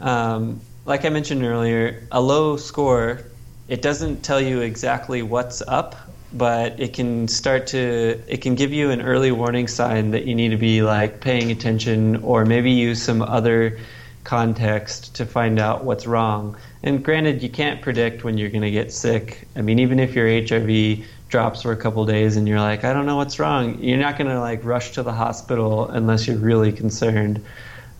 um, 0.00 0.60
like 0.84 1.04
I 1.04 1.08
mentioned 1.08 1.42
earlier, 1.44 2.06
a 2.10 2.20
low 2.20 2.56
score 2.56 3.20
it 3.68 3.80
doesn't 3.80 4.22
tell 4.22 4.40
you 4.40 4.60
exactly 4.60 5.22
what's 5.22 5.62
up, 5.62 5.96
but 6.32 6.78
it 6.78 6.92
can 6.92 7.28
start 7.28 7.68
to 7.68 8.20
it 8.26 8.42
can 8.42 8.54
give 8.54 8.72
you 8.72 8.90
an 8.90 9.00
early 9.00 9.32
warning 9.32 9.68
sign 9.68 10.10
that 10.10 10.26
you 10.26 10.34
need 10.34 10.50
to 10.50 10.56
be 10.56 10.82
like 10.82 11.20
paying 11.20 11.50
attention 11.50 12.16
or 12.16 12.44
maybe 12.44 12.70
use 12.70 13.02
some 13.02 13.22
other 13.22 13.78
context 14.24 15.14
to 15.16 15.26
find 15.26 15.58
out 15.58 15.84
what's 15.84 16.06
wrong. 16.06 16.56
And 16.82 17.02
granted, 17.04 17.42
you 17.42 17.48
can't 17.48 17.80
predict 17.80 18.24
when 18.24 18.36
you're 18.36 18.50
going 18.50 18.62
to 18.62 18.70
get 18.70 18.92
sick. 18.92 19.46
I 19.56 19.62
mean, 19.62 19.78
even 19.78 19.98
if 19.98 20.14
your 20.14 20.26
HRV 20.26 21.04
drops 21.28 21.62
for 21.62 21.72
a 21.72 21.76
couple 21.76 22.04
days 22.04 22.36
and 22.36 22.46
you're 22.46 22.60
like, 22.60 22.84
I 22.84 22.92
don't 22.92 23.06
know 23.06 23.16
what's 23.16 23.38
wrong, 23.38 23.82
you're 23.82 23.98
not 23.98 24.18
going 24.18 24.28
to 24.28 24.38
like 24.38 24.64
rush 24.64 24.92
to 24.92 25.02
the 25.02 25.12
hospital 25.12 25.88
unless 25.88 26.26
you're 26.26 26.36
really 26.36 26.72
concerned. 26.72 27.42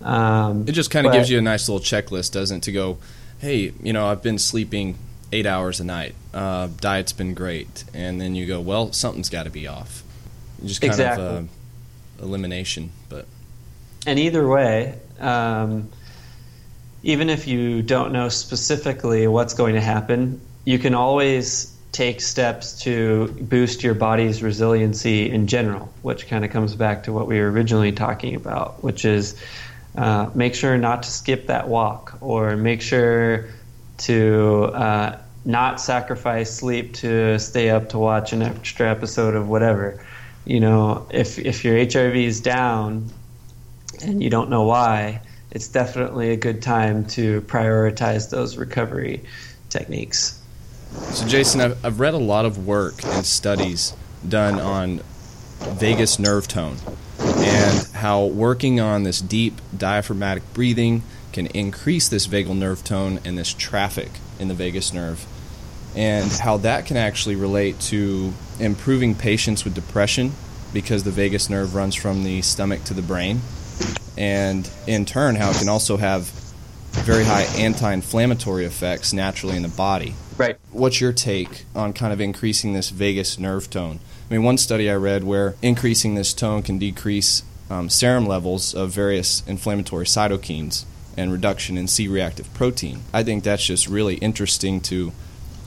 Um, 0.02 0.64
it 0.68 0.72
just 0.72 0.90
kind 0.90 1.06
of 1.06 1.12
gives 1.12 1.30
you 1.30 1.38
a 1.38 1.42
nice 1.42 1.68
little 1.68 1.84
checklist, 1.84 2.32
doesn't 2.32 2.58
it? 2.58 2.62
To 2.64 2.72
go, 2.72 2.98
hey, 3.38 3.72
you 3.82 3.92
know, 3.92 4.06
I've 4.06 4.22
been 4.22 4.38
sleeping 4.38 4.98
eight 5.32 5.46
hours 5.46 5.80
a 5.80 5.84
night. 5.84 6.14
Uh, 6.32 6.68
diet's 6.80 7.12
been 7.12 7.34
great, 7.34 7.84
and 7.94 8.20
then 8.20 8.34
you 8.34 8.46
go, 8.46 8.60
well, 8.60 8.92
something's 8.92 9.28
got 9.28 9.44
to 9.44 9.50
be 9.50 9.66
off. 9.66 10.02
Just 10.64 10.80
kind 10.80 10.92
exactly. 10.92 11.24
of 11.24 11.44
uh, 12.20 12.24
elimination, 12.24 12.90
but. 13.08 13.26
And 14.06 14.18
either 14.18 14.46
way, 14.46 14.98
um, 15.20 15.88
even 17.02 17.30
if 17.30 17.46
you 17.46 17.82
don't 17.82 18.12
know 18.12 18.28
specifically 18.28 19.26
what's 19.26 19.54
going 19.54 19.74
to 19.74 19.80
happen, 19.80 20.40
you 20.64 20.78
can 20.78 20.94
always 20.94 21.76
take 21.92 22.20
steps 22.20 22.80
to 22.82 23.28
boost 23.40 23.82
your 23.82 23.94
body's 23.94 24.42
resiliency 24.42 25.30
in 25.30 25.46
general, 25.46 25.92
which 26.02 26.26
kind 26.26 26.44
of 26.44 26.50
comes 26.50 26.74
back 26.74 27.04
to 27.04 27.12
what 27.12 27.26
we 27.26 27.38
were 27.38 27.50
originally 27.50 27.92
talking 27.92 28.34
about, 28.34 28.82
which 28.82 29.04
is 29.04 29.36
uh, 29.96 30.30
make 30.34 30.54
sure 30.54 30.78
not 30.78 31.02
to 31.02 31.10
skip 31.10 31.46
that 31.48 31.68
walk 31.68 32.16
or 32.20 32.56
make 32.56 32.80
sure 32.80 33.48
to 33.98 34.70
uh, 34.74 35.18
not 35.44 35.80
sacrifice 35.80 36.54
sleep 36.54 36.94
to 36.94 37.38
stay 37.38 37.70
up 37.70 37.90
to 37.90 37.98
watch 37.98 38.32
an 38.32 38.42
extra 38.42 38.90
episode 38.90 39.34
of 39.34 39.48
whatever. 39.48 40.04
You 40.44 40.60
know, 40.60 41.06
if, 41.10 41.38
if 41.38 41.64
your 41.64 41.76
HRV 41.76 42.24
is 42.24 42.40
down 42.40 43.10
and 44.02 44.22
you 44.22 44.30
don't 44.30 44.50
know 44.50 44.62
why, 44.62 45.20
it's 45.50 45.68
definitely 45.68 46.30
a 46.30 46.36
good 46.36 46.62
time 46.62 47.04
to 47.08 47.42
prioritize 47.42 48.30
those 48.30 48.56
recovery 48.56 49.22
techniques. 49.68 50.40
So, 51.10 51.26
Jason, 51.26 51.60
I've, 51.60 51.84
I've 51.84 52.00
read 52.00 52.14
a 52.14 52.18
lot 52.18 52.44
of 52.44 52.66
work 52.66 53.04
and 53.04 53.24
studies 53.24 53.94
done 54.26 54.58
on 54.58 55.02
vagus 55.60 56.18
nerve 56.18 56.48
tone 56.48 56.76
and 57.38 57.86
how 57.94 58.24
working 58.24 58.80
on 58.80 59.02
this 59.02 59.20
deep 59.20 59.60
diaphragmatic 59.76 60.42
breathing 60.54 61.02
can 61.32 61.46
increase 61.48 62.08
this 62.08 62.26
vagal 62.26 62.56
nerve 62.56 62.84
tone 62.84 63.20
and 63.24 63.38
this 63.38 63.52
traffic 63.54 64.10
in 64.38 64.48
the 64.48 64.54
vagus 64.54 64.92
nerve, 64.92 65.24
and 65.96 66.30
how 66.32 66.56
that 66.58 66.86
can 66.86 66.96
actually 66.96 67.36
relate 67.36 67.78
to 67.80 68.32
improving 68.60 69.14
patients 69.14 69.64
with 69.64 69.74
depression 69.74 70.32
because 70.72 71.04
the 71.04 71.10
vagus 71.10 71.50
nerve 71.50 71.74
runs 71.74 71.94
from 71.94 72.24
the 72.24 72.42
stomach 72.42 72.82
to 72.84 72.94
the 72.94 73.02
brain 73.02 73.40
and 74.16 74.70
in 74.86 75.04
turn, 75.04 75.36
how 75.36 75.50
it 75.50 75.56
can 75.56 75.68
also 75.68 75.96
have 75.96 76.24
very 76.90 77.24
high 77.24 77.44
anti-inflammatory 77.56 78.64
effects 78.64 79.12
naturally 79.12 79.56
in 79.56 79.62
the 79.62 79.68
body. 79.68 80.14
Right. 80.36 80.58
What's 80.70 81.00
your 81.00 81.12
take 81.12 81.64
on 81.74 81.92
kind 81.92 82.12
of 82.12 82.20
increasing 82.20 82.74
this 82.74 82.90
vagus 82.90 83.38
nerve 83.38 83.70
tone? 83.70 84.00
I 84.32 84.34
mean, 84.34 84.44
one 84.44 84.56
study 84.56 84.90
I 84.90 84.94
read 84.94 85.24
where 85.24 85.56
increasing 85.60 86.14
this 86.14 86.32
tone 86.32 86.62
can 86.62 86.78
decrease 86.78 87.42
um, 87.68 87.90
serum 87.90 88.24
levels 88.24 88.74
of 88.74 88.88
various 88.88 89.46
inflammatory 89.46 90.06
cytokines 90.06 90.86
and 91.18 91.30
reduction 91.30 91.76
in 91.76 91.86
C-reactive 91.86 92.54
protein. 92.54 93.02
I 93.12 93.24
think 93.24 93.44
that's 93.44 93.62
just 93.62 93.86
really 93.88 94.14
interesting 94.14 94.80
to 94.88 95.12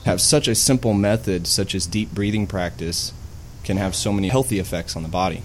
have 0.04 0.20
such 0.20 0.48
a 0.48 0.56
simple 0.56 0.94
method, 0.94 1.46
such 1.46 1.76
as 1.76 1.86
deep 1.86 2.10
breathing 2.10 2.48
practice, 2.48 3.12
can 3.62 3.76
have 3.76 3.94
so 3.94 4.12
many 4.12 4.30
healthy 4.30 4.58
effects 4.58 4.96
on 4.96 5.04
the 5.04 5.08
body. 5.08 5.44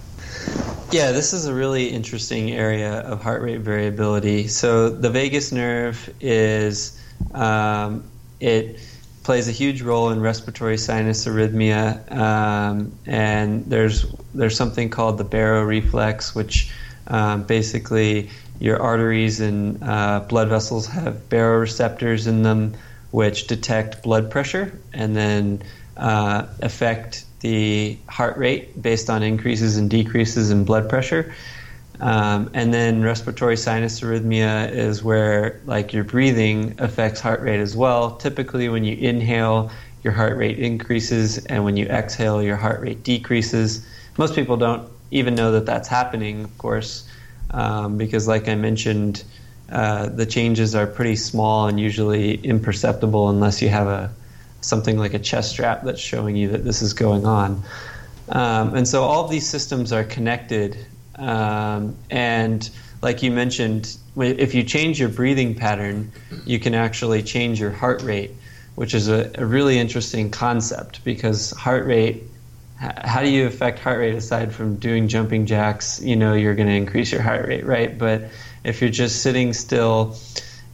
Yeah, 0.90 1.12
this 1.12 1.32
is 1.32 1.46
a 1.46 1.54
really 1.54 1.90
interesting 1.90 2.50
area 2.50 3.02
of 3.02 3.22
heart 3.22 3.40
rate 3.40 3.60
variability. 3.60 4.48
So 4.48 4.88
the 4.88 5.10
vagus 5.10 5.52
nerve 5.52 6.12
is 6.20 7.00
um, 7.32 8.02
it 8.40 8.80
plays 9.22 9.48
a 9.48 9.52
huge 9.52 9.82
role 9.82 10.10
in 10.10 10.20
respiratory 10.20 10.78
sinus 10.78 11.26
arrhythmia, 11.26 12.10
um, 12.12 12.92
and 13.06 13.64
there's 13.66 14.06
there's 14.34 14.56
something 14.56 14.90
called 14.90 15.18
the 15.18 15.24
baroreflex, 15.24 16.34
which 16.34 16.72
um, 17.06 17.44
basically 17.44 18.30
your 18.58 18.80
arteries 18.80 19.40
and 19.40 19.82
uh, 19.82 20.20
blood 20.20 20.48
vessels 20.48 20.86
have 20.86 21.28
baroreceptors 21.28 22.26
in 22.26 22.42
them, 22.42 22.74
which 23.10 23.46
detect 23.46 24.02
blood 24.02 24.30
pressure 24.30 24.78
and 24.92 25.16
then 25.16 25.62
uh, 25.96 26.46
affect 26.60 27.24
the 27.40 27.98
heart 28.08 28.36
rate 28.38 28.80
based 28.80 29.10
on 29.10 29.22
increases 29.22 29.76
and 29.76 29.90
decreases 29.90 30.50
in 30.50 30.64
blood 30.64 30.88
pressure. 30.88 31.34
Um, 32.02 32.50
and 32.52 32.74
then 32.74 33.02
respiratory 33.02 33.56
sinus 33.56 34.00
arrhythmia 34.00 34.72
is 34.72 35.04
where 35.04 35.60
like 35.66 35.92
your 35.92 36.02
breathing 36.02 36.74
affects 36.78 37.20
heart 37.20 37.40
rate 37.42 37.60
as 37.60 37.76
well. 37.76 38.16
Typically, 38.16 38.68
when 38.68 38.82
you 38.82 38.96
inhale, 38.96 39.70
your 40.02 40.12
heart 40.12 40.36
rate 40.36 40.58
increases, 40.58 41.46
and 41.46 41.64
when 41.64 41.76
you 41.76 41.86
exhale, 41.86 42.42
your 42.42 42.56
heart 42.56 42.80
rate 42.80 43.04
decreases. 43.04 43.86
Most 44.18 44.34
people 44.34 44.56
don't 44.56 44.90
even 45.12 45.36
know 45.36 45.52
that 45.52 45.64
that's 45.64 45.86
happening, 45.86 46.42
of 46.42 46.58
course, 46.58 47.08
um, 47.52 47.98
because, 47.98 48.26
like 48.26 48.48
I 48.48 48.56
mentioned, 48.56 49.22
uh, 49.70 50.08
the 50.08 50.26
changes 50.26 50.74
are 50.74 50.88
pretty 50.88 51.14
small 51.14 51.68
and 51.68 51.78
usually 51.78 52.34
imperceptible 52.34 53.28
unless 53.28 53.62
you 53.62 53.68
have 53.68 53.86
a 53.86 54.12
something 54.60 54.98
like 54.98 55.14
a 55.14 55.18
chest 55.20 55.50
strap 55.50 55.84
that's 55.84 56.00
showing 56.00 56.34
you 56.34 56.48
that 56.48 56.64
this 56.64 56.82
is 56.82 56.94
going 56.94 57.26
on. 57.26 57.62
Um, 58.28 58.74
and 58.74 58.88
so 58.88 59.04
all 59.04 59.24
of 59.24 59.30
these 59.30 59.48
systems 59.48 59.92
are 59.92 60.04
connected 60.04 60.76
um, 61.16 61.96
and 62.10 62.68
like 63.02 63.22
you 63.22 63.30
mentioned, 63.30 63.96
if 64.16 64.54
you 64.54 64.62
change 64.62 65.00
your 65.00 65.08
breathing 65.08 65.54
pattern, 65.54 66.12
you 66.44 66.58
can 66.60 66.74
actually 66.74 67.22
change 67.22 67.60
your 67.60 67.72
heart 67.72 68.02
rate, 68.02 68.30
which 68.76 68.94
is 68.94 69.08
a, 69.08 69.30
a 69.34 69.44
really 69.44 69.78
interesting 69.78 70.30
concept 70.30 71.04
because 71.04 71.50
heart 71.50 71.84
rate. 71.86 72.24
How 72.78 73.22
do 73.22 73.28
you 73.28 73.46
affect 73.46 73.78
heart 73.78 73.98
rate 73.98 74.14
aside 74.14 74.52
from 74.52 74.76
doing 74.76 75.08
jumping 75.08 75.46
jacks? 75.46 76.00
You 76.02 76.16
know, 76.16 76.34
you're 76.34 76.54
going 76.54 76.68
to 76.68 76.74
increase 76.74 77.12
your 77.12 77.22
heart 77.22 77.46
rate, 77.46 77.64
right? 77.64 77.96
But 77.96 78.30
if 78.64 78.80
you're 78.80 78.90
just 78.90 79.22
sitting 79.22 79.52
still 79.52 80.16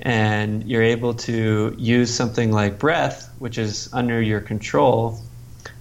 and 0.00 0.64
you're 0.64 0.82
able 0.82 1.14
to 1.14 1.74
use 1.76 2.14
something 2.14 2.52
like 2.52 2.78
breath, 2.78 3.30
which 3.38 3.58
is 3.58 3.90
under 3.92 4.22
your 4.22 4.40
control, 4.40 5.20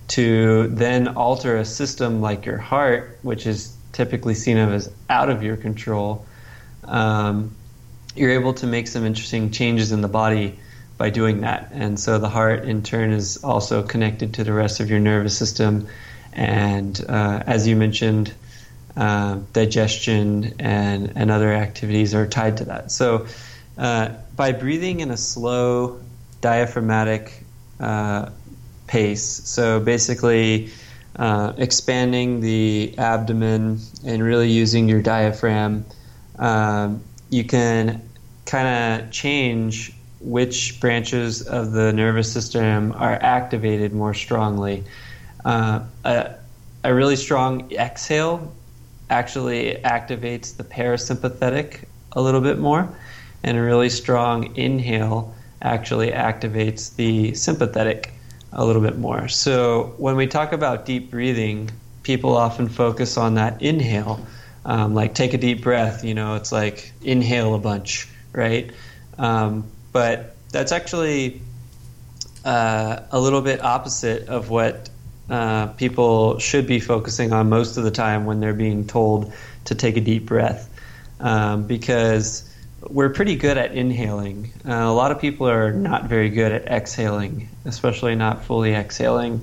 to 0.10 0.68
then 0.70 1.10
alter 1.10 1.58
a 1.58 1.66
system 1.66 2.22
like 2.22 2.46
your 2.46 2.58
heart, 2.58 3.20
which 3.22 3.46
is 3.46 3.77
typically 3.98 4.36
seen 4.36 4.58
of 4.60 4.72
as 4.72 4.92
out 5.10 5.30
of 5.30 5.42
your 5.42 5.58
control, 5.58 6.24
um, 6.84 7.56
you're 8.16 8.32
able 8.32 8.54
to 8.54 8.68
make 8.68 8.88
some 8.88 9.04
interesting 9.06 9.50
changes 9.50 9.92
in 9.92 10.02
the 10.02 10.08
body 10.08 10.60
by 10.98 11.10
doing 11.10 11.42
that. 11.42 11.70
And 11.74 12.00
so 12.00 12.20
the 12.20 12.30
heart, 12.30 12.66
in 12.66 12.84
turn, 12.84 13.12
is 13.12 13.44
also 13.44 13.82
connected 13.82 14.36
to 14.36 14.44
the 14.44 14.54
rest 14.54 14.80
of 14.80 14.90
your 14.90 15.00
nervous 15.00 15.36
system. 15.36 15.88
And 16.32 17.04
uh, 17.10 17.44
as 17.48 17.68
you 17.68 17.76
mentioned, 17.76 18.32
uh, 18.96 19.40
digestion 19.54 20.56
and, 20.60 21.14
and 21.16 21.32
other 21.32 21.52
activities 21.52 22.14
are 22.14 22.28
tied 22.28 22.58
to 22.58 22.66
that. 22.66 22.92
So 22.92 23.26
uh, 23.78 24.10
by 24.36 24.52
breathing 24.52 25.00
in 25.00 25.10
a 25.10 25.18
slow, 25.18 26.00
diaphragmatic 26.42 27.44
uh, 27.80 28.30
pace, 28.86 29.24
so 29.24 29.80
basically, 29.80 30.70
uh, 31.18 31.54
expanding 31.58 32.42
the 32.42 32.94
abdomen 32.98 33.80
and 34.06 34.24
really 34.24 34.50
using 34.50 34.88
your 34.88 35.02
diaphragm, 35.02 35.86
um, 36.40 37.02
you 37.30 37.44
can 37.44 38.02
kind 38.46 39.04
of 39.04 39.12
change 39.12 39.94
which 40.20 40.80
branches 40.80 41.42
of 41.42 41.72
the 41.72 41.92
nervous 41.94 42.32
system 42.32 42.92
are 42.94 43.18
activated 43.22 43.94
more 43.94 44.14
strongly. 44.14 44.84
Uh, 45.46 45.82
a, 46.06 46.36
a 46.84 46.94
really 46.94 47.16
strong 47.16 47.72
exhale 47.74 48.56
actually 49.10 49.80
activates 49.84 50.56
the 50.58 50.64
parasympathetic 50.64 51.86
a 52.14 52.22
little 52.22 52.42
bit 52.42 52.60
more, 52.60 52.88
and 53.44 53.58
a 53.58 53.62
really 53.62 53.90
strong 53.90 54.56
inhale 54.56 55.34
actually 55.62 56.12
activates 56.12 56.96
the 56.96 57.34
sympathetic 57.34 58.14
a 58.52 58.66
little 58.66 58.82
bit 58.82 58.98
more. 58.98 59.28
So 59.28 59.94
when 59.98 60.16
we 60.16 60.28
talk 60.28 60.54
about 60.54 60.86
deep 60.86 61.12
breathing, 61.12 61.70
people 62.04 62.36
often 62.36 62.70
focus 62.70 63.18
on 63.18 63.36
that 63.36 63.62
inhale, 63.62 64.26
um, 64.66 64.94
like 64.94 65.14
take 65.14 65.34
a 65.34 65.38
deep 65.38 65.62
breath. 65.62 66.04
You 66.04 66.14
know, 66.14 66.36
it's 66.36 66.52
like 66.52 66.94
inhale 67.02 67.56
a 67.56 67.60
bunch, 67.60 68.08
right? 68.34 68.72
Um, 69.18 69.66
but 69.92 70.36
that's 70.52 70.72
actually 70.72 71.42
uh, 72.46 73.02
a 73.12 73.20
little 73.20 73.42
bit 73.42 73.62
opposite 73.62 74.30
of 74.30 74.50
what 74.50 74.90
uh, 75.30 75.68
people 75.68 76.40
should 76.40 76.68
be 76.68 76.80
focusing 76.80 77.34
on 77.34 77.50
most 77.50 77.78
of 77.78 77.84
the 77.84 77.92
time 77.92 78.26
when 78.26 78.40
they're 78.40 78.54
being 78.54 78.88
told 78.88 79.34
to 79.66 79.76
take 79.76 79.98
a 79.98 80.02
deep 80.02 80.26
breath, 80.26 80.70
um, 81.20 81.68
because 81.68 82.47
we're 82.90 83.10
pretty 83.10 83.36
good 83.36 83.58
at 83.58 83.74
inhaling. 83.74 84.52
Uh, 84.66 84.74
a 84.74 84.94
lot 84.94 85.12
of 85.12 85.20
people 85.20 85.50
are 85.50 85.72
not 85.72 86.06
very 86.06 86.30
good 86.30 86.52
at 86.52 86.66
exhaling, 86.68 87.50
especially 87.66 88.16
not 88.16 88.44
fully 88.44 88.74
exhaling. 88.74 89.42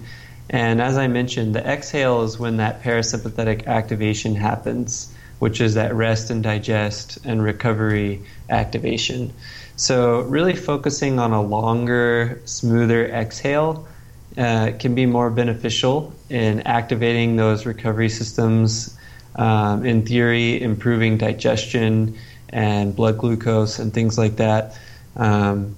And 0.51 0.81
as 0.81 0.97
I 0.99 1.07
mentioned, 1.07 1.55
the 1.55 1.67
exhale 1.67 2.23
is 2.23 2.39
when 2.39 2.59
that 2.59 2.83
parasympathetic 2.83 3.67
activation 3.67 4.35
happens, 4.35 5.13
which 5.39 5.61
is 5.61 5.75
that 5.75 5.95
rest 5.95 6.31
and 6.31 6.43
digest 6.43 7.19
and 7.25 7.43
recovery 7.43 8.23
activation. 8.51 9.33
So, 9.77 10.21
really 10.21 10.55
focusing 10.55 11.19
on 11.19 11.33
a 11.33 11.43
longer, 11.43 12.41
smoother 12.45 13.07
exhale 13.07 13.89
uh, 14.37 14.73
can 14.79 14.95
be 14.95 15.07
more 15.07 15.31
beneficial 15.31 16.13
in 16.31 16.61
activating 16.61 17.37
those 17.37 17.67
recovery 17.67 18.09
systems. 18.09 18.97
Um, 19.37 19.85
in 19.85 20.07
theory, 20.07 20.63
improving 20.63 21.19
digestion 21.19 22.17
and 22.55 22.95
blood 22.95 23.19
glucose 23.19 23.81
and 23.81 23.93
things 23.93 24.17
like 24.17 24.37
that. 24.37 24.79
Um, 25.17 25.75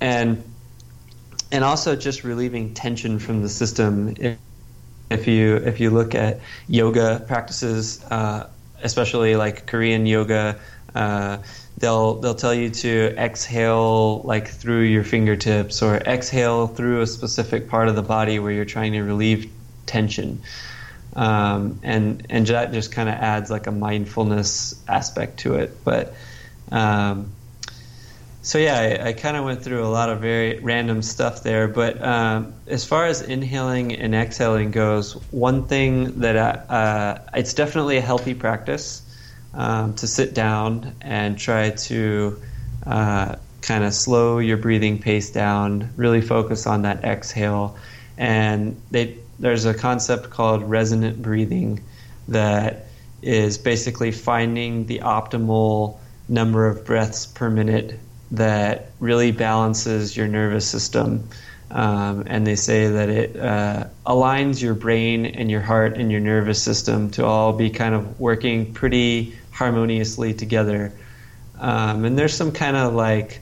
and 0.00 0.44
and 1.50 1.64
also 1.64 1.96
just 1.96 2.22
relieving 2.22 2.74
tension 2.74 3.18
from 3.18 3.42
the 3.42 3.48
system. 3.48 4.14
If, 4.18 4.38
if 5.10 5.26
you 5.26 5.56
if 5.56 5.80
you 5.80 5.90
look 5.90 6.14
at 6.14 6.40
yoga 6.68 7.24
practices, 7.26 8.04
uh, 8.04 8.48
especially 8.82 9.34
like 9.34 9.66
Korean 9.66 10.06
yoga, 10.06 10.60
uh, 10.94 11.38
they'll 11.78 12.14
they'll 12.20 12.34
tell 12.34 12.54
you 12.54 12.70
to 12.70 13.14
exhale 13.16 14.20
like 14.22 14.46
through 14.46 14.82
your 14.82 15.04
fingertips 15.04 15.82
or 15.82 15.96
exhale 15.96 16.66
through 16.66 17.00
a 17.00 17.06
specific 17.06 17.68
part 17.68 17.88
of 17.88 17.96
the 17.96 18.02
body 18.02 18.38
where 18.38 18.52
you're 18.52 18.64
trying 18.64 18.92
to 18.92 19.02
relieve 19.02 19.50
tension. 19.86 20.42
Um, 21.16 21.80
and 21.82 22.26
and 22.30 22.46
that 22.46 22.72
just 22.72 22.92
kind 22.92 23.08
of 23.08 23.16
adds 23.16 23.50
like 23.50 23.66
a 23.66 23.72
mindfulness 23.72 24.80
aspect 24.88 25.40
to 25.40 25.54
it. 25.54 25.84
But 25.84 26.14
um, 26.70 27.32
so 28.42 28.58
yeah, 28.58 28.78
I, 29.02 29.08
I 29.08 29.12
kind 29.12 29.36
of 29.36 29.44
went 29.44 29.62
through 29.62 29.84
a 29.84 29.88
lot 29.88 30.08
of 30.08 30.20
very 30.20 30.60
random 30.60 31.02
stuff 31.02 31.42
there. 31.42 31.68
But 31.68 32.02
um, 32.02 32.54
as 32.66 32.84
far 32.84 33.06
as 33.06 33.22
inhaling 33.22 33.94
and 33.94 34.14
exhaling 34.14 34.70
goes, 34.70 35.14
one 35.30 35.66
thing 35.66 36.20
that 36.20 36.36
I, 36.36 36.74
uh, 36.74 37.18
it's 37.34 37.54
definitely 37.54 37.98
a 37.98 38.00
healthy 38.02 38.34
practice 38.34 39.02
um, 39.52 39.94
to 39.96 40.06
sit 40.06 40.34
down 40.34 40.94
and 41.00 41.38
try 41.38 41.70
to 41.70 42.40
uh, 42.86 43.36
kind 43.60 43.84
of 43.84 43.92
slow 43.92 44.38
your 44.38 44.56
breathing 44.56 45.00
pace 45.00 45.30
down, 45.30 45.90
really 45.96 46.22
focus 46.22 46.66
on 46.66 46.82
that 46.82 47.04
exhale, 47.04 47.76
and 48.16 48.80
they 48.90 49.19
there's 49.40 49.64
a 49.64 49.74
concept 49.74 50.30
called 50.30 50.62
resonant 50.62 51.20
breathing 51.20 51.80
that 52.28 52.86
is 53.22 53.58
basically 53.58 54.12
finding 54.12 54.86
the 54.86 55.00
optimal 55.00 55.98
number 56.28 56.66
of 56.66 56.84
breaths 56.84 57.26
per 57.26 57.50
minute 57.50 57.98
that 58.30 58.92
really 59.00 59.32
balances 59.32 60.16
your 60.16 60.28
nervous 60.28 60.68
system. 60.68 61.28
Um, 61.70 62.24
and 62.26 62.46
they 62.46 62.56
say 62.56 62.88
that 62.88 63.08
it 63.08 63.36
uh, 63.36 63.86
aligns 64.06 64.60
your 64.60 64.74
brain 64.74 65.26
and 65.26 65.50
your 65.50 65.60
heart 65.60 65.96
and 65.96 66.10
your 66.10 66.20
nervous 66.20 66.62
system 66.62 67.10
to 67.12 67.24
all 67.24 67.52
be 67.52 67.70
kind 67.70 67.94
of 67.94 68.20
working 68.20 68.72
pretty 68.72 69.36
harmoniously 69.52 70.34
together. 70.34 70.92
Um, 71.58 72.04
and 72.04 72.18
there's 72.18 72.34
some 72.34 72.52
kind 72.52 72.76
of 72.76 72.94
like, 72.94 73.40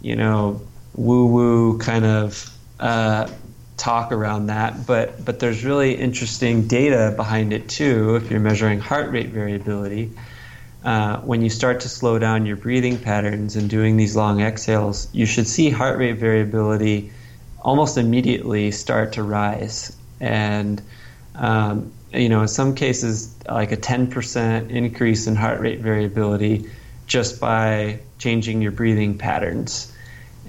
you 0.00 0.16
know, 0.16 0.60
woo 0.94 1.26
woo 1.26 1.78
kind 1.78 2.04
of 2.04 2.50
uh, 2.80 3.28
talk 3.76 4.12
around 4.12 4.46
that, 4.46 4.86
but 4.86 5.24
but 5.24 5.40
there's 5.40 5.64
really 5.64 5.94
interesting 5.94 6.68
data 6.68 7.12
behind 7.16 7.52
it 7.52 7.68
too. 7.68 8.16
If 8.16 8.30
you're 8.30 8.40
measuring 8.40 8.80
heart 8.80 9.10
rate 9.10 9.30
variability, 9.30 10.12
uh, 10.84 11.18
when 11.20 11.42
you 11.42 11.50
start 11.50 11.80
to 11.80 11.88
slow 11.88 12.18
down 12.18 12.46
your 12.46 12.56
breathing 12.56 12.98
patterns 12.98 13.56
and 13.56 13.68
doing 13.68 13.96
these 13.96 14.14
long 14.14 14.40
exhales, 14.40 15.08
you 15.12 15.26
should 15.26 15.48
see 15.48 15.70
heart 15.70 15.98
rate 15.98 16.18
variability 16.18 17.12
almost 17.60 17.96
immediately 17.96 18.70
start 18.70 19.14
to 19.14 19.22
rise. 19.22 19.96
And 20.20 20.80
um, 21.34 21.92
you 22.12 22.28
know, 22.28 22.42
in 22.42 22.48
some 22.48 22.74
cases, 22.74 23.34
like 23.48 23.72
a 23.72 23.76
10% 23.76 24.70
increase 24.70 25.26
in 25.26 25.34
heart 25.34 25.60
rate 25.60 25.80
variability 25.80 26.70
just 27.06 27.40
by 27.40 28.00
changing 28.18 28.62
your 28.62 28.72
breathing 28.72 29.18
patterns. 29.18 29.93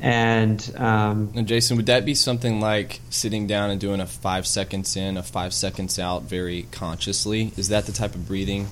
And, 0.02 0.74
um, 0.78 1.32
and 1.36 1.48
Jason, 1.48 1.78
would 1.78 1.86
that 1.86 2.06
be 2.06 2.16
something 2.16 2.60
like 2.60 3.00
sitting 3.10 3.48
down 3.48 3.70
and 3.70 3.80
doing 3.80 4.02
a 4.02 4.06
five 4.06 4.46
seconds 4.46 4.96
in, 4.96 5.18
a 5.18 5.24
five 5.24 5.54
seconds 5.54 5.98
out, 5.98 6.24
very 6.24 6.64
consciously? 6.72 7.52
Is 7.58 7.70
that 7.70 7.86
the 7.86 7.92
type 7.92 8.14
of 8.14 8.28
breathing 8.28 8.68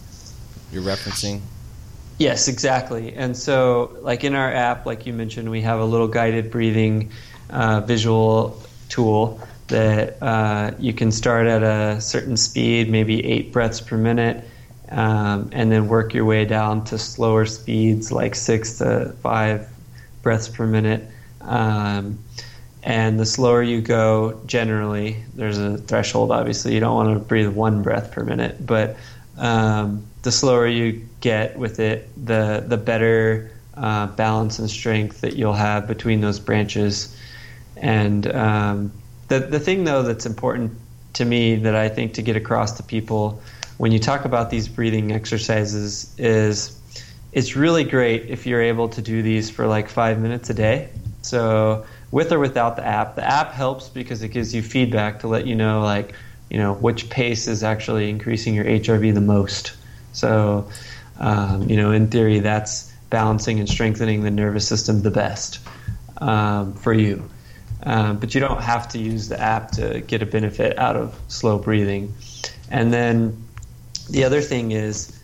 you're 0.71 0.83
referencing? 0.83 1.41
Yes, 2.19 2.47
exactly. 2.47 3.13
And 3.15 3.35
so, 3.35 3.97
like 4.01 4.23
in 4.23 4.35
our 4.35 4.51
app, 4.51 4.85
like 4.85 5.05
you 5.05 5.13
mentioned, 5.13 5.49
we 5.49 5.61
have 5.61 5.79
a 5.79 5.85
little 5.85 6.07
guided 6.07 6.51
breathing 6.51 7.11
uh, 7.49 7.81
visual 7.81 8.61
tool 8.89 9.39
that 9.67 10.21
uh, 10.21 10.71
you 10.77 10.93
can 10.93 11.11
start 11.11 11.47
at 11.47 11.63
a 11.63 11.99
certain 11.99 12.37
speed, 12.37 12.89
maybe 12.89 13.25
eight 13.25 13.51
breaths 13.51 13.81
per 13.81 13.97
minute, 13.97 14.43
um, 14.89 15.49
and 15.51 15.71
then 15.71 15.87
work 15.87 16.13
your 16.13 16.25
way 16.25 16.45
down 16.45 16.83
to 16.85 16.97
slower 16.99 17.45
speeds, 17.45 18.11
like 18.11 18.35
six 18.35 18.77
to 18.77 19.15
five 19.21 19.67
breaths 20.23 20.47
per 20.47 20.65
minute. 20.65 21.07
Um, 21.41 22.17
and 22.81 23.19
the 23.19 23.25
slower 23.25 23.61
you 23.61 23.79
go, 23.81 24.41
generally, 24.45 25.23
there's 25.35 25.59
a 25.59 25.77
threshold. 25.77 26.31
Obviously, 26.31 26.73
you 26.73 26.79
don't 26.79 26.95
want 26.95 27.13
to 27.13 27.19
breathe 27.23 27.49
one 27.49 27.83
breath 27.83 28.11
per 28.11 28.23
minute, 28.23 28.65
but 28.65 28.97
um, 29.37 30.03
the 30.23 30.31
slower 30.31 30.67
you 30.67 31.07
get 31.21 31.57
with 31.57 31.79
it, 31.79 32.09
the 32.25 32.63
the 32.67 32.77
better 32.77 33.51
uh, 33.75 34.07
balance 34.07 34.59
and 34.59 34.69
strength 34.69 35.21
that 35.21 35.35
you'll 35.35 35.53
have 35.53 35.87
between 35.87 36.21
those 36.21 36.39
branches. 36.39 37.15
And 37.77 38.27
um, 38.27 38.91
the 39.29 39.39
the 39.39 39.59
thing 39.59 39.83
though 39.83 40.03
that's 40.03 40.25
important 40.25 40.77
to 41.13 41.25
me 41.25 41.55
that 41.55 41.75
I 41.75 41.89
think 41.89 42.15
to 42.15 42.21
get 42.21 42.35
across 42.35 42.73
to 42.77 42.83
people 42.83 43.41
when 43.77 43.91
you 43.91 43.99
talk 43.99 44.25
about 44.25 44.49
these 44.49 44.67
breathing 44.67 45.11
exercises 45.11 46.13
is 46.17 46.79
it's 47.33 47.55
really 47.55 47.83
great 47.83 48.29
if 48.29 48.45
you're 48.45 48.61
able 48.61 48.87
to 48.89 49.01
do 49.01 49.21
these 49.21 49.49
for 49.49 49.65
like 49.65 49.89
five 49.89 50.19
minutes 50.19 50.49
a 50.49 50.53
day. 50.53 50.89
So 51.23 51.85
with 52.11 52.31
or 52.31 52.39
without 52.39 52.75
the 52.75 52.85
app, 52.85 53.15
the 53.15 53.25
app 53.25 53.51
helps 53.51 53.89
because 53.89 54.21
it 54.21 54.29
gives 54.29 54.53
you 54.53 54.61
feedback 54.61 55.19
to 55.21 55.27
let 55.27 55.47
you 55.47 55.55
know 55.55 55.81
like 55.81 56.13
you 56.49 56.59
know 56.59 56.73
which 56.75 57.09
pace 57.09 57.47
is 57.47 57.63
actually 57.63 58.09
increasing 58.09 58.53
your 58.53 58.65
HRV 58.65 59.13
the 59.13 59.21
most. 59.21 59.73
So 60.13 60.69
um, 61.19 61.67
you 61.69 61.75
know 61.75 61.91
in 61.91 62.07
theory 62.07 62.39
that's 62.39 62.91
balancing 63.09 63.59
and 63.59 63.67
strengthening 63.67 64.23
the 64.23 64.31
nervous 64.31 64.67
system 64.67 65.01
the 65.01 65.11
best 65.11 65.59
um, 66.19 66.73
for 66.73 66.93
you. 66.93 67.29
Um, 67.85 68.17
but 68.19 68.33
you 68.33 68.41
don't 68.41 68.61
have 68.61 68.87
to 68.89 68.99
use 68.99 69.27
the 69.27 69.39
app 69.39 69.71
to 69.71 70.01
get 70.01 70.21
a 70.21 70.25
benefit 70.25 70.77
out 70.77 70.95
of 70.95 71.19
slow 71.27 71.57
breathing. 71.57 72.13
And 72.69 72.93
then 72.93 73.43
the 74.09 74.23
other 74.23 74.41
thing 74.41 74.71
is 74.71 75.19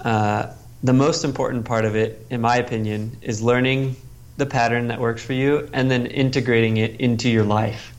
uh, 0.00 0.52
the 0.82 0.92
most 0.92 1.24
important 1.24 1.64
part 1.64 1.84
of 1.84 1.96
it, 1.96 2.26
in 2.30 2.40
my 2.40 2.56
opinion, 2.56 3.16
is 3.22 3.42
learning 3.42 3.96
the 4.36 4.46
pattern 4.46 4.88
that 4.88 5.00
works 5.00 5.22
for 5.22 5.32
you 5.32 5.68
and 5.72 5.90
then 5.90 6.06
integrating 6.06 6.76
it 6.76 7.00
into 7.00 7.28
your 7.28 7.44
life. 7.44 7.92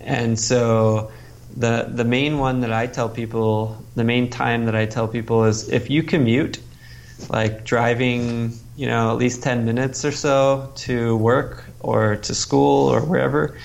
And 0.00 0.38
so 0.38 1.10
the 1.56 1.90
the 1.92 2.04
main 2.04 2.38
one 2.38 2.60
that 2.60 2.72
I 2.72 2.86
tell 2.86 3.08
people, 3.08 3.82
the 3.94 4.04
main 4.04 4.30
time 4.30 4.66
that 4.66 4.76
I 4.76 4.86
tell 4.86 5.08
people 5.08 5.44
is 5.44 5.68
if 5.68 5.90
you 5.90 6.02
commute, 6.02 6.60
like 7.28 7.64
driving, 7.64 8.52
you 8.76 8.86
know, 8.86 9.10
at 9.10 9.16
least 9.16 9.42
10 9.42 9.64
minutes 9.64 10.04
or 10.04 10.12
so 10.12 10.72
to 10.76 11.16
work 11.16 11.64
or 11.80 12.16
to 12.16 12.34
school 12.34 12.88
or 12.88 13.00
wherever, 13.00 13.58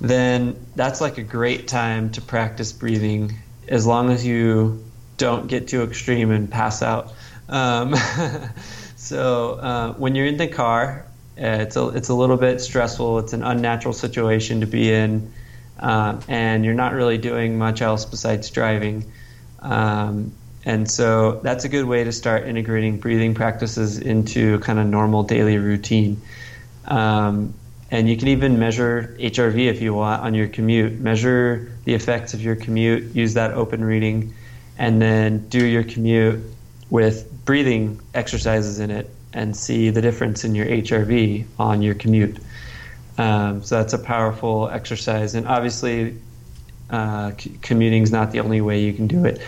then 0.00 0.56
that's 0.76 1.00
like 1.00 1.18
a 1.18 1.22
great 1.22 1.68
time 1.68 2.10
to 2.10 2.20
practice 2.20 2.72
breathing 2.72 3.34
as 3.68 3.86
long 3.86 4.10
as 4.10 4.24
you 4.24 4.84
don't 5.16 5.48
get 5.48 5.68
too 5.68 5.82
extreme 5.82 6.30
and 6.30 6.50
pass 6.50 6.82
out. 6.82 7.12
Um, 7.48 7.94
so 8.96 9.54
uh, 9.54 9.92
when 9.94 10.14
you're 10.14 10.26
in 10.26 10.36
the 10.36 10.48
car, 10.48 11.06
uh, 11.38 11.60
it's 11.60 11.76
a 11.76 11.88
it's 11.88 12.08
a 12.08 12.14
little 12.14 12.36
bit 12.36 12.60
stressful. 12.60 13.18
It's 13.18 13.32
an 13.32 13.42
unnatural 13.42 13.92
situation 13.92 14.60
to 14.60 14.66
be 14.66 14.92
in, 14.92 15.32
um, 15.78 16.20
and 16.28 16.64
you're 16.64 16.74
not 16.74 16.94
really 16.94 17.18
doing 17.18 17.58
much 17.58 17.82
else 17.82 18.04
besides 18.04 18.50
driving. 18.50 19.10
Um, 19.60 20.32
and 20.64 20.90
so 20.90 21.40
that's 21.42 21.64
a 21.64 21.68
good 21.68 21.84
way 21.84 22.04
to 22.04 22.12
start 22.12 22.48
integrating 22.48 22.98
breathing 22.98 23.34
practices 23.34 23.98
into 23.98 24.58
kind 24.60 24.78
of 24.78 24.86
normal 24.86 25.22
daily 25.22 25.58
routine. 25.58 26.20
Um, 26.86 27.54
and 27.90 28.08
you 28.08 28.16
can 28.16 28.28
even 28.28 28.58
measure 28.58 29.16
HRV 29.20 29.66
if 29.66 29.80
you 29.80 29.94
want 29.94 30.22
on 30.22 30.34
your 30.34 30.48
commute. 30.48 30.98
Measure 30.98 31.70
the 31.84 31.94
effects 31.94 32.34
of 32.34 32.42
your 32.42 32.56
commute. 32.56 33.14
Use 33.14 33.34
that 33.34 33.52
open 33.52 33.84
reading, 33.84 34.34
and 34.76 35.00
then 35.00 35.48
do 35.48 35.64
your 35.64 35.84
commute 35.84 36.42
with 36.90 37.30
breathing 37.46 37.98
exercises 38.12 38.78
in 38.78 38.90
it, 38.90 39.08
and 39.32 39.56
see 39.56 39.88
the 39.88 40.02
difference 40.02 40.44
in 40.44 40.54
your 40.54 40.66
HRV 40.66 41.46
on 41.58 41.80
your 41.80 41.94
commute. 41.94 42.38
Um, 43.16 43.62
so 43.62 43.76
that's 43.76 43.94
a 43.94 43.98
powerful 43.98 44.68
exercise, 44.68 45.34
and 45.34 45.48
obviously, 45.48 46.18
uh, 46.90 47.32
c- 47.38 47.58
commuting 47.62 48.02
is 48.02 48.12
not 48.12 48.32
the 48.32 48.40
only 48.40 48.60
way 48.60 48.82
you 48.82 48.92
can 48.92 49.06
do 49.06 49.24
it. 49.24 49.40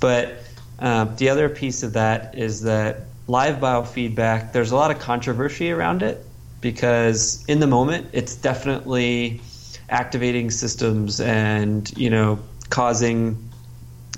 But 0.00 0.36
uh, 0.78 1.04
the 1.04 1.30
other 1.30 1.48
piece 1.48 1.82
of 1.82 1.94
that 1.94 2.34
is 2.36 2.62
that 2.62 3.00
live 3.26 3.56
biofeedback. 3.56 4.52
There's 4.52 4.72
a 4.72 4.76
lot 4.76 4.90
of 4.90 4.98
controversy 4.98 5.70
around 5.70 6.02
it 6.02 6.24
because 6.60 7.44
in 7.46 7.60
the 7.60 7.66
moment 7.66 8.08
it's 8.12 8.34
definitely 8.36 9.40
activating 9.88 10.50
systems 10.50 11.20
and 11.20 11.92
you 11.96 12.10
know 12.10 12.38
causing 12.70 13.50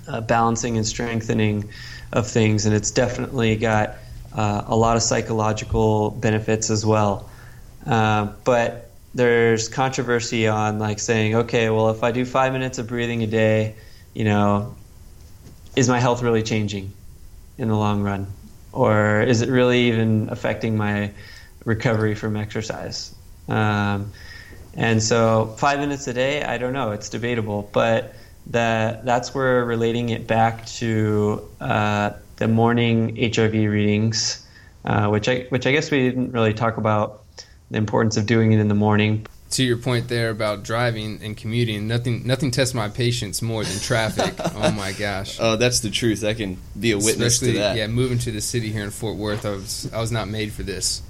uh, 0.08 0.20
balancing 0.20 0.76
and 0.76 0.86
strengthening 0.86 1.68
of 2.12 2.26
things 2.26 2.66
and 2.66 2.74
it's 2.74 2.90
definitely 2.90 3.56
got 3.56 3.96
uh, 4.34 4.62
a 4.66 4.76
lot 4.76 4.96
of 4.96 5.02
psychological 5.02 6.10
benefits 6.10 6.70
as 6.70 6.84
well. 6.84 7.28
Uh, 7.86 8.26
but 8.44 8.90
there's 9.14 9.68
controversy 9.68 10.46
on 10.46 10.78
like 10.78 10.98
saying 10.98 11.34
okay 11.34 11.70
well 11.70 11.88
if 11.88 12.02
i 12.02 12.10
do 12.12 12.26
five 12.26 12.52
minutes 12.52 12.76
of 12.76 12.86
breathing 12.86 13.22
a 13.22 13.26
day 13.26 13.74
you 14.12 14.24
know 14.24 14.76
is 15.74 15.88
my 15.88 15.98
health 15.98 16.22
really 16.22 16.42
changing 16.42 16.92
in 17.58 17.68
the 17.68 17.76
long 17.76 18.02
run? 18.02 18.26
Or 18.72 19.22
is 19.22 19.42
it 19.42 19.48
really 19.48 19.88
even 19.88 20.28
affecting 20.30 20.76
my 20.76 21.12
recovery 21.66 22.14
from 22.14 22.36
exercise. 22.36 23.14
Um, 23.48 24.12
and 24.74 25.02
so, 25.02 25.54
five 25.58 25.80
minutes 25.80 26.06
a 26.06 26.14
day, 26.14 26.42
I 26.42 26.58
don't 26.58 26.72
know, 26.72 26.92
it's 26.92 27.08
debatable, 27.10 27.68
but 27.72 28.14
that 28.48 29.04
that's 29.04 29.34
where 29.34 29.64
relating 29.64 30.10
it 30.10 30.26
back 30.26 30.66
to 30.66 31.48
uh, 31.60 32.10
the 32.36 32.48
morning 32.48 33.16
HRV 33.16 33.70
readings, 33.70 34.46
uh, 34.84 35.08
which 35.08 35.28
I 35.28 35.46
which 35.48 35.66
I 35.66 35.72
guess 35.72 35.90
we 35.90 36.08
didn't 36.08 36.32
really 36.32 36.54
talk 36.54 36.76
about 36.76 37.24
the 37.70 37.78
importance 37.78 38.16
of 38.16 38.26
doing 38.26 38.52
it 38.52 38.60
in 38.60 38.68
the 38.68 38.74
morning 38.74 39.26
to 39.50 39.62
your 39.62 39.76
point 39.76 40.08
there 40.08 40.30
about 40.30 40.64
driving 40.64 41.20
and 41.22 41.36
commuting, 41.36 41.86
nothing 41.86 42.26
nothing 42.26 42.50
tests 42.50 42.74
my 42.74 42.88
patience 42.88 43.42
more 43.42 43.64
than 43.64 43.78
traffic. 43.78 44.34
oh 44.56 44.72
my 44.72 44.92
gosh! 44.92 45.38
Oh, 45.40 45.56
that's 45.56 45.80
the 45.80 45.90
truth. 45.90 46.24
I 46.24 46.34
can 46.34 46.58
be 46.78 46.92
a 46.92 46.96
witness 46.96 47.34
Especially, 47.34 47.52
to 47.54 47.58
that. 47.60 47.76
Yeah, 47.76 47.86
moving 47.86 48.18
to 48.18 48.32
the 48.32 48.40
city 48.40 48.72
here 48.72 48.82
in 48.82 48.90
Fort 48.90 49.16
Worth, 49.16 49.46
I 49.46 49.50
was 49.50 49.92
I 49.92 50.00
was 50.00 50.10
not 50.10 50.28
made 50.28 50.52
for 50.52 50.62
this, 50.62 51.00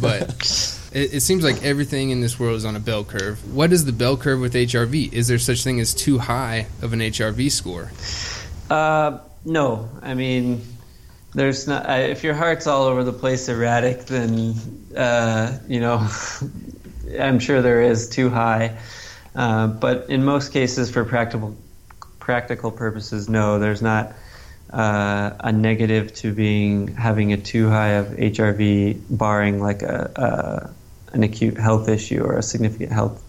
but 0.00 0.22
it, 0.92 1.14
it, 1.14 1.20
seems 1.20 1.44
like 1.44 1.62
everything 1.62 2.10
in 2.10 2.20
this 2.20 2.38
world 2.38 2.56
is 2.56 2.64
on 2.64 2.74
a 2.74 2.80
bell 2.80 3.04
curve. 3.04 3.54
What 3.54 3.72
is 3.72 3.84
the 3.84 3.92
bell 3.92 4.16
curve 4.16 4.40
with 4.40 4.54
HRV? 4.54 5.12
Is 5.12 5.28
there 5.28 5.38
such 5.38 5.62
thing 5.62 5.78
as 5.80 5.94
too 5.94 6.18
high 6.18 6.66
of 6.82 6.92
an 6.92 7.00
HRV 7.00 7.50
score? 7.50 7.92
Uh, 8.70 9.18
no, 9.44 9.88
I 10.02 10.14
mean. 10.14 10.62
There's 11.36 11.66
not. 11.66 11.90
if 11.90 12.22
your 12.22 12.34
heart's 12.34 12.68
all 12.68 12.84
over 12.84 13.02
the 13.02 13.12
place, 13.12 13.48
erratic, 13.48 14.06
then 14.06 14.54
uh, 14.96 15.58
you 15.66 15.80
know 15.80 16.08
I'm 17.18 17.38
sure 17.38 17.62
there 17.62 17.82
is 17.82 18.08
too 18.08 18.30
high, 18.30 18.76
uh, 19.34 19.66
but 19.68 20.10
in 20.10 20.24
most 20.24 20.52
cases, 20.52 20.90
for 20.90 21.04
practical 21.04 21.56
practical 22.18 22.70
purposes, 22.70 23.28
no, 23.28 23.58
there's 23.58 23.82
not 23.82 24.14
uh, 24.70 25.30
a 25.40 25.52
negative 25.52 26.12
to 26.14 26.32
being 26.32 26.88
having 26.88 27.32
a 27.32 27.36
too 27.36 27.68
high 27.68 27.90
of 27.90 28.06
HRV, 28.08 29.00
barring 29.10 29.60
like 29.60 29.82
a, 29.82 30.10
a 30.16 31.14
an 31.14 31.22
acute 31.22 31.56
health 31.56 31.88
issue 31.88 32.22
or 32.22 32.38
a 32.38 32.42
significant 32.42 32.90
health 32.92 33.22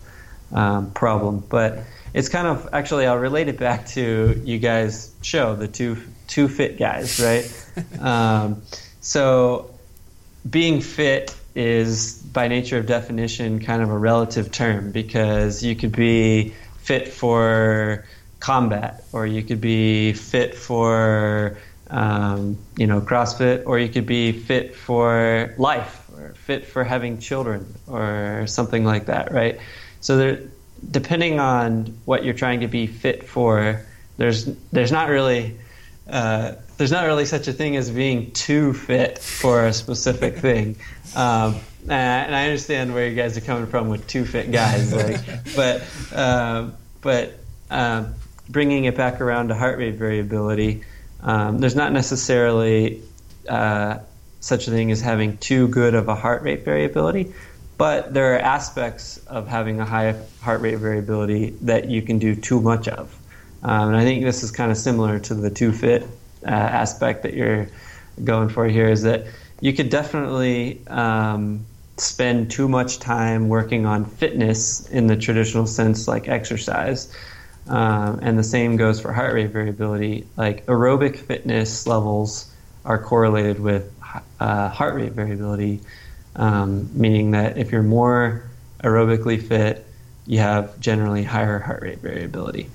um, 0.52 0.92
problem. 0.92 1.44
But 1.48 1.84
it's 2.14 2.30
kind 2.30 2.48
of 2.48 2.70
actually 2.74 3.06
I'll 3.06 3.18
relate 3.18 3.48
it 3.48 3.60
back 3.60 3.88
to 3.90 4.42
you 4.44 4.58
guys' 4.58 5.14
show, 5.22 5.56
the 5.56 5.68
two 5.68 5.98
two 6.28 6.48
fit 6.48 6.80
guys, 6.80 7.20
right? 7.20 8.00
um, 8.00 8.62
so 9.02 9.72
being 10.50 10.82
fit 10.82 11.36
is 11.56 12.22
by 12.22 12.48
nature 12.48 12.78
of 12.78 12.86
definition 12.86 13.60
kind 13.60 13.82
of 13.82 13.90
a 13.90 13.98
relative 13.98 14.52
term 14.52 14.92
because 14.92 15.64
you 15.64 15.76
could 15.76 15.94
be 15.94 16.54
fit 16.80 17.08
for 17.08 18.06
combat 18.40 19.04
or 19.14 19.26
you 19.26 19.42
could 19.42 19.62
be 19.62 20.14
fit 20.14 20.56
for 20.56 21.58
um, 21.90 22.58
you 22.78 22.86
know 22.88 23.00
CrossFit 23.00 23.64
or 23.66 23.80
you 23.80 23.90
could 23.90 24.06
be 24.06 24.32
fit 24.32 24.76
for 24.76 25.54
life 25.58 26.08
or 26.16 26.34
fit 26.34 26.66
for 26.66 26.84
having 26.84 27.20
children 27.20 27.74
or 27.88 28.46
something 28.48 28.84
like 28.84 29.06
that, 29.06 29.32
right? 29.32 29.60
So 30.02 30.18
there, 30.18 30.40
depending 30.92 31.40
on 31.40 31.98
what 32.06 32.24
you're 32.24 32.34
trying 32.34 32.60
to 32.62 32.68
be 32.68 32.88
fit 32.88 33.28
for, 33.28 33.86
there's 34.18 34.46
there's 34.72 34.92
not 34.92 35.10
really 35.10 35.58
uh, 36.10 36.56
there's 36.78 36.92
not 36.92 37.06
really 37.06 37.26
such 37.26 37.48
a 37.48 37.54
thing 37.54 37.76
as 37.76 37.90
being 37.90 38.32
too 38.32 38.74
fit 38.74 39.20
for 39.20 39.66
a 39.66 39.74
specific 39.74 40.38
thing. 40.40 40.76
Um, 41.16 41.56
and 41.88 42.36
I 42.36 42.46
understand 42.46 42.94
where 42.94 43.08
you 43.08 43.16
guys 43.16 43.38
are 43.38 43.42
coming 43.42 43.68
from 43.68 43.90
with 43.90 44.08
too 44.08 44.26
fit 44.26 44.52
guys, 44.52 44.92
like, 44.94 45.22
but 45.56 45.84
uh, 46.14 46.70
but 47.02 47.34
uh, 47.70 48.06
bringing 48.50 48.86
it 48.86 48.96
back 48.96 49.22
around 49.22 49.50
to 49.50 49.56
heart 49.56 49.78
rate 49.78 49.96
variability, 49.96 50.84
um, 51.22 51.60
there's 51.60 51.76
not 51.76 51.92
necessarily 51.92 53.02
uh, 53.48 54.00
such 54.40 54.68
a 54.68 54.72
thing 54.72 54.92
as 54.92 55.02
having 55.02 55.38
too 55.38 55.68
good 55.68 55.94
of 55.94 56.08
a 56.08 56.16
heart 56.16 56.42
rate 56.42 56.66
variability, 56.66 57.34
but 57.78 58.14
there 58.14 58.36
are 58.36 58.40
aspects 58.40 59.18
of 59.28 59.48
having 59.48 59.80
a 59.80 59.86
high 59.86 60.16
heart 60.42 60.62
rate 60.62 60.78
variability 60.78 61.52
that 61.62 61.90
you 61.90 62.02
can 62.02 62.18
do 62.18 62.36
too 62.36 62.60
much 62.62 62.88
of. 62.88 63.16
Um, 63.62 63.90
and 63.90 63.98
I 63.98 64.04
think 64.04 64.24
this 64.24 64.44
is 64.44 64.52
kind 64.52 64.72
of 64.72 64.78
similar 64.78 65.20
to 65.20 65.36
the 65.36 65.50
too 65.50 65.72
fit 65.72 66.08
uh, 66.46 66.50
aspect 66.50 67.24
that 67.24 67.34
you're 67.34 67.68
going 68.24 68.50
for 68.50 68.66
here 68.68 68.88
is 68.88 69.02
that 69.04 69.26
you 69.62 69.74
could 69.74 69.90
definitely 69.90 70.86
um, 70.88 71.66
spend 71.98 72.52
too 72.52 72.68
much 72.68 73.00
time 73.00 73.48
working 73.50 73.86
on 73.86 74.06
fitness 74.06 74.88
in 74.90 75.08
the 75.08 75.16
traditional 75.16 75.66
sense, 75.66 76.08
like 76.08 76.28
exercise. 76.28 77.14
Um, 77.68 78.20
and 78.22 78.38
the 78.38 78.44
same 78.44 78.78
goes 78.78 79.00
for 79.00 79.12
heart 79.12 79.34
rate 79.34 79.52
variability. 79.52 80.28
Like 80.38 80.66
aerobic 80.68 81.18
fitness 81.18 81.88
levels 81.88 82.52
are 82.84 83.02
correlated 83.02 83.60
with 83.60 83.92
uh, 84.40 84.70
heart 84.70 84.96
rate 84.96 85.14
variability, 85.14 85.82
um, 86.36 86.90
meaning 86.94 87.32
that 87.32 87.58
if 87.58 87.72
you're 87.72 87.84
more 87.84 88.44
aerobically 88.84 89.42
fit, 89.42 89.86
you 90.28 90.40
have 90.40 90.80
generally 90.80 91.24
higher 91.24 91.60
heart 91.60 91.82
rate 91.82 92.00
variability. 92.00 92.70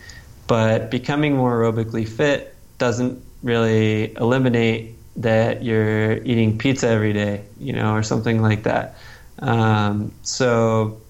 But 0.46 0.90
becoming 0.90 1.36
more 1.36 1.60
aerobically 1.60 2.08
fit 2.08 2.54
doesn't 2.78 3.22
really 3.42 4.14
eliminate 4.16 4.96
that 5.16 5.62
you're 5.62 6.14
eating 6.24 6.58
pizza 6.58 6.88
every 6.88 7.12
day, 7.12 7.44
you 7.58 7.72
know, 7.72 7.94
or 7.94 8.02
something 8.02 8.40
like 8.40 8.62
that. 8.64 8.96
Um, 9.40 10.12
so 10.22 11.00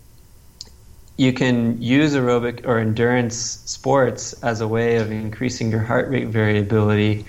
you 1.16 1.32
can 1.32 1.80
use 1.82 2.14
aerobic 2.14 2.66
or 2.66 2.78
endurance 2.78 3.36
sports 3.36 4.32
as 4.42 4.60
a 4.60 4.68
way 4.68 4.96
of 4.96 5.10
increasing 5.12 5.70
your 5.70 5.80
heart 5.80 6.08
rate 6.08 6.28
variability, 6.28 7.26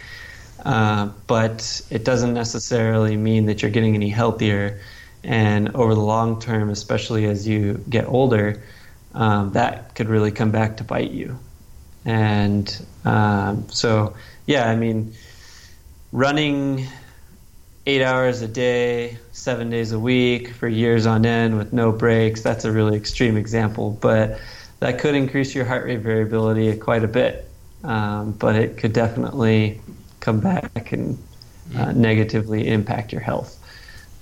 uh, 0.63 1.09
but 1.27 1.81
it 1.89 2.05
doesn't 2.05 2.33
necessarily 2.33 3.17
mean 3.17 3.47
that 3.47 3.61
you're 3.61 3.71
getting 3.71 3.95
any 3.95 4.09
healthier. 4.09 4.79
And 5.23 5.75
over 5.75 5.93
the 5.93 6.01
long 6.01 6.39
term, 6.39 6.69
especially 6.69 7.25
as 7.25 7.47
you 7.47 7.83
get 7.89 8.07
older, 8.07 8.63
um, 9.13 9.51
that 9.51 9.93
could 9.93 10.07
really 10.07 10.31
come 10.31 10.51
back 10.51 10.77
to 10.77 10.83
bite 10.83 11.11
you. 11.11 11.37
And 12.05 12.85
um, 13.05 13.67
so, 13.69 14.15
yeah, 14.51 14.69
I 14.69 14.75
mean, 14.75 15.13
running 16.11 16.85
eight 17.85 18.03
hours 18.03 18.41
a 18.41 18.47
day, 18.47 19.17
seven 19.31 19.69
days 19.69 19.91
a 19.91 19.99
week 19.99 20.49
for 20.53 20.67
years 20.67 21.05
on 21.05 21.25
end 21.25 21.57
with 21.57 21.73
no 21.73 21.91
breaks, 21.91 22.41
that's 22.41 22.65
a 22.65 22.71
really 22.71 22.97
extreme 22.97 23.37
example. 23.37 23.97
But 24.01 24.39
that 24.79 24.99
could 24.99 25.15
increase 25.15 25.55
your 25.55 25.65
heart 25.65 25.85
rate 25.85 26.01
variability 26.01 26.75
quite 26.77 27.03
a 27.03 27.07
bit. 27.07 27.47
Um, 27.83 28.33
but 28.33 28.55
it 28.55 28.77
could 28.77 28.93
definitely 28.93 29.81
come 30.19 30.39
back 30.39 30.91
and 30.91 31.17
uh, 31.75 31.87
mm. 31.87 31.95
negatively 31.95 32.67
impact 32.67 33.11
your 33.11 33.21
health. 33.21 33.57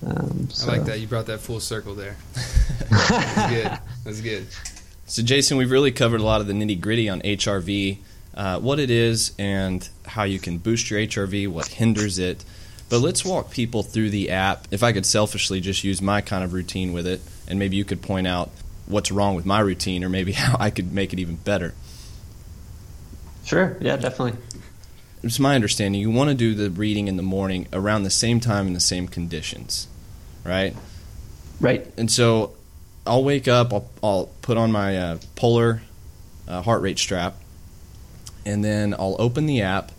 Um, 0.06 0.48
so. 0.50 0.72
I 0.72 0.78
like 0.78 0.86
that. 0.86 1.00
You 1.00 1.08
brought 1.08 1.26
that 1.26 1.40
full 1.40 1.60
circle 1.60 1.96
there. 1.96 2.16
That's 2.90 3.52
good. 3.52 3.80
That's 4.06 4.22
good. 4.22 4.48
So, 5.08 5.24
Jason, 5.24 5.58
we've 5.58 5.72
really 5.72 5.92
covered 5.92 6.22
a 6.22 6.24
lot 6.24 6.40
of 6.40 6.48
the 6.48 6.54
nitty 6.54 6.80
gritty 6.80 7.10
on 7.10 7.20
HRV, 7.22 7.98
uh, 8.40 8.58
what 8.58 8.80
it 8.80 8.90
is, 8.90 9.34
and 9.38 9.88
how 10.06 10.24
you 10.24 10.40
can 10.40 10.60
boost 10.60 10.90
your 10.90 10.98
HRV, 11.02 11.50
what 11.50 11.68
hinders 11.68 12.18
it. 12.18 12.46
But 12.88 13.00
let's 13.00 13.26
walk 13.26 13.52
people 13.52 13.84
through 13.84 14.12
the 14.12 14.30
app. 14.30 14.66
If 14.72 14.82
I 14.82 14.94
could 14.94 15.06
selfishly 15.06 15.60
just 15.60 15.84
use 15.84 16.02
my 16.02 16.22
kind 16.22 16.42
of 16.46 16.54
routine 16.54 16.94
with 16.94 17.06
it, 17.06 17.20
and 17.50 17.60
maybe 17.60 17.76
you 17.76 17.84
could 17.84 18.02
point 18.02 18.28
out 18.28 18.50
what's 18.86 19.12
wrong 19.12 19.36
with 19.36 19.46
my 19.46 19.60
routine, 19.60 20.06
or 20.06 20.10
maybe 20.10 20.32
how 20.46 20.56
I 20.58 20.70
could 20.70 20.94
make 20.94 21.12
it 21.12 21.20
even 21.20 21.36
better. 21.36 21.74
Sure. 23.44 23.76
Yeah, 23.82 23.98
definitely. 23.98 24.40
It's 25.22 25.38
my 25.38 25.56
understanding 25.56 26.00
you 26.00 26.10
want 26.10 26.30
to 26.30 26.34
do 26.36 26.56
the 26.56 26.70
reading 26.70 27.10
in 27.10 27.18
the 27.18 27.24
morning 27.24 27.68
around 27.74 28.04
the 28.04 28.10
same 28.10 28.40
time 28.40 28.68
in 28.68 28.74
the 28.74 28.80
same 28.80 29.10
conditions, 29.10 29.90
right? 30.46 30.74
Right. 31.60 31.86
And 31.98 32.10
so 32.10 32.54
I'll 33.06 33.26
wake 33.26 33.50
up, 33.50 33.74
I'll, 33.74 33.90
I'll 34.02 34.30
put 34.42 34.56
on 34.56 34.72
my 34.72 34.98
uh, 34.98 35.18
polar 35.36 35.82
uh, 36.48 36.62
heart 36.62 36.82
rate 36.82 37.00
strap, 37.00 37.36
and 38.46 38.64
then 38.64 38.94
I'll 38.94 39.16
open 39.20 39.46
the 39.46 39.62
app, 39.62 39.92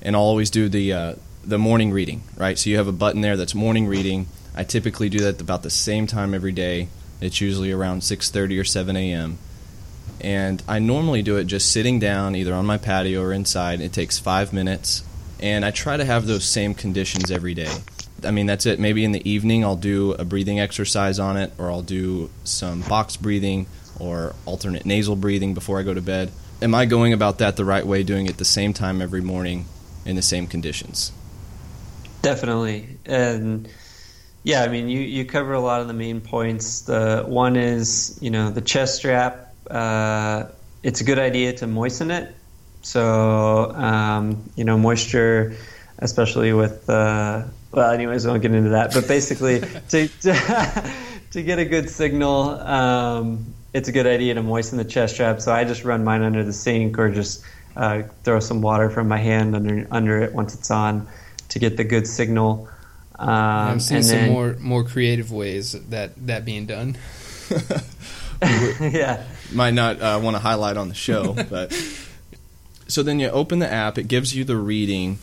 and 0.00 0.16
I'll 0.16 0.22
always 0.22 0.50
do 0.50 0.68
the 0.68 0.92
uh, 0.92 1.14
the 1.44 1.58
morning 1.58 1.90
reading, 1.90 2.22
right? 2.36 2.58
So 2.58 2.70
you 2.70 2.76
have 2.76 2.88
a 2.88 2.92
button 2.92 3.20
there 3.20 3.36
that's 3.36 3.54
morning 3.54 3.86
reading. 3.86 4.26
I 4.54 4.64
typically 4.64 5.08
do 5.08 5.18
that 5.20 5.40
about 5.40 5.62
the 5.62 5.70
same 5.70 6.06
time 6.06 6.34
every 6.34 6.52
day. 6.52 6.88
It's 7.20 7.40
usually 7.40 7.72
around 7.72 8.02
6:30 8.02 8.60
or 8.60 8.64
7 8.64 8.96
a.m. 8.96 9.38
And 10.20 10.62
I 10.68 10.78
normally 10.78 11.22
do 11.22 11.36
it 11.36 11.44
just 11.44 11.72
sitting 11.72 11.98
down, 11.98 12.36
either 12.36 12.54
on 12.54 12.66
my 12.66 12.78
patio 12.78 13.22
or 13.22 13.32
inside. 13.32 13.80
It 13.80 13.92
takes 13.92 14.18
five 14.18 14.52
minutes, 14.52 15.02
and 15.40 15.64
I 15.64 15.70
try 15.70 15.96
to 15.96 16.04
have 16.04 16.26
those 16.26 16.44
same 16.44 16.74
conditions 16.74 17.30
every 17.30 17.54
day. 17.54 17.72
I 18.24 18.30
mean, 18.30 18.46
that's 18.46 18.66
it. 18.66 18.78
Maybe 18.78 19.04
in 19.04 19.12
the 19.12 19.28
evening, 19.28 19.64
I'll 19.64 19.76
do 19.76 20.12
a 20.12 20.24
breathing 20.24 20.60
exercise 20.60 21.18
on 21.18 21.36
it, 21.36 21.52
or 21.58 21.70
I'll 21.70 21.82
do 21.82 22.30
some 22.44 22.82
box 22.82 23.16
breathing 23.16 23.66
or 23.98 24.34
alternate 24.46 24.86
nasal 24.86 25.16
breathing 25.16 25.54
before 25.54 25.78
I 25.78 25.82
go 25.82 25.94
to 25.94 26.02
bed. 26.02 26.30
Am 26.62 26.74
I 26.76 26.84
going 26.84 27.12
about 27.12 27.38
that 27.38 27.56
the 27.56 27.64
right 27.64 27.84
way, 27.84 28.04
doing 28.04 28.26
it 28.26 28.38
the 28.38 28.44
same 28.44 28.72
time 28.72 29.02
every 29.02 29.20
morning 29.20 29.66
in 30.04 30.14
the 30.14 30.22
same 30.22 30.46
conditions? 30.46 31.10
Definitely. 32.22 32.98
And 33.04 33.68
yeah, 34.44 34.62
I 34.62 34.68
mean, 34.68 34.88
you, 34.88 35.00
you 35.00 35.24
cover 35.24 35.54
a 35.54 35.60
lot 35.60 35.80
of 35.80 35.88
the 35.88 35.92
main 35.92 36.20
points. 36.20 36.82
The 36.82 37.24
one 37.26 37.56
is, 37.56 38.16
you 38.22 38.30
know, 38.30 38.50
the 38.50 38.60
chest 38.60 38.96
strap. 38.96 39.52
Uh, 39.68 40.44
it's 40.84 41.00
a 41.00 41.04
good 41.04 41.18
idea 41.18 41.52
to 41.54 41.66
moisten 41.66 42.12
it. 42.12 42.32
So, 42.82 43.72
um, 43.72 44.48
you 44.54 44.62
know, 44.62 44.78
moisture, 44.78 45.56
especially 45.98 46.52
with 46.52 46.88
uh, 46.88 47.42
well, 47.72 47.90
anyways, 47.90 48.26
I 48.26 48.30
won't 48.30 48.42
get 48.42 48.52
into 48.52 48.70
that. 48.70 48.92
But 48.92 49.08
basically, 49.08 49.60
to, 49.88 50.08
to, 50.08 50.92
to 51.32 51.42
get 51.42 51.58
a 51.58 51.64
good 51.64 51.90
signal, 51.90 52.50
um, 52.60 53.54
it's 53.72 53.88
a 53.88 53.92
good 53.92 54.06
idea 54.06 54.34
to 54.34 54.42
moisten 54.42 54.78
the 54.78 54.84
chest 54.84 55.14
strap. 55.14 55.40
So 55.40 55.52
I 55.52 55.64
just 55.64 55.84
run 55.84 56.04
mine 56.04 56.22
under 56.22 56.44
the 56.44 56.52
sink 56.52 56.98
or 56.98 57.10
just 57.10 57.44
uh, 57.76 58.02
throw 58.22 58.40
some 58.40 58.60
water 58.60 58.90
from 58.90 59.08
my 59.08 59.18
hand 59.18 59.56
under 59.56 59.86
under 59.90 60.20
it 60.22 60.34
once 60.34 60.54
it's 60.54 60.70
on 60.70 61.08
to 61.50 61.58
get 61.58 61.76
the 61.76 61.84
good 61.84 62.06
signal. 62.06 62.68
Um, 63.18 63.28
I'm 63.28 63.80
seeing 63.80 64.02
some 64.02 64.18
then, 64.18 64.30
more 64.30 64.56
more 64.60 64.84
creative 64.84 65.32
ways 65.32 65.72
that 65.72 66.10
that 66.26 66.44
being 66.44 66.66
done. 66.66 66.96
yeah, 68.80 69.24
might 69.52 69.74
not 69.74 70.00
uh, 70.00 70.20
want 70.22 70.34
to 70.36 70.40
highlight 70.40 70.76
on 70.76 70.88
the 70.88 70.94
show, 70.94 71.32
but 71.50 71.72
so 72.88 73.02
then 73.02 73.20
you 73.20 73.28
open 73.28 73.58
the 73.58 73.72
app, 73.72 73.96
it 73.96 74.08
gives 74.08 74.34
you 74.34 74.44
the 74.44 74.56
reading, 74.56 75.18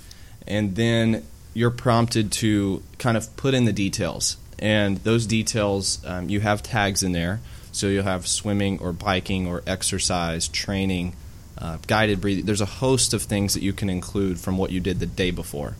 and 0.47 0.76
then 0.76 1.24
you're 1.54 1.72
prompted 1.72 2.32
to 2.32 2.82
kind 2.97 3.18
of 3.18 3.36
put 3.38 3.54
in 3.54 3.66
the 3.66 3.74
details. 3.74 4.38
And 4.58 4.97
those 4.97 5.26
details, 5.26 6.04
um, 6.06 6.30
you 6.30 6.41
have 6.41 6.62
tags 6.64 7.04
in 7.04 7.12
there. 7.12 7.39
So 7.72 7.88
you'll 7.88 8.03
have 8.03 8.28
swimming 8.28 8.80
or 8.80 8.93
biking 8.93 9.47
or 9.47 9.63
exercise, 9.67 10.47
training, 10.47 11.15
uh, 11.57 11.78
guided 11.88 12.22
breathing. 12.22 12.45
There's 12.45 12.61
a 12.61 12.65
host 12.65 13.13
of 13.13 13.24
things 13.24 13.53
that 13.53 13.63
you 13.63 13.74
can 13.74 13.89
include 13.89 14.39
from 14.39 14.57
what 14.57 14.72
you 14.72 14.80
did 14.80 14.99
the 14.99 15.05
day 15.05 15.32
before. 15.32 15.76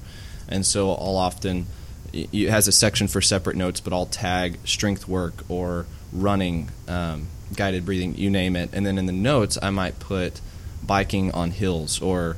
And 0.48 0.66
so 0.66 0.92
I'll 0.92 1.18
often, 1.18 1.68
it 2.14 2.50
has 2.50 2.68
a 2.68 2.72
section 2.72 3.08
for 3.08 3.22
separate 3.22 3.56
notes, 3.56 3.80
but 3.80 3.94
I'll 3.94 4.06
tag 4.06 4.58
strength 4.66 5.08
work 5.08 5.44
or 5.50 5.86
running, 6.12 6.70
um, 6.88 7.28
guided 7.56 7.86
breathing, 7.86 8.16
you 8.16 8.30
name 8.30 8.56
it. 8.56 8.70
And 8.74 8.86
then 8.86 8.98
in 8.98 9.06
the 9.06 9.12
notes, 9.12 9.58
I 9.62 9.70
might 9.70 10.00
put 10.00 10.42
biking 10.84 11.32
on 11.32 11.52
hills 11.52 12.02
or 12.02 12.38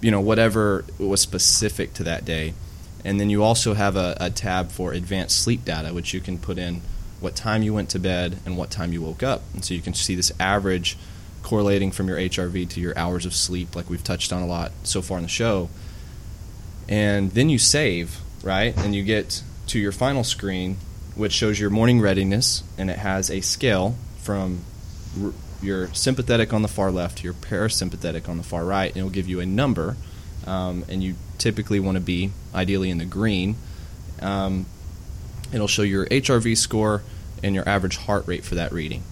you 0.00 0.10
know 0.10 0.20
whatever 0.20 0.84
was 0.98 1.20
specific 1.20 1.94
to 1.94 2.04
that 2.04 2.24
day 2.24 2.54
and 3.04 3.20
then 3.20 3.28
you 3.28 3.42
also 3.42 3.74
have 3.74 3.96
a, 3.96 4.16
a, 4.20 4.30
tab 4.30 4.70
for 4.70 4.92
advanced 4.92 5.38
sleep 5.42 5.64
data 5.64 5.92
which 5.92 6.14
you 6.14 6.20
can 6.20 6.38
put 6.38 6.58
in 6.58 6.80
what 7.24 7.34
time 7.34 7.62
you 7.62 7.74
went 7.74 7.90
to 7.90 7.98
bed 7.98 8.38
and 8.46 8.56
what 8.56 8.70
time 8.70 8.92
you 8.92 9.02
woke 9.02 9.22
up 9.22 9.42
and 9.54 9.64
so 9.64 9.74
you 9.74 9.80
can 9.80 9.94
see 9.94 10.14
this 10.14 10.30
average 10.38 10.96
correlating 11.42 11.90
from 11.90 12.06
your 12.06 12.18
hrv 12.18 12.68
to 12.68 12.80
your 12.80 12.96
hours 12.96 13.26
of 13.26 13.34
sleep 13.34 13.74
like 13.74 13.90
we've 13.90 14.04
touched 14.04 14.32
on 14.32 14.42
a 14.42 14.46
lot 14.46 14.70
so 14.84 15.02
far 15.02 15.16
in 15.18 15.24
the 15.24 15.28
show 15.28 15.68
and 16.88 17.32
then 17.32 17.48
you 17.48 17.58
save 17.58 18.20
right 18.42 18.76
and 18.78 18.94
you 18.94 19.02
get 19.02 19.42
to 19.66 19.78
your 19.78 19.92
final 19.92 20.22
screen 20.22 20.76
which 21.16 21.32
shows 21.32 21.58
your 21.58 21.70
morning 21.70 22.00
readiness 22.00 22.62
and 22.78 22.90
it 22.90 22.98
has 22.98 23.30
a 23.30 23.40
scale 23.40 23.96
from 24.18 24.64
your 25.64 25.92
sympathetic 25.94 26.52
on 26.52 26.62
the 26.62 26.68
far 26.68 26.90
left, 26.90 27.18
to 27.18 27.24
your 27.24 27.34
parasympathetic 27.34 28.28
on 28.28 28.36
the 28.36 28.42
far 28.42 28.64
right, 28.64 28.90
and 28.90 28.98
it 28.98 29.02
will 29.02 29.10
give 29.10 29.28
you 29.28 29.40
a 29.40 29.46
number. 29.46 29.96
Um, 30.46 30.84
and 30.88 31.02
you 31.02 31.16
typically 31.38 31.80
want 31.80 31.96
to 31.96 32.02
be 32.02 32.30
ideally 32.54 32.90
in 32.90 32.98
the 32.98 33.06
green. 33.06 33.56
Um, 34.20 34.66
it'll 35.52 35.68
show 35.68 35.82
your 35.82 36.06
HRV 36.06 36.56
score 36.56 37.02
and 37.42 37.54
your 37.54 37.68
average 37.68 37.96
heart 37.96 38.26
rate 38.26 38.44
for 38.44 38.54
that 38.54 38.72
reading. 38.72 39.02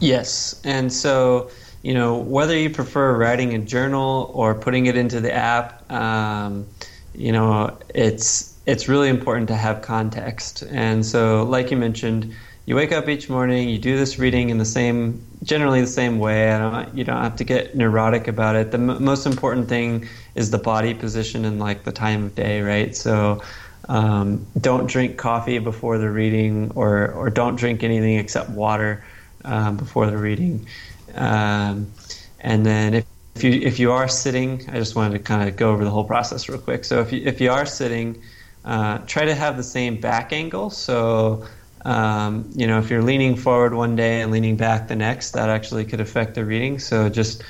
Yes, 0.00 0.60
and 0.64 0.92
so 0.92 1.50
you 1.82 1.94
know, 1.94 2.16
whether 2.16 2.56
you 2.56 2.70
prefer 2.70 3.16
writing 3.16 3.54
a 3.54 3.58
journal 3.58 4.30
or 4.34 4.54
putting 4.54 4.86
it 4.86 4.96
into 4.96 5.20
the 5.20 5.32
app, 5.32 5.90
um, 5.90 6.66
you 7.14 7.32
know, 7.32 7.76
it's 7.94 8.56
it's 8.66 8.88
really 8.88 9.08
important 9.08 9.48
to 9.48 9.56
have 9.56 9.82
context. 9.82 10.62
And 10.70 11.04
so, 11.04 11.42
like 11.42 11.72
you 11.72 11.76
mentioned, 11.76 12.32
you 12.66 12.76
wake 12.76 12.92
up 12.92 13.08
each 13.08 13.28
morning, 13.28 13.68
you 13.68 13.78
do 13.78 13.96
this 13.96 14.20
reading 14.20 14.50
in 14.50 14.58
the 14.58 14.64
same, 14.64 15.20
generally 15.42 15.80
the 15.80 15.88
same 15.88 16.20
way. 16.20 16.46
Don't, 16.50 16.96
you 16.96 17.02
don't 17.02 17.20
have 17.20 17.34
to 17.36 17.44
get 17.44 17.74
neurotic 17.74 18.28
about 18.28 18.54
it. 18.54 18.70
The 18.70 18.78
m- 18.78 19.02
most 19.02 19.26
important 19.26 19.68
thing 19.68 20.06
is 20.36 20.52
the 20.52 20.58
body 20.58 20.94
position 20.94 21.44
and 21.44 21.58
like 21.58 21.82
the 21.82 21.92
time 21.92 22.26
of 22.26 22.34
day, 22.34 22.60
right? 22.60 22.94
So. 22.94 23.42
Um, 23.88 24.46
don't 24.60 24.88
drink 24.88 25.16
coffee 25.16 25.58
before 25.58 25.98
the 25.98 26.10
reading, 26.10 26.72
or, 26.74 27.10
or 27.12 27.30
don't 27.30 27.56
drink 27.56 27.82
anything 27.82 28.18
except 28.18 28.50
water 28.50 29.04
um, 29.44 29.76
before 29.76 30.06
the 30.06 30.16
reading. 30.16 30.66
Um, 31.14 31.92
and 32.40 32.64
then 32.64 32.94
if, 32.94 33.06
if 33.34 33.44
you 33.44 33.52
if 33.52 33.78
you 33.78 33.92
are 33.92 34.08
sitting, 34.08 34.68
I 34.68 34.78
just 34.78 34.94
wanted 34.94 35.18
to 35.18 35.24
kind 35.24 35.48
of 35.48 35.56
go 35.56 35.72
over 35.72 35.84
the 35.84 35.90
whole 35.90 36.04
process 36.04 36.48
real 36.48 36.58
quick. 36.58 36.84
So 36.84 37.00
if 37.00 37.12
you 37.12 37.22
if 37.24 37.40
you 37.40 37.50
are 37.50 37.66
sitting, 37.66 38.22
uh, 38.64 38.98
try 38.98 39.24
to 39.24 39.34
have 39.34 39.56
the 39.56 39.62
same 39.62 40.00
back 40.00 40.32
angle. 40.32 40.70
So 40.70 41.46
um, 41.84 42.50
you 42.54 42.66
know 42.66 42.78
if 42.78 42.90
you're 42.90 43.02
leaning 43.02 43.36
forward 43.36 43.74
one 43.74 43.96
day 43.96 44.20
and 44.20 44.30
leaning 44.30 44.56
back 44.56 44.88
the 44.88 44.96
next, 44.96 45.32
that 45.32 45.48
actually 45.48 45.84
could 45.84 46.00
affect 46.00 46.34
the 46.34 46.44
reading. 46.44 46.78
So 46.78 47.08
just 47.08 47.42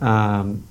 um, 0.00 0.64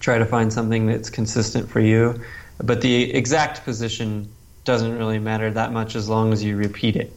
try 0.00 0.18
to 0.18 0.26
find 0.26 0.52
something 0.52 0.86
that's 0.86 1.10
consistent 1.10 1.68
for 1.68 1.80
you. 1.80 2.20
But 2.58 2.80
the 2.80 3.12
exact 3.12 3.64
position 3.64 4.28
doesn't 4.64 4.96
really 4.96 5.18
matter 5.18 5.50
that 5.50 5.72
much 5.72 5.96
as 5.96 6.08
long 6.08 6.32
as 6.32 6.44
you 6.44 6.56
repeat 6.56 6.96
it 6.96 7.12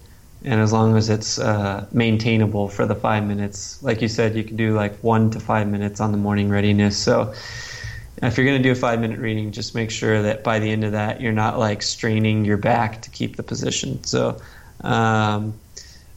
and 0.45 0.61
as 0.61 0.71
long 0.71 0.95
as 0.95 1.09
it's 1.09 1.39
uh, 1.39 1.87
maintainable 1.91 2.69
for 2.69 2.85
the 2.85 2.93
five 2.93 3.25
minutes, 3.25 3.81
like 3.81 4.01
you 4.01 4.07
said, 4.07 4.35
you 4.35 4.43
can 4.43 4.55
do 4.55 4.75
like 4.75 4.95
one 4.99 5.31
to 5.31 5.39
five 5.39 5.67
minutes 5.67 5.99
on 5.99 6.11
the 6.11 6.19
morning 6.19 6.49
readiness. 6.49 6.95
So 6.95 7.33
if 8.21 8.37
you're 8.37 8.45
going 8.45 8.61
to 8.61 8.63
do 8.63 8.71
a 8.71 8.75
five 8.75 8.99
minute 8.99 9.19
reading, 9.19 9.51
just 9.51 9.73
make 9.73 9.89
sure 9.89 10.21
that 10.21 10.43
by 10.43 10.59
the 10.59 10.69
end 10.69 10.83
of 10.83 10.91
that, 10.91 11.19
you're 11.19 11.31
not 11.31 11.57
like 11.57 11.81
straining 11.81 12.45
your 12.45 12.57
back 12.57 13.01
to 13.03 13.09
keep 13.09 13.37
the 13.37 13.43
position. 13.43 14.03
So 14.03 14.39
um, 14.81 15.55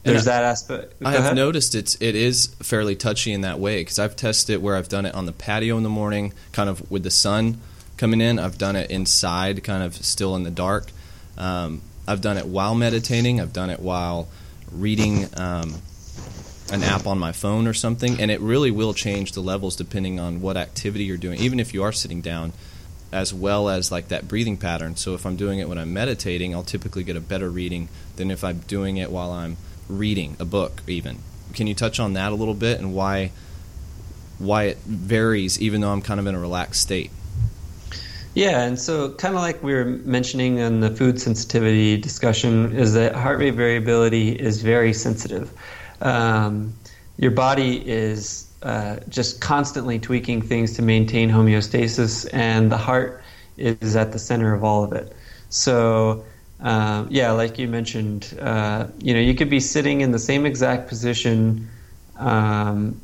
there's 0.03 0.27
I, 0.27 0.33
that 0.33 0.43
aspect. 0.43 0.99
Go 0.99 1.09
I 1.09 1.13
have 1.13 1.21
ahead. 1.21 1.35
noticed 1.35 1.73
it's 1.73 1.99
it 1.99 2.13
is 2.13 2.55
fairly 2.61 2.95
touchy 2.95 3.33
in 3.33 3.41
that 3.41 3.59
way 3.59 3.81
because 3.81 3.97
I've 3.97 4.15
tested 4.15 4.53
it 4.53 4.61
where 4.61 4.75
I've 4.75 4.89
done 4.89 5.07
it 5.07 5.15
on 5.15 5.25
the 5.25 5.33
patio 5.33 5.75
in 5.75 5.83
the 5.83 5.89
morning, 5.89 6.33
kind 6.51 6.69
of 6.69 6.89
with 6.91 7.01
the 7.01 7.11
sun 7.11 7.59
coming 7.99 8.21
in. 8.21 8.39
I've 8.39 8.57
done 8.57 8.75
it 8.75 8.89
inside, 8.89 9.63
kind 9.63 9.83
of 9.83 9.93
still 9.93 10.35
in 10.35 10.43
the 10.43 10.51
dark. 10.51 10.91
Um, 11.37 11.81
I've 12.07 12.21
done 12.21 12.37
it 12.37 12.47
while 12.47 12.73
meditating. 12.73 13.39
I've 13.39 13.53
done 13.53 13.69
it 13.69 13.79
while 13.79 14.29
reading 14.71 15.25
um, 15.37 15.75
an 16.71 16.81
app 16.81 17.05
on 17.05 17.19
my 17.19 17.33
phone 17.33 17.67
or 17.67 17.73
something, 17.73 18.19
and 18.19 18.31
it 18.31 18.39
really 18.39 18.71
will 18.71 18.93
change 18.93 19.33
the 19.33 19.41
levels 19.41 19.75
depending 19.75 20.19
on 20.19 20.41
what 20.41 20.57
activity 20.57 21.03
you're 21.03 21.17
doing. 21.17 21.39
Even 21.39 21.59
if 21.59 21.73
you 21.73 21.83
are 21.83 21.91
sitting 21.91 22.21
down, 22.21 22.53
as 23.11 23.33
well 23.33 23.69
as 23.69 23.91
like 23.91 24.07
that 24.07 24.27
breathing 24.27 24.55
pattern. 24.55 24.95
So 24.95 25.13
if 25.13 25.25
I'm 25.25 25.35
doing 25.35 25.59
it 25.59 25.67
when 25.67 25.77
I'm 25.77 25.93
meditating, 25.93 26.55
I'll 26.55 26.63
typically 26.63 27.03
get 27.03 27.15
a 27.15 27.21
better 27.21 27.49
reading 27.49 27.89
than 28.15 28.31
if 28.31 28.43
I'm 28.43 28.59
doing 28.59 28.97
it 28.97 29.11
while 29.11 29.31
I'm 29.31 29.57
reading 29.89 30.37
a 30.39 30.45
book. 30.45 30.83
Even 30.87 31.19
can 31.53 31.67
you 31.67 31.75
touch 31.75 31.99
on 31.99 32.13
that 32.13 32.31
a 32.31 32.35
little 32.35 32.53
bit 32.53 32.79
and 32.79 32.93
why 32.93 33.31
why 34.37 34.63
it 34.65 34.77
varies, 34.77 35.59
even 35.59 35.81
though 35.81 35.91
I'm 35.91 36.01
kind 36.01 36.19
of 36.19 36.27
in 36.27 36.35
a 36.35 36.39
relaxed 36.39 36.81
state? 36.81 37.11
Yeah, 38.35 38.61
and 38.63 38.79
so 38.79 39.13
kind 39.15 39.35
of 39.35 39.41
like 39.41 39.61
we 39.63 39.73
were 39.73 39.85
mentioning 39.85 40.59
in 40.59 40.79
the 40.81 40.91
food 40.91 41.19
sensitivity 41.19 41.97
discussion, 41.97 42.75
is 42.75 42.93
that 42.93 43.15
heart 43.15 43.39
rate 43.39 43.55
variability 43.55 44.29
is 44.31 44.61
very 44.61 44.93
sensitive. 44.93 45.51
Um, 46.01 46.79
your 47.17 47.31
body 47.31 47.85
is 47.87 48.53
uh, 48.61 48.97
just 49.09 49.41
constantly 49.41 49.99
tweaking 49.99 50.41
things 50.41 50.75
to 50.75 50.81
maintain 50.81 51.29
homeostasis, 51.29 52.29
and 52.31 52.71
the 52.71 52.77
heart 52.77 53.23
is 53.57 53.95
at 53.95 54.11
the 54.11 54.19
center 54.19 54.53
of 54.53 54.63
all 54.63 54.83
of 54.83 54.93
it. 54.93 55.13
So, 55.49 56.23
uh, 56.61 57.05
yeah, 57.09 57.31
like 57.31 57.57
you 57.57 57.67
mentioned, 57.67 58.37
uh, 58.39 58.87
you 58.99 59.13
know, 59.13 59.19
you 59.19 59.33
could 59.33 59.49
be 59.49 59.59
sitting 59.59 60.01
in 60.01 60.11
the 60.11 60.19
same 60.19 60.45
exact 60.45 60.87
position, 60.87 61.67
um, 62.17 63.01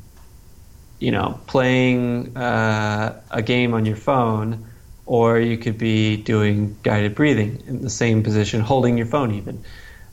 you 1.00 1.10
know, 1.10 1.40
playing 1.46 2.34
uh, 2.36 3.20
a 3.30 3.42
game 3.42 3.74
on 3.74 3.84
your 3.84 3.96
phone 3.96 4.64
or 5.06 5.38
you 5.38 5.56
could 5.56 5.78
be 5.78 6.16
doing 6.16 6.76
guided 6.82 7.14
breathing 7.14 7.62
in 7.66 7.80
the 7.80 7.90
same 7.90 8.22
position, 8.22 8.60
holding 8.60 8.96
your 8.96 9.06
phone 9.06 9.32
even. 9.32 9.62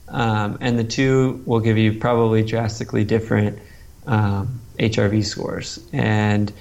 Um, 0.08 0.58
and 0.60 0.78
the 0.78 0.84
two 0.84 1.42
will 1.46 1.60
give 1.60 1.76
you 1.76 1.98
probably 1.98 2.44
drastically 2.44 3.04
different 3.04 3.58
um, 4.06 4.60
HRV 4.78 5.24
scores. 5.24 5.84
And 5.92 6.52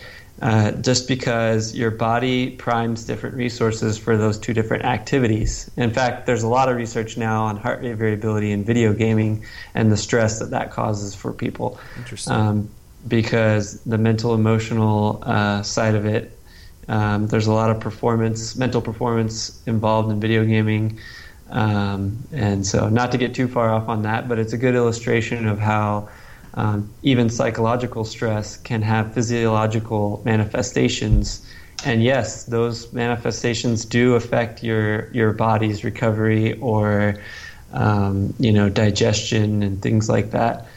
uh, 0.41 0.71
just 0.71 1.07
because 1.07 1.75
your 1.75 1.91
body 1.91 2.49
primes 2.49 3.05
different 3.05 3.35
resources 3.35 3.97
for 3.97 4.17
those 4.17 4.37
two 4.37 4.53
different 4.53 4.83
activities. 4.83 5.69
In 5.77 5.91
fact, 5.91 6.25
there's 6.25 6.43
a 6.43 6.47
lot 6.47 6.67
of 6.69 6.75
research 6.75 7.17
now 7.17 7.43
on 7.43 7.55
heart 7.55 7.81
rate 7.81 7.93
variability 7.93 8.51
in 8.51 8.63
video 8.63 8.93
gaming 8.93 9.45
and 9.75 9.91
the 9.91 9.97
stress 9.97 10.39
that 10.39 10.49
that 10.49 10.71
causes 10.71 11.13
for 11.15 11.31
people. 11.31 11.79
Interesting. 11.97 12.33
Um, 12.33 12.69
because 13.07 13.81
the 13.83 13.97
mental 13.97 14.33
emotional 14.33 15.21
uh, 15.23 15.61
side 15.61 15.95
of 15.95 16.05
it 16.05 16.37
um, 16.87 17.27
there's 17.27 17.47
a 17.47 17.53
lot 17.53 17.69
of 17.69 17.79
performance, 17.79 18.55
mental 18.55 18.81
performance 18.81 19.61
involved 19.65 20.11
in 20.11 20.19
video 20.19 20.45
gaming. 20.45 20.99
Um, 21.49 22.17
and 22.31 22.65
so, 22.65 22.89
not 22.89 23.11
to 23.11 23.17
get 23.17 23.35
too 23.35 23.47
far 23.47 23.69
off 23.69 23.87
on 23.87 24.03
that, 24.03 24.27
but 24.27 24.39
it's 24.39 24.53
a 24.53 24.57
good 24.57 24.75
illustration 24.75 25.47
of 25.47 25.59
how 25.59 26.09
um, 26.55 26.89
even 27.03 27.29
psychological 27.29 28.05
stress 28.05 28.57
can 28.57 28.81
have 28.81 29.13
physiological 29.13 30.21
manifestations. 30.25 31.45
And 31.85 32.03
yes, 32.03 32.45
those 32.45 32.91
manifestations 32.93 33.85
do 33.85 34.15
affect 34.15 34.63
your 34.63 35.11
your 35.11 35.33
body's 35.33 35.83
recovery 35.83 36.57
or 36.59 37.15
um, 37.73 38.33
you 38.39 38.51
know 38.51 38.69
digestion 38.69 39.63
and 39.63 39.81
things 39.81 40.09
like 40.09 40.31
that. 40.31 40.67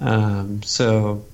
Um, 0.00 0.62
so 0.62 1.24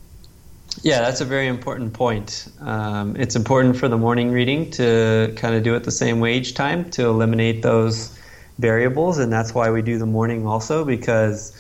yeah, 0.83 1.01
that's 1.01 1.21
a 1.21 1.25
very 1.25 1.47
important 1.47 1.93
point. 1.93 2.49
Um, 2.61 3.17
it's 3.17 3.37
important 3.37 3.77
for 3.77 3.89
the 3.89 3.99
morning 3.99 4.31
reading 4.31 4.71
to 4.73 5.33
kind 5.37 5.55
of 5.55 5.63
do 5.63 5.75
it 5.75 5.85
the 5.85 5.91
same 5.91 6.25
each 6.27 6.55
time 6.55 6.91
to 6.91 7.07
eliminate 7.07 7.63
those 7.63 8.19
variables, 8.59 9.19
and 9.19 9.33
that's 9.33 9.55
why 9.55 9.71
we 9.71 9.83
do 9.83 9.99
the 9.99 10.07
morning 10.07 10.47
also 10.47 10.85
because 10.85 11.57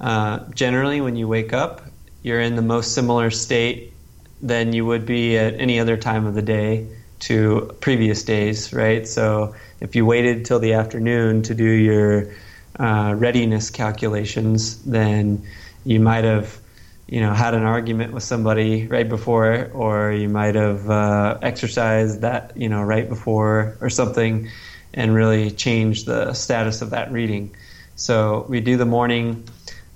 uh, 0.00 0.38
generally 0.54 1.00
when 1.00 1.16
you 1.16 1.28
wake 1.28 1.52
up, 1.52 1.82
you're 2.22 2.40
in 2.40 2.56
the 2.56 2.62
most 2.62 2.94
similar 2.94 3.30
state 3.30 3.92
than 4.40 4.72
you 4.72 4.84
would 4.84 5.06
be 5.06 5.38
at 5.38 5.54
any 5.54 5.78
other 5.78 5.96
time 5.96 6.26
of 6.26 6.34
the 6.34 6.42
day 6.42 6.86
to 7.20 7.74
previous 7.80 8.22
days, 8.24 8.72
right? 8.72 9.06
So 9.08 9.54
if 9.80 9.94
you 9.94 10.04
waited 10.04 10.44
till 10.44 10.58
the 10.58 10.74
afternoon 10.74 11.42
to 11.42 11.54
do 11.54 11.64
your 11.64 12.30
uh, 12.78 13.14
readiness 13.16 13.70
calculations, 13.70 14.82
then 14.82 15.42
you 15.84 16.00
might 16.00 16.24
have 16.24 16.58
you 17.06 17.20
know 17.20 17.32
had 17.32 17.54
an 17.54 17.64
argument 17.64 18.12
with 18.12 18.22
somebody 18.22 18.86
right 18.86 19.08
before 19.08 19.70
or 19.74 20.12
you 20.12 20.28
might 20.28 20.54
have 20.54 20.88
uh, 20.88 21.38
exercised 21.42 22.22
that 22.22 22.52
you 22.56 22.68
know 22.68 22.82
right 22.82 23.08
before 23.08 23.76
or 23.80 23.90
something 23.90 24.48
and 24.94 25.14
really 25.14 25.50
change 25.50 26.04
the 26.04 26.32
status 26.34 26.80
of 26.80 26.90
that 26.90 27.10
reading. 27.10 27.54
So 27.96 28.46
we 28.48 28.60
do 28.60 28.76
the 28.76 28.86
morning 28.86 29.46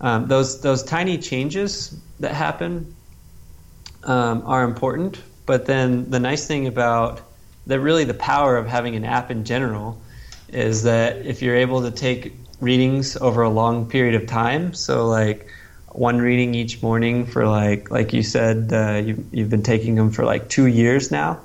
um, 0.01 0.29
those 0.29 0.61
those 0.61 0.83
tiny 0.83 1.19
changes 1.19 1.97
that 2.21 2.33
happen 2.33 2.95
um, 4.05 4.43
are 4.47 4.65
important. 4.65 5.21
But 5.47 5.67
then 5.67 6.11
the 6.11 6.21
nice 6.21 6.47
thing 6.47 6.67
about 6.67 7.21
that 7.67 7.81
really 7.81 8.05
the 8.05 8.15
power 8.15 8.57
of 8.57 8.67
having 8.67 8.97
an 8.97 9.05
app 9.05 9.31
in 9.31 9.45
general 9.45 10.01
is 10.49 10.83
that 10.85 11.27
if 11.27 11.43
you're 11.43 11.57
able 11.57 11.83
to 11.83 11.91
take 11.91 12.35
readings 12.61 13.17
over 13.17 13.43
a 13.43 13.51
long 13.51 13.89
period 13.89 14.15
of 14.15 14.27
time 14.27 14.73
so 14.73 15.07
like 15.07 15.49
one 15.99 16.19
reading 16.19 16.55
each 16.55 16.81
morning 16.81 17.27
for 17.27 17.49
like 17.49 17.91
like 17.91 18.13
you 18.13 18.23
said 18.23 18.73
uh, 18.73 19.03
you, 19.05 19.25
you've 19.33 19.51
been 19.51 19.65
taking 19.65 19.97
them 19.97 20.13
for 20.13 20.25
like 20.25 20.49
two 20.49 20.67
years 20.67 21.11
now 21.11 21.41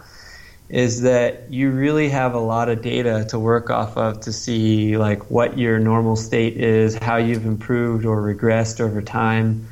is 0.69 1.01
that 1.01 1.51
you 1.51 1.71
really 1.71 2.09
have 2.09 2.35
a 2.35 2.39
lot 2.39 2.69
of 2.69 2.81
data 2.83 3.25
to 3.29 3.39
work 3.39 3.71
off 3.71 3.97
of 3.97 4.21
to 4.21 4.31
see 4.31 4.95
like 4.95 5.31
what 5.31 5.57
your 5.57 5.79
normal 5.79 6.15
state 6.15 6.55
is 6.57 6.95
how 6.95 7.17
you've 7.17 7.47
improved 7.47 8.05
or 8.05 8.21
regressed 8.21 8.79
over 8.79 9.01
time. 9.01 9.67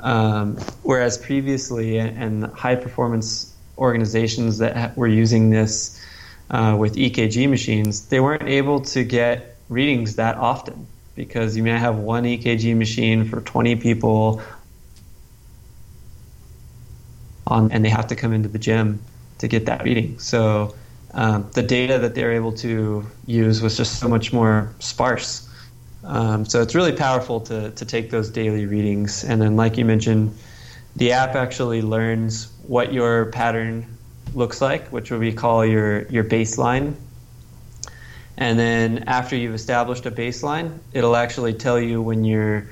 Um, 0.00 0.56
whereas 0.82 1.16
previously 1.16 1.98
and 1.98 2.44
high 2.46 2.74
performance 2.74 3.54
organizations 3.78 4.58
that 4.58 4.96
were 4.96 5.06
using 5.06 5.50
this 5.50 6.02
uh, 6.50 6.74
with 6.78 6.96
EKG 6.96 7.48
machines 7.48 8.08
they 8.08 8.18
weren't 8.20 8.48
able 8.48 8.80
to 8.80 9.04
get 9.04 9.56
readings 9.68 10.16
that 10.16 10.36
often 10.36 10.86
because 11.14 11.56
you 11.56 11.62
may 11.62 11.78
have 11.78 11.98
one 11.98 12.24
EKG 12.24 12.76
machine 12.76 13.24
for 13.24 13.40
20 13.40 13.76
people 13.76 14.42
on, 17.46 17.70
and 17.72 17.84
they 17.84 17.88
have 17.88 18.06
to 18.08 18.16
come 18.16 18.32
into 18.32 18.48
the 18.48 18.58
gym 18.58 19.00
to 19.38 19.48
get 19.48 19.66
that 19.66 19.84
reading. 19.84 20.18
So 20.18 20.74
um, 21.14 21.48
the 21.52 21.62
data 21.62 21.98
that 21.98 22.14
they're 22.14 22.32
able 22.32 22.52
to 22.54 23.04
use 23.26 23.60
was 23.60 23.76
just 23.76 23.98
so 23.98 24.08
much 24.08 24.32
more 24.32 24.74
sparse. 24.78 25.48
Um, 26.04 26.44
so 26.44 26.62
it's 26.62 26.74
really 26.74 26.92
powerful 26.92 27.40
to, 27.42 27.70
to 27.70 27.84
take 27.84 28.10
those 28.10 28.30
daily 28.30 28.66
readings. 28.66 29.24
And 29.24 29.40
then, 29.40 29.56
like 29.56 29.76
you 29.76 29.84
mentioned, 29.84 30.36
the 30.96 31.12
app 31.12 31.34
actually 31.34 31.82
learns 31.82 32.52
what 32.66 32.92
your 32.92 33.26
pattern 33.26 33.86
looks 34.34 34.60
like, 34.60 34.88
which 34.88 35.10
we 35.10 35.32
call 35.32 35.64
your, 35.64 36.02
your 36.08 36.24
baseline. 36.24 36.94
And 38.36 38.58
then 38.58 39.04
after 39.06 39.36
you've 39.36 39.54
established 39.54 40.06
a 40.06 40.10
baseline, 40.10 40.78
it'll 40.92 41.16
actually 41.16 41.54
tell 41.54 41.78
you 41.78 42.00
when 42.00 42.24
you're 42.24 42.66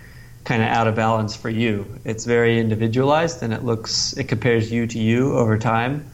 kind 0.45 0.63
of 0.63 0.69
out 0.69 0.87
of 0.89 0.95
balance 0.95 1.37
for 1.37 1.51
you. 1.51 1.87
It's 2.05 2.25
very 2.25 2.59
individualized 2.59 3.43
and 3.43 3.53
it 3.53 3.63
looks 3.63 4.15
it 4.15 4.25
compares 4.25 4.73
you 4.73 4.87
to 4.87 4.99
you 4.99 5.37
over 5.37 5.59
time. 5.59 6.11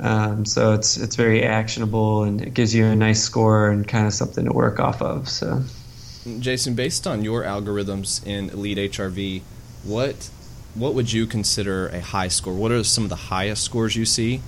Um, 0.00 0.44
so 0.44 0.74
it's 0.74 0.96
it's 0.96 1.16
very 1.16 1.42
actionable 1.44 2.22
and 2.22 2.40
it 2.40 2.54
gives 2.54 2.74
you 2.74 2.86
a 2.86 2.94
nice 2.94 3.22
score 3.22 3.70
and 3.70 3.86
kind 3.86 4.06
of 4.06 4.12
something 4.12 4.44
to 4.44 4.52
work 4.52 4.78
off 4.78 5.02
of. 5.02 5.28
So, 5.28 5.62
Jason, 6.38 6.74
based 6.74 7.06
on 7.06 7.24
your 7.24 7.42
algorithms 7.42 8.24
in 8.24 8.50
Elite 8.50 8.92
HRV, 8.92 9.42
what 9.82 10.30
what 10.74 10.94
would 10.94 11.12
you 11.12 11.26
consider 11.26 11.88
a 11.88 12.00
high 12.00 12.28
score? 12.28 12.54
What 12.54 12.70
are 12.70 12.84
some 12.84 13.02
of 13.02 13.10
the 13.10 13.16
highest 13.16 13.64
scores 13.64 13.96
you 13.96 14.04
see? 14.04 14.40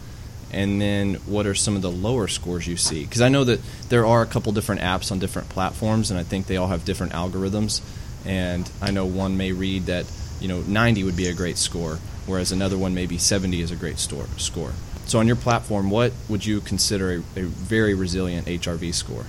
And 0.53 0.81
then 0.81 1.15
what 1.27 1.47
are 1.47 1.55
some 1.55 1.77
of 1.77 1.83
the 1.83 1.91
lower 1.91 2.27
scores 2.29 2.67
you 2.67 2.77
see? 2.77 3.05
Because 3.05 3.21
I 3.21 3.29
know 3.29 3.45
that 3.45 3.61
there 3.89 4.05
are 4.07 4.23
a 4.23 4.27
couple 4.27 4.53
different 4.53 4.81
apps 4.81 5.13
on 5.13 5.19
different 5.19 5.49
platforms, 5.49 6.11
and 6.11 6.19
I 6.19 6.23
think 6.23 6.47
they 6.47 6.57
all 6.57 6.69
have 6.69 6.85
different 6.85 7.13
algorithms. 7.13 7.81
And 8.25 8.71
I 8.83 8.91
know 8.91 9.07
one 9.07 9.37
may 9.37 9.53
read 9.53 9.87
that 9.87 10.11
you 10.41 10.49
know 10.49 10.61
90 10.61 11.05
would 11.05 11.17
be 11.17 11.29
a 11.29 11.35
great 11.35 11.57
score, 11.57 11.99
whereas 12.27 12.53
another 12.53 12.77
one 12.77 12.95
maybe 12.95 13.19
70 13.19 13.61
is 13.61 13.71
a 13.71 13.77
great 13.77 13.99
store, 13.99 14.27
score. 14.37 14.73
So 15.07 15.19
on 15.19 15.27
your 15.27 15.37
platform, 15.37 15.91
what 15.91 16.13
would 16.29 16.47
you 16.47 16.61
consider 16.61 17.23
a, 17.37 17.41
a 17.41 17.43
very 17.43 17.95
resilient 17.95 18.47
HRV 18.47 18.95
score? 18.95 19.25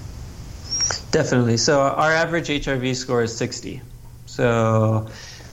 Definitely. 1.12 1.58
So 1.58 1.82
our 1.82 2.12
average 2.12 2.50
HRV 2.50 2.96
score 2.96 3.24
is 3.24 3.36
60. 3.36 3.82
So 4.28 5.08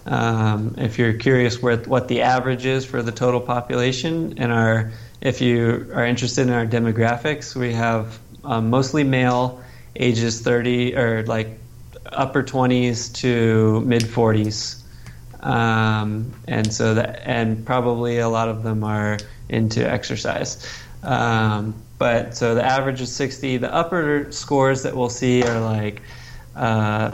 um, 0.06 0.74
if 0.78 0.98
you're 0.98 1.14
curious 1.14 1.62
what, 1.62 1.86
what 1.86 2.08
the 2.08 2.22
average 2.22 2.66
is 2.66 2.84
for 2.84 3.02
the 3.02 3.12
total 3.12 3.40
population, 3.40 4.34
and 4.38 4.52
our 4.52 4.92
if 5.20 5.40
you 5.40 5.90
are 5.94 6.04
interested 6.04 6.42
in 6.42 6.52
our 6.52 6.66
demographics, 6.66 7.56
we 7.56 7.72
have 7.72 8.18
um, 8.44 8.70
mostly 8.70 9.04
male, 9.04 9.62
ages 9.96 10.40
30 10.40 10.96
or 10.96 11.24
like 11.24 11.58
upper 12.06 12.42
20s 12.42 13.12
to 13.14 13.80
mid 13.80 14.02
40s, 14.02 14.82
um, 15.40 16.32
and 16.46 16.72
so 16.72 16.94
that 16.94 17.22
and 17.24 17.64
probably 17.66 18.18
a 18.18 18.28
lot 18.28 18.48
of 18.48 18.62
them 18.62 18.84
are 18.84 19.18
into 19.48 19.88
exercise. 19.88 20.66
Um, 21.02 21.74
but 21.98 22.36
so 22.36 22.54
the 22.54 22.64
average 22.64 23.00
is 23.00 23.14
60. 23.14 23.58
The 23.58 23.74
upper 23.74 24.30
scores 24.30 24.82
that 24.84 24.96
we'll 24.96 25.10
see 25.10 25.42
are 25.42 25.60
like 25.60 26.00
uh, 26.54 27.10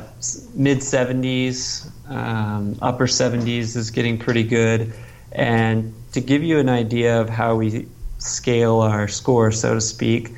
mid 0.54 0.78
70s, 0.78 1.90
um, 2.10 2.78
upper 2.82 3.06
70s 3.06 3.76
is 3.76 3.90
getting 3.90 4.18
pretty 4.18 4.42
good. 4.42 4.92
And 5.34 5.94
to 6.12 6.20
give 6.20 6.42
you 6.42 6.58
an 6.58 6.68
idea 6.68 7.20
of 7.20 7.28
how 7.28 7.56
we 7.56 7.88
scale 8.18 8.80
our 8.80 9.08
score, 9.08 9.50
so 9.50 9.74
to 9.74 9.80
speak, 9.80 10.32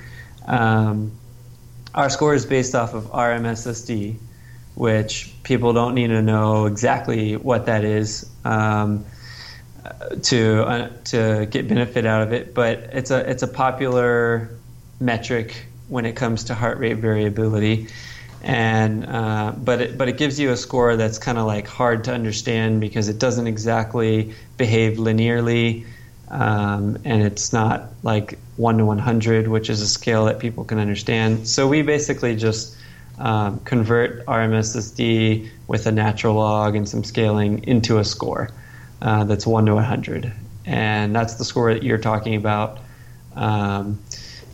um, 0.47 1.13
our 1.95 2.11
score 2.11 2.35
is 2.35 2.47
based 2.47 2.75
off 2.75 2.95
of 2.95 3.05
RMSSD, 3.05 4.17
which 4.75 5.33
people 5.43 5.73
don't 5.73 5.95
need 5.95 6.09
to 6.09 6.23
know 6.23 6.67
exactly 6.67 7.37
what 7.37 7.67
that 7.67 7.85
is. 7.85 8.29
Um, 8.45 9.05
to 10.23 10.63
uh, 10.63 10.89
to 11.05 11.47
get 11.51 11.69
benefit 11.69 12.07
out 12.07 12.23
of 12.23 12.33
it, 12.33 12.55
but 12.55 12.79
it's 12.93 13.11
a 13.11 13.29
it's 13.31 13.43
a 13.43 13.49
popular 13.49 14.51
metric 15.01 15.67
when 15.89 16.05
it 16.07 16.17
comes 16.17 16.45
to 16.45 16.55
heart 16.55 16.79
rate 16.79 16.97
variability, 16.97 17.89
and 18.47 19.05
uh, 19.05 19.53
but 19.57 19.81
it, 19.81 19.99
but 19.99 20.09
it 20.09 20.17
gives 20.19 20.39
you 20.39 20.53
a 20.53 20.57
score 20.57 20.97
that's 20.97 21.19
kind 21.19 21.37
of 21.37 21.47
like 21.47 21.67
hard 21.67 22.05
to 22.05 22.15
understand 22.15 22.81
because 22.81 23.09
it 23.09 23.19
doesn't 23.19 23.49
exactly 23.49 24.35
behave 24.57 24.99
linearly, 24.99 25.85
um, 26.29 26.97
and 27.05 27.25
it's 27.25 27.53
not 27.53 27.91
like 28.05 28.39
one 28.57 28.79
to 28.79 28.85
one 28.85 28.99
hundred, 28.99 29.49
which 29.49 29.69
is 29.69 29.83
a 29.83 29.89
scale 29.89 30.27
that 30.27 30.39
people 30.39 30.65
can 30.65 30.79
understand. 30.79 31.49
So 31.49 31.67
we 31.67 31.83
basically 31.83 32.37
just 32.37 32.77
um, 33.19 33.59
convert 33.65 34.25
RMSSD 34.27 35.49
with 35.67 35.87
a 35.87 35.93
natural 35.93 36.37
log 36.37 36.77
and 36.77 36.89
some 36.89 37.03
scaling 37.03 37.65
into 37.65 37.99
a 37.99 38.05
score 38.05 38.51
uh, 39.03 39.25
that's 39.25 39.45
1 39.47 39.67
to 39.67 39.75
100. 39.75 40.33
And 40.67 41.17
that's 41.17 41.35
the 41.35 41.45
score 41.45 41.75
that 41.75 41.83
you're 41.83 41.99
talking 41.99 42.37
about. 42.37 42.79
Um, 43.35 43.99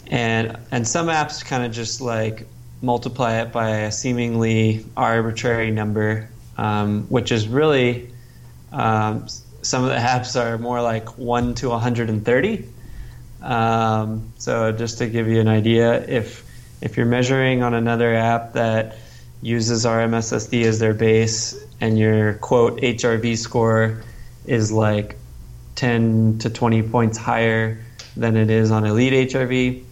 and, 0.06 0.58
and 0.70 0.88
some 0.88 1.08
apps 1.08 1.44
kind 1.44 1.64
of 1.64 1.72
just 1.72 2.00
like 2.00 2.46
multiply 2.82 3.40
it 3.40 3.52
by 3.52 3.68
a 3.68 3.92
seemingly 3.92 4.84
arbitrary 4.96 5.70
number, 5.70 6.28
um, 6.58 7.04
which 7.04 7.32
is 7.32 7.48
really 7.48 8.10
um, 8.72 9.28
some 9.62 9.84
of 9.84 9.90
the 9.90 9.96
apps 9.96 10.38
are 10.40 10.58
more 10.58 10.82
like 10.82 11.16
1 11.16 11.54
to 11.54 11.68
130. 11.70 12.68
Um, 13.40 14.32
so 14.38 14.72
just 14.72 14.98
to 14.98 15.06
give 15.06 15.28
you 15.28 15.40
an 15.40 15.48
idea, 15.48 16.04
if 16.06 16.44
if 16.80 16.96
you're 16.96 17.06
measuring 17.06 17.62
on 17.62 17.74
another 17.74 18.12
app 18.14 18.54
that 18.54 18.96
uses 19.40 19.84
RMSSD 19.84 20.64
as 20.64 20.78
their 20.80 20.94
base 20.94 21.64
and 21.80 21.98
your 21.98 22.34
quote 22.34 22.80
HRV 22.80 23.38
score 23.38 24.02
is 24.46 24.72
like 24.72 25.16
10 25.76 26.38
to 26.40 26.50
20 26.50 26.82
points 26.84 27.18
higher 27.18 27.78
than 28.16 28.36
it 28.36 28.50
is 28.50 28.70
on 28.70 28.84
Elite 28.84 29.30
HRV. 29.30 29.84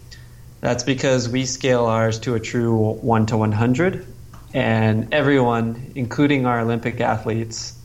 That's 0.61 0.83
because 0.83 1.27
we 1.27 1.45
scale 1.45 1.85
ours 1.85 2.19
to 2.19 2.35
a 2.35 2.39
true 2.39 2.93
1 2.93 3.25
to 3.27 3.37
100, 3.37 4.05
and 4.53 5.13
everyone, 5.13 5.91
including 5.95 6.45
our 6.45 6.59
Olympic 6.61 7.01
athletes, 7.01 7.77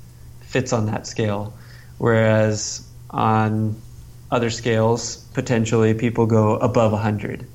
fits 0.43 0.73
on 0.73 0.87
that 0.87 1.07
scale. 1.07 1.55
Whereas 1.99 2.87
on 3.11 3.77
other 4.31 4.51
scales, 4.51 5.17
potentially 5.35 5.95
people 5.95 6.27
go 6.27 6.57
above 6.57 6.93
100. 6.93 7.47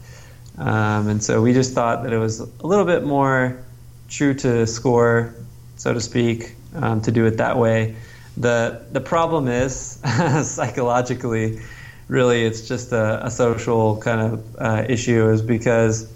Um, 0.58 1.08
and 1.08 1.24
so 1.24 1.42
we 1.42 1.54
just 1.54 1.74
thought 1.74 2.04
that 2.04 2.14
it 2.14 2.18
was 2.18 2.40
a 2.40 2.68
little 2.68 2.86
bit 2.86 3.04
more 3.04 3.64
true 4.10 4.34
to 4.34 4.68
score, 4.68 5.34
so 5.78 5.94
to 5.94 6.02
speak, 6.02 6.56
um, 6.76 7.02
to 7.02 7.12
do 7.12 7.26
it 7.26 7.38
that 7.38 7.58
way 7.58 7.96
the 8.38 8.82
the 8.92 9.02
problem 9.02 9.48
is 9.48 9.76
psychologically, 10.44 11.60
really, 12.12 12.44
it's 12.44 12.68
just 12.68 12.92
a, 12.92 13.26
a 13.26 13.32
social 13.32 13.98
kind 13.98 14.34
of 14.34 14.56
uh, 14.60 14.86
issue, 14.90 15.30
is 15.30 15.42
because 15.42 16.12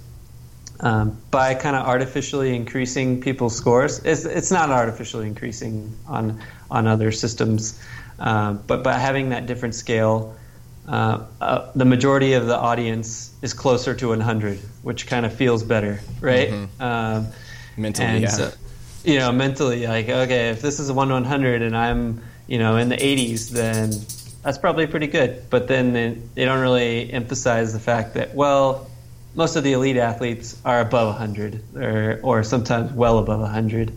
um, 0.82 1.18
by 1.32 1.56
kind 1.56 1.74
of 1.74 1.88
artificially 1.88 2.54
increasing 2.54 3.22
people's 3.22 3.56
scores, 3.56 4.04
it's, 4.04 4.26
it's 4.26 4.52
not 4.52 4.70
artificially 4.70 5.26
increasing 5.26 5.96
on 6.06 6.42
on 6.70 6.86
other 6.86 7.14
systems, 7.14 7.82
uh, 8.20 8.54
but 8.54 8.84
by 8.84 8.94
having 8.94 9.30
that 9.30 9.48
different 9.48 9.74
scale. 9.74 10.36
Uh, 10.88 11.26
uh, 11.42 11.72
the 11.74 11.86
majority 11.86 12.34
of 12.34 12.46
the 12.46 12.56
audience 12.56 13.34
is 13.42 13.54
closer 13.54 13.96
to 13.96 14.10
100, 14.10 14.60
which 14.84 15.08
kind 15.08 15.26
of 15.26 15.34
feels 15.34 15.64
better, 15.64 16.00
right? 16.22 16.50
Mm-hmm. 16.50 16.82
Um, 16.82 17.28
Mentally, 17.76 18.20
yeah. 18.20 18.28
So, 18.28 18.52
you 19.04 19.18
know, 19.18 19.32
mentally, 19.32 19.88
like, 19.88 20.08
okay, 20.08 20.50
if 20.50 20.62
this 20.62 20.80
is 20.80 20.90
a 20.90 20.94
1 20.94 21.10
100 21.10 21.64
and 21.64 21.76
I'm, 21.76 22.22
you 22.46 22.60
know, 22.60 22.78
in 22.78 22.90
the 22.90 22.98
80s, 22.98 23.50
then 23.50 23.90
that's 24.46 24.60
probably 24.60 24.86
pretty 24.86 25.08
good. 25.08 25.42
But 25.50 25.68
then 25.68 25.92
they, 25.94 26.18
they 26.36 26.46
don't 26.46 26.62
really 26.62 27.12
emphasize 27.12 27.74
the 27.74 27.80
fact 27.80 28.14
that, 28.14 28.36
well, 28.36 28.88
most 29.34 29.56
of 29.56 29.64
the 29.64 29.74
elite 29.74 29.98
athletes 29.98 30.56
are 30.64 30.82
above 30.82 31.08
100 31.08 31.76
or, 31.76 32.20
or 32.22 32.44
sometimes 32.44 32.94
well 32.94 33.18
above 33.18 33.42
100 33.42 33.92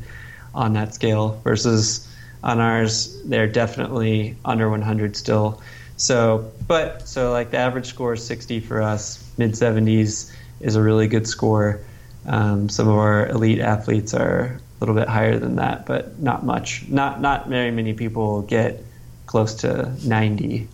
on 0.55 0.72
that 0.72 0.94
scale 0.94 1.38
versus 1.44 2.09
on 2.42 2.61
ours, 2.61 3.20
they're 3.24 3.46
definitely 3.46 4.36
under 4.42 4.70
100 4.70 5.16
still. 5.16 5.61
So, 5.99 6.51
but 6.66 7.07
so 7.07 7.30
like 7.30 7.51
the 7.51 7.59
average 7.59 7.86
score 7.86 8.14
is 8.14 8.24
60 8.24 8.61
for 8.61 8.80
us, 8.80 9.22
mid 9.36 9.53
70s 9.53 10.32
is 10.61 10.76
a 10.76 10.82
really 10.82 11.09
good 11.09 11.26
score. 11.28 11.80
Um, 12.26 12.70
some 12.70 12.88
of 12.88 12.94
our 12.94 13.28
elite 13.28 13.61
athletes 13.61 14.14
are 14.14 14.44
a 14.46 14.61
little 14.80 14.94
bit 14.94 15.09
higher 15.09 15.38
than 15.38 15.57
that, 15.57 15.84
but 15.84 16.18
not 16.20 16.44
much. 16.44 16.88
Not 16.88 17.20
not 17.20 17.49
very 17.49 17.70
many 17.70 17.92
people 17.94 18.42
get 18.42 18.82
close 19.29 19.55
to 19.55 19.95
90 20.05 20.66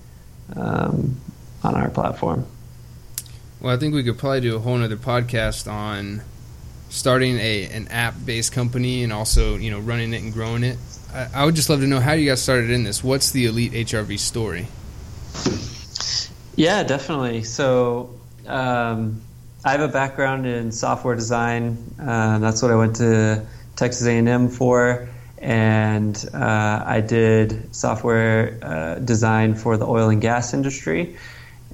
um, 0.56 1.20
on 1.62 1.74
our 1.74 1.90
platform. 1.90 2.46
Well, 3.60 3.74
I 3.74 3.78
think 3.78 3.94
we 3.94 4.02
could 4.02 4.18
probably 4.18 4.40
do 4.40 4.56
a 4.56 4.58
whole 4.58 4.80
other 4.82 4.96
podcast 4.96 5.70
on 5.70 6.22
starting 6.88 7.38
a 7.38 7.66
an 7.66 7.88
app 7.88 8.14
based 8.24 8.52
company 8.52 9.02
and 9.02 9.12
also 9.12 9.56
you 9.56 9.70
know 9.70 9.80
running 9.80 10.14
it 10.14 10.22
and 10.22 10.32
growing 10.32 10.64
it. 10.64 10.78
I, 11.12 11.28
I, 11.34 11.44
would 11.44 11.54
just 11.54 11.68
love 11.68 11.80
to 11.80 11.86
know 11.86 12.00
how 12.00 12.12
you 12.12 12.28
guys 12.28 12.42
started 12.42 12.70
in 12.70 12.84
this. 12.84 13.04
What's 13.04 13.32
the 13.32 13.46
Elite 13.46 13.72
HRV 13.72 14.18
story? 14.18 14.66
Yeah, 16.56 16.82
definitely. 16.82 17.42
So. 17.44 18.10
Um, 18.46 19.20
I 19.66 19.72
have 19.72 19.80
a 19.80 19.88
background 19.88 20.46
in 20.46 20.70
software 20.70 21.14
design. 21.14 21.78
Uh, 21.98 22.38
that's 22.38 22.60
what 22.60 22.70
I 22.70 22.76
went 22.76 22.96
to 22.96 23.46
Texas 23.76 24.06
A&M 24.06 24.48
for, 24.50 25.08
and 25.44 26.26
uh, 26.32 26.82
I 26.86 27.02
did 27.02 27.74
software 27.76 28.58
uh, 28.62 28.94
design 28.94 29.54
for 29.54 29.76
the 29.76 29.84
oil 29.86 30.08
and 30.08 30.22
gas 30.22 30.54
industry, 30.54 31.16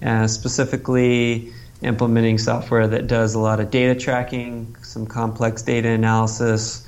uh, 0.02 0.26
specifically 0.26 1.52
implementing 1.80 2.36
software 2.36 2.88
that 2.88 3.06
does 3.06 3.34
a 3.34 3.38
lot 3.38 3.60
of 3.60 3.70
data 3.70 3.98
tracking, 3.98 4.74
some 4.82 5.06
complex 5.06 5.62
data 5.62 5.88
analysis, 5.88 6.84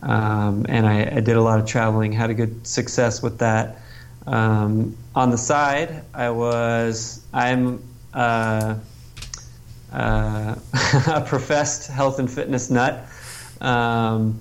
um, 0.00 0.64
and 0.70 0.86
I, 0.86 1.02
I, 1.16 1.20
did 1.20 1.36
a 1.36 1.42
lot 1.42 1.60
of 1.60 1.66
traveling. 1.66 2.12
Had 2.12 2.30
a 2.30 2.34
good 2.34 2.66
success 2.66 3.22
with 3.22 3.38
that. 3.38 3.76
Um, 4.26 4.96
on 5.14 5.30
the 5.30 5.38
side, 5.38 6.02
I 6.14 6.30
was 6.30 7.22
I'm 7.34 7.84
uh, 8.14 8.76
uh, 9.92 10.54
a 11.08 11.20
professed 11.26 11.90
health 11.90 12.18
and 12.18 12.30
fitness 12.30 12.70
nut, 12.70 13.06
um, 13.60 14.40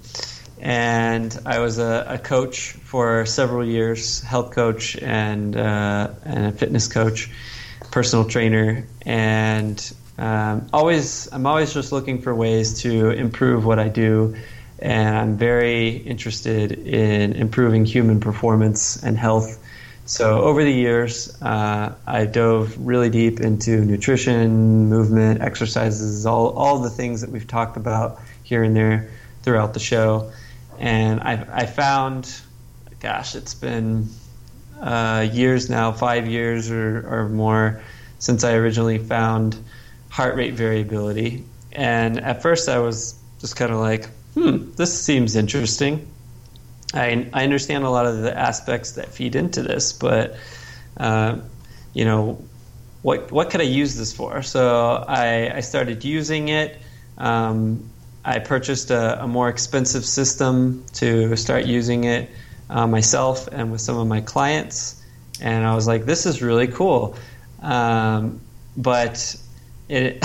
and 0.61 1.37
I 1.43 1.59
was 1.59 1.79
a, 1.79 2.05
a, 2.07 2.17
coach 2.19 2.73
for 2.73 3.25
several 3.25 3.65
years, 3.65 4.21
health 4.21 4.51
coach 4.51 4.95
and 4.95 5.57
uh, 5.57 6.11
and 6.23 6.45
a 6.45 6.51
fitness 6.51 6.87
coach, 6.87 7.31
personal 7.89 8.25
trainer, 8.25 8.85
and 9.03 9.93
um, 10.19 10.67
always 10.71 11.27
I'm 11.31 11.47
always 11.47 11.73
just 11.73 11.91
looking 11.91 12.21
for 12.21 12.33
ways 12.35 12.81
to 12.81 13.09
improve 13.09 13.65
what 13.65 13.79
I 13.79 13.89
do. 13.89 14.35
And 14.77 15.17
I'm 15.17 15.37
very 15.37 15.89
interested 15.89 16.71
in 16.71 17.33
improving 17.33 17.85
human 17.85 18.19
performance 18.19 19.01
and 19.01 19.17
health. 19.17 19.57
So 20.05 20.41
over 20.41 20.63
the 20.63 20.73
years, 20.73 21.41
uh, 21.41 21.95
I 22.05 22.25
dove 22.25 22.75
really 22.79 23.09
deep 23.09 23.39
into 23.39 23.83
nutrition, 23.83 24.89
movement, 24.89 25.41
exercises, 25.41 26.27
all 26.27 26.49
all 26.49 26.79
the 26.79 26.89
things 26.91 27.21
that 27.21 27.31
we've 27.31 27.47
talked 27.47 27.77
about 27.77 28.19
here 28.43 28.61
and 28.61 28.75
there 28.75 29.09
throughout 29.41 29.73
the 29.73 29.79
show, 29.79 30.31
and 30.81 31.21
I, 31.21 31.45
I 31.53 31.65
found, 31.67 32.41
gosh, 32.99 33.35
it's 33.35 33.53
been 33.53 34.09
uh, 34.81 35.27
years 35.31 35.69
now, 35.69 35.91
five 35.91 36.27
years 36.27 36.71
or, 36.71 37.07
or 37.07 37.29
more, 37.29 37.83
since 38.17 38.43
I 38.43 38.53
originally 38.53 38.97
found 38.97 39.55
heart 40.09 40.35
rate 40.35 40.55
variability. 40.55 41.45
And 41.71 42.19
at 42.19 42.41
first, 42.41 42.67
I 42.67 42.79
was 42.79 43.13
just 43.39 43.55
kind 43.55 43.71
of 43.71 43.77
like, 43.77 44.09
hmm, 44.33 44.71
this 44.71 44.99
seems 44.99 45.35
interesting. 45.35 46.07
I, 46.95 47.29
I 47.31 47.43
understand 47.43 47.83
a 47.83 47.89
lot 47.91 48.07
of 48.07 48.23
the 48.23 48.35
aspects 48.35 48.93
that 48.93 49.13
feed 49.13 49.35
into 49.35 49.61
this, 49.61 49.93
but 49.93 50.35
uh, 50.97 51.37
you 51.93 52.05
know, 52.05 52.43
what 53.03 53.31
what 53.31 53.51
could 53.51 53.61
I 53.61 53.65
use 53.65 53.95
this 53.95 54.13
for? 54.13 54.41
So 54.41 55.05
I, 55.07 55.57
I 55.57 55.59
started 55.59 56.03
using 56.03 56.49
it. 56.49 56.81
Um, 57.19 57.90
I 58.23 58.39
purchased 58.39 58.91
a, 58.91 59.23
a, 59.23 59.27
more 59.27 59.49
expensive 59.49 60.05
system 60.05 60.85
to 60.93 61.35
start 61.35 61.65
using 61.65 62.03
it 62.03 62.29
uh, 62.69 62.85
myself 62.85 63.47
and 63.47 63.71
with 63.71 63.81
some 63.81 63.97
of 63.97 64.07
my 64.07 64.21
clients, 64.21 65.01
and 65.41 65.65
I 65.65 65.73
was 65.73 65.87
like, 65.87 66.05
this 66.05 66.25
is 66.25 66.41
really 66.41 66.67
cool. 66.67 67.15
Um, 67.61 68.41
but 68.77 69.35
it 69.89 70.23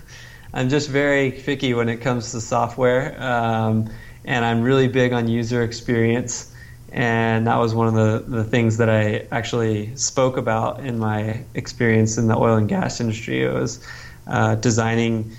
I'm 0.52 0.68
just 0.68 0.88
very 0.88 1.32
picky 1.32 1.74
when 1.74 1.88
it 1.88 1.98
comes 1.98 2.32
to 2.32 2.40
software, 2.40 3.20
um, 3.22 3.90
and 4.24 4.44
I'm 4.44 4.62
really 4.62 4.88
big 4.88 5.12
on 5.12 5.28
user 5.28 5.62
experience. 5.62 6.54
And 6.90 7.46
that 7.46 7.56
was 7.56 7.74
one 7.74 7.86
of 7.86 7.94
the, 7.94 8.36
the 8.36 8.44
things 8.44 8.78
that 8.78 8.88
I 8.88 9.26
actually 9.30 9.94
spoke 9.96 10.38
about 10.38 10.80
in 10.80 10.98
my 10.98 11.44
experience 11.54 12.16
in 12.16 12.28
the 12.28 12.36
oil 12.36 12.56
and 12.56 12.66
gas 12.66 12.98
industry. 12.98 13.42
It 13.42 13.52
was 13.52 13.86
uh, 14.26 14.54
designing 14.54 15.32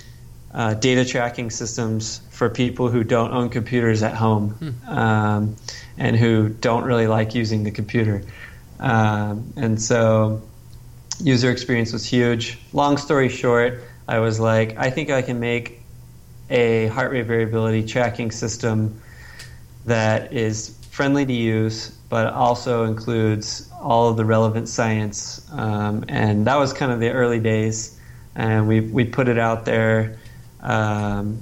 uh, 0.53 0.73
data 0.73 1.05
tracking 1.05 1.49
systems 1.49 2.21
for 2.31 2.49
people 2.49 2.89
who 2.89 3.03
don't 3.03 3.31
own 3.31 3.49
computers 3.49 4.01
at 4.01 4.15
home 4.15 4.51
hmm. 4.51 4.89
um, 4.89 5.55
and 5.97 6.15
who 6.15 6.49
don't 6.49 6.83
really 6.83 7.07
like 7.07 7.35
using 7.35 7.63
the 7.63 7.71
computer. 7.71 8.23
Um, 8.79 9.53
and 9.57 9.81
so 9.81 10.41
user 11.19 11.51
experience 11.51 11.93
was 11.93 12.05
huge. 12.05 12.57
Long 12.73 12.97
story 12.97 13.29
short, 13.29 13.83
I 14.07 14.19
was 14.19 14.39
like, 14.39 14.77
I 14.77 14.89
think 14.89 15.09
I 15.09 15.21
can 15.21 15.39
make 15.39 15.81
a 16.49 16.87
heart 16.87 17.11
rate 17.11 17.27
variability 17.27 17.85
tracking 17.85 18.31
system 18.31 19.01
that 19.85 20.33
is 20.33 20.75
friendly 20.89 21.25
to 21.25 21.33
use, 21.33 21.89
but 22.09 22.27
also 22.33 22.85
includes 22.85 23.69
all 23.79 24.09
of 24.09 24.17
the 24.17 24.25
relevant 24.25 24.67
science. 24.67 25.47
Um, 25.51 26.05
and 26.07 26.47
that 26.47 26.55
was 26.55 26.73
kind 26.73 26.91
of 26.91 26.99
the 26.99 27.11
early 27.11 27.39
days. 27.39 27.97
And 28.35 28.67
we, 28.67 28.79
we 28.79 29.05
put 29.05 29.27
it 29.27 29.37
out 29.37 29.65
there 29.65 30.18
um, 30.61 31.41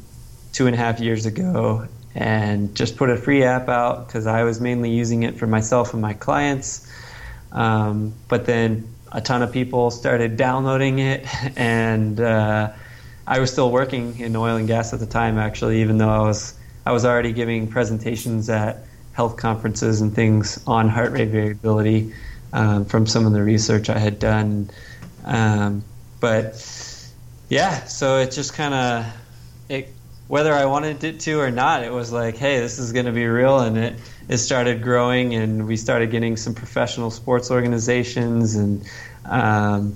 two 0.53 0.67
and 0.67 0.75
a 0.75 0.77
half 0.77 0.99
years 0.99 1.25
ago 1.25 1.87
and 2.15 2.75
just 2.75 2.97
put 2.97 3.11
a 3.11 3.17
free 3.17 3.43
app 3.43 3.69
out 3.69 4.07
because 4.07 4.25
I 4.25 4.43
was 4.43 4.59
mainly 4.59 4.89
using 4.89 5.23
it 5.23 5.37
for 5.37 5.45
myself 5.45 5.93
and 5.93 6.01
my 6.01 6.13
clients. 6.13 6.91
Um, 7.51 8.13
but 8.27 8.45
then 8.45 8.87
a 9.11 9.21
ton 9.21 9.43
of 9.43 9.51
people 9.51 9.91
started 9.91 10.35
downloading 10.35 10.99
it, 10.99 11.25
and 11.57 12.19
uh, 12.19 12.71
I 13.25 13.39
was 13.39 13.51
still 13.51 13.71
working 13.71 14.19
in 14.19 14.35
oil 14.35 14.55
and 14.55 14.67
gas 14.67 14.93
at 14.93 14.99
the 14.99 15.05
time. 15.05 15.37
Actually, 15.37 15.81
even 15.81 15.97
though 15.97 16.09
I 16.09 16.19
was 16.19 16.55
I 16.85 16.91
was 16.91 17.05
already 17.05 17.33
giving 17.33 17.67
presentations 17.67 18.49
at 18.49 18.85
health 19.13 19.37
conferences 19.37 20.01
and 20.01 20.13
things 20.13 20.63
on 20.67 20.89
heart 20.89 21.11
rate 21.11 21.29
variability 21.29 22.13
um, 22.53 22.85
from 22.85 23.05
some 23.07 23.25
of 23.25 23.33
the 23.33 23.43
research 23.43 23.89
I 23.89 23.99
had 23.99 24.19
done. 24.19 24.69
Um, 25.25 25.83
but 26.19 26.55
yeah, 27.49 27.85
so 27.85 28.17
it 28.17 28.31
just 28.31 28.53
kind 28.53 28.73
of 28.73 29.05
it 29.69 29.93
whether 30.27 30.53
I 30.53 30.65
wanted 30.65 31.03
it 31.05 31.21
to 31.21 31.39
or 31.39 31.51
not, 31.51 31.83
it 31.83 31.91
was 31.91 32.11
like, 32.11 32.35
hey, 32.35 32.59
this 32.59 32.79
is 32.79 32.91
going 32.91 33.05
to 33.05 33.13
be 33.13 33.25
real, 33.25 33.59
and 33.59 33.77
it 33.77 33.99
it 34.27 34.37
started 34.37 34.81
growing, 34.81 35.33
and 35.33 35.67
we 35.67 35.77
started 35.77 36.11
getting 36.11 36.35
some 36.35 36.53
professional 36.53 37.11
sports 37.11 37.49
organizations, 37.49 38.55
and 38.55 38.85
um, 39.25 39.95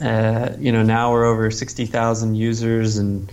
uh, 0.00 0.50
you 0.58 0.72
know 0.72 0.82
now 0.82 1.12
we're 1.12 1.24
over 1.24 1.50
sixty 1.50 1.86
thousand 1.86 2.34
users, 2.34 2.98
and 2.98 3.32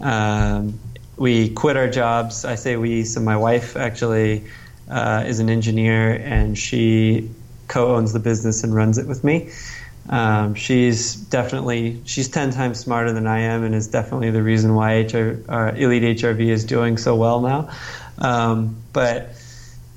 um, 0.00 0.78
we 1.16 1.50
quit 1.50 1.76
our 1.76 1.88
jobs. 1.88 2.44
I 2.44 2.54
say 2.56 2.76
we, 2.76 3.04
so 3.04 3.20
my 3.20 3.36
wife 3.36 3.76
actually 3.76 4.44
uh, 4.90 5.24
is 5.26 5.40
an 5.40 5.48
engineer, 5.48 6.12
and 6.12 6.58
she 6.58 7.30
co-owns 7.68 8.12
the 8.12 8.20
business 8.20 8.64
and 8.64 8.74
runs 8.74 8.98
it 8.98 9.06
with 9.06 9.24
me. 9.24 9.50
Um, 10.08 10.54
she's 10.54 11.14
definitely 11.14 12.00
she's 12.04 12.28
ten 12.28 12.50
times 12.50 12.78
smarter 12.78 13.12
than 13.12 13.26
I 13.26 13.40
am, 13.40 13.64
and 13.64 13.74
is 13.74 13.88
definitely 13.88 14.30
the 14.30 14.42
reason 14.42 14.74
why 14.74 15.00
HR, 15.02 15.42
uh, 15.48 15.72
Elite 15.76 16.18
HRV 16.18 16.40
is 16.48 16.64
doing 16.64 16.96
so 16.96 17.14
well 17.14 17.40
now. 17.40 17.70
Um, 18.18 18.76
but 18.92 19.30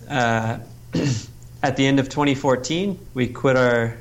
uh, 0.09 0.59
at 1.63 1.77
the 1.77 1.87
end 1.87 1.99
of 1.99 2.09
2014, 2.09 2.99
we 3.13 3.27
quit 3.27 3.55
our 3.55 3.97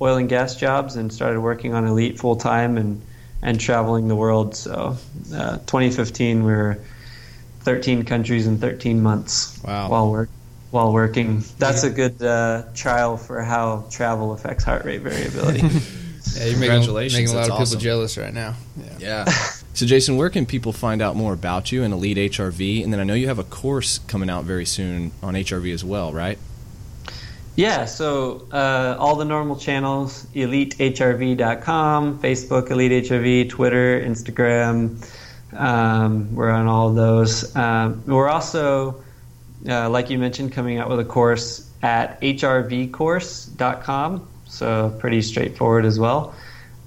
oil 0.00 0.16
and 0.16 0.28
gas 0.28 0.56
jobs 0.56 0.96
and 0.96 1.12
started 1.12 1.40
working 1.40 1.72
on 1.72 1.86
Elite 1.86 2.18
full 2.18 2.36
time 2.36 2.76
and 2.76 3.00
and 3.42 3.58
traveling 3.58 4.08
the 4.08 4.16
world. 4.16 4.56
So, 4.56 4.96
uh, 5.34 5.58
2015, 5.58 6.44
we 6.44 6.52
were 6.52 6.78
13 7.60 8.04
countries 8.04 8.46
in 8.46 8.58
13 8.58 9.02
months. 9.02 9.60
Wow. 9.62 9.90
While 9.90 10.10
work 10.10 10.30
while 10.76 10.92
working, 10.92 11.42
that's 11.58 11.82
a 11.82 11.90
good 11.90 12.22
uh, 12.22 12.64
trial 12.74 13.16
for 13.16 13.42
how 13.42 13.86
travel 13.90 14.32
affects 14.32 14.62
heart 14.62 14.84
rate 14.84 15.00
variability. 15.00 15.58
yeah, 16.36 16.44
you're 16.44 16.58
making, 16.58 16.94
making 16.94 17.28
a 17.28 17.32
lot 17.32 17.46
of 17.46 17.52
awesome. 17.52 17.78
people 17.78 17.82
jealous 17.82 18.18
right 18.18 18.34
now. 18.34 18.54
Yeah. 18.98 19.24
yeah. 19.26 19.32
So, 19.76 19.84
Jason, 19.84 20.16
where 20.16 20.30
can 20.30 20.46
people 20.46 20.72
find 20.72 21.02
out 21.02 21.16
more 21.16 21.34
about 21.34 21.70
you 21.70 21.82
and 21.82 21.92
Elite 21.92 22.16
HRV? 22.32 22.82
And 22.82 22.90
then 22.90 22.98
I 22.98 23.04
know 23.04 23.12
you 23.12 23.28
have 23.28 23.38
a 23.38 23.44
course 23.44 23.98
coming 23.98 24.30
out 24.30 24.44
very 24.44 24.64
soon 24.64 25.12
on 25.22 25.34
HRV 25.34 25.70
as 25.70 25.84
well, 25.84 26.14
right? 26.14 26.38
Yeah, 27.56 27.84
so 27.84 28.48
uh, 28.52 28.96
all 28.98 29.16
the 29.16 29.26
normal 29.26 29.56
channels 29.56 30.24
elitehrv.com, 30.34 32.20
Facebook, 32.20 32.70
Elite 32.70 33.04
HRV, 33.04 33.50
Twitter, 33.50 34.00
Instagram. 34.00 35.06
Um, 35.52 36.34
we're 36.34 36.48
on 36.48 36.68
all 36.68 36.88
of 36.88 36.94
those. 36.94 37.54
Um, 37.54 38.02
we're 38.06 38.30
also, 38.30 39.04
uh, 39.68 39.90
like 39.90 40.10
you 40.10 40.18
mentioned, 40.18 40.52
coming 40.52 40.78
out 40.78 40.88
with 40.88 41.00
a 41.00 41.04
course 41.04 41.68
at 41.82 42.20
hrvcourse.com, 42.20 44.28
so 44.46 44.96
pretty 44.98 45.22
straightforward 45.22 45.84
as 45.84 45.98
well. 45.98 46.34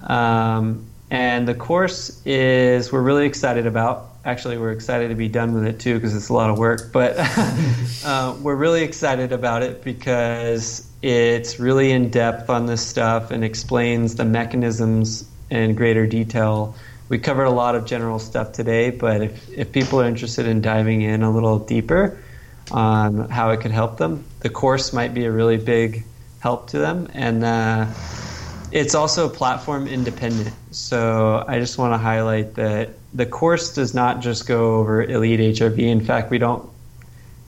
Um, 0.01 0.85
and 1.11 1.47
the 1.47 1.55
course 1.55 2.21
is, 2.25 2.91
we're 2.91 3.01
really 3.01 3.25
excited 3.25 3.65
about. 3.65 4.07
Actually, 4.25 4.57
we're 4.57 4.71
excited 4.71 5.09
to 5.09 5.15
be 5.15 5.27
done 5.27 5.53
with 5.53 5.65
it 5.65 5.79
too 5.79 5.95
because 5.95 6.15
it's 6.15 6.29
a 6.29 6.33
lot 6.33 6.49
of 6.49 6.57
work. 6.57 6.91
But 6.91 7.15
uh, 8.05 8.35
we're 8.41 8.55
really 8.55 8.83
excited 8.83 9.31
about 9.31 9.63
it 9.63 9.83
because 9.83 10.87
it's 11.01 11.59
really 11.59 11.91
in 11.91 12.09
depth 12.09 12.49
on 12.49 12.65
this 12.65 12.85
stuff 12.85 13.31
and 13.31 13.43
explains 13.43 14.15
the 14.15 14.25
mechanisms 14.25 15.27
in 15.49 15.75
greater 15.75 16.05
detail. 16.05 16.75
We 17.07 17.17
covered 17.17 17.45
a 17.45 17.51
lot 17.51 17.75
of 17.75 17.85
general 17.85 18.19
stuff 18.19 18.51
today, 18.51 18.91
but 18.91 19.21
if, 19.21 19.49
if 19.49 19.71
people 19.71 20.01
are 20.01 20.05
interested 20.05 20.45
in 20.45 20.61
diving 20.61 21.01
in 21.01 21.23
a 21.23 21.31
little 21.31 21.57
deeper 21.57 22.19
on 22.71 23.29
how 23.29 23.51
it 23.51 23.61
could 23.61 23.71
help 23.71 23.97
them, 23.97 24.23
the 24.41 24.49
course 24.49 24.93
might 24.93 25.13
be 25.13 25.25
a 25.25 25.31
really 25.31 25.57
big 25.57 26.03
help 26.39 26.69
to 26.69 26.79
them. 26.79 27.09
And 27.13 27.43
uh, 27.43 27.87
it's 28.71 28.95
also 28.95 29.29
platform 29.29 29.87
independent. 29.87 30.53
So 30.71 31.43
I 31.47 31.59
just 31.59 31.77
want 31.77 31.93
to 31.93 31.97
highlight 31.97 32.55
that 32.55 32.89
the 33.13 33.25
course 33.25 33.73
does 33.73 33.93
not 33.93 34.21
just 34.21 34.47
go 34.47 34.77
over 34.77 35.03
Elite 35.03 35.39
HRV. 35.39 35.79
In 35.79 36.01
fact, 36.01 36.29
we 36.29 36.37
don't 36.37 36.69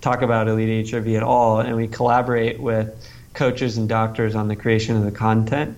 talk 0.01 0.23
about 0.23 0.47
Elite 0.47 0.87
HRV 0.87 1.15
at 1.15 1.23
all, 1.23 1.59
and 1.59 1.75
we 1.75 1.87
collaborate 1.87 2.59
with 2.59 2.89
coaches 3.33 3.77
and 3.77 3.87
doctors 3.87 4.35
on 4.35 4.47
the 4.47 4.55
creation 4.55 4.95
of 4.95 5.03
the 5.03 5.11
content. 5.11 5.77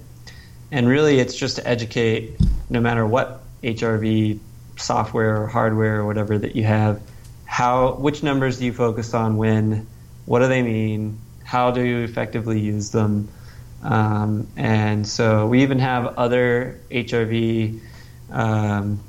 And 0.72 0.88
really, 0.88 1.20
it's 1.20 1.36
just 1.36 1.58
to 1.58 1.68
educate 1.68 2.40
no 2.70 2.80
matter 2.80 3.06
what 3.06 3.44
HRV 3.64 4.40
software 4.78 5.44
or 5.44 5.48
hardware 5.48 6.00
or 6.00 6.06
whatever 6.06 6.38
that 6.38 6.56
you 6.56 6.64
have, 6.64 7.02
how 7.46 7.94
which 7.96 8.24
numbers 8.24 8.60
do 8.60 8.66
you 8.66 8.74
focus 8.74 9.14
on 9.14 9.38
when, 9.38 9.88
what 10.26 10.40
do 10.40 10.48
they 10.48 10.62
mean, 10.62 11.18
how 11.44 11.72
do 11.72 11.84
you 11.84 12.00
effectively 12.00 12.60
use 12.60 12.92
them. 12.92 13.28
Um, 13.84 14.48
and 14.56 15.06
so 15.06 15.46
we 15.48 15.62
even 15.62 15.80
have 15.80 16.18
other 16.18 16.80
HRV 16.90 17.80
um, 18.32 19.00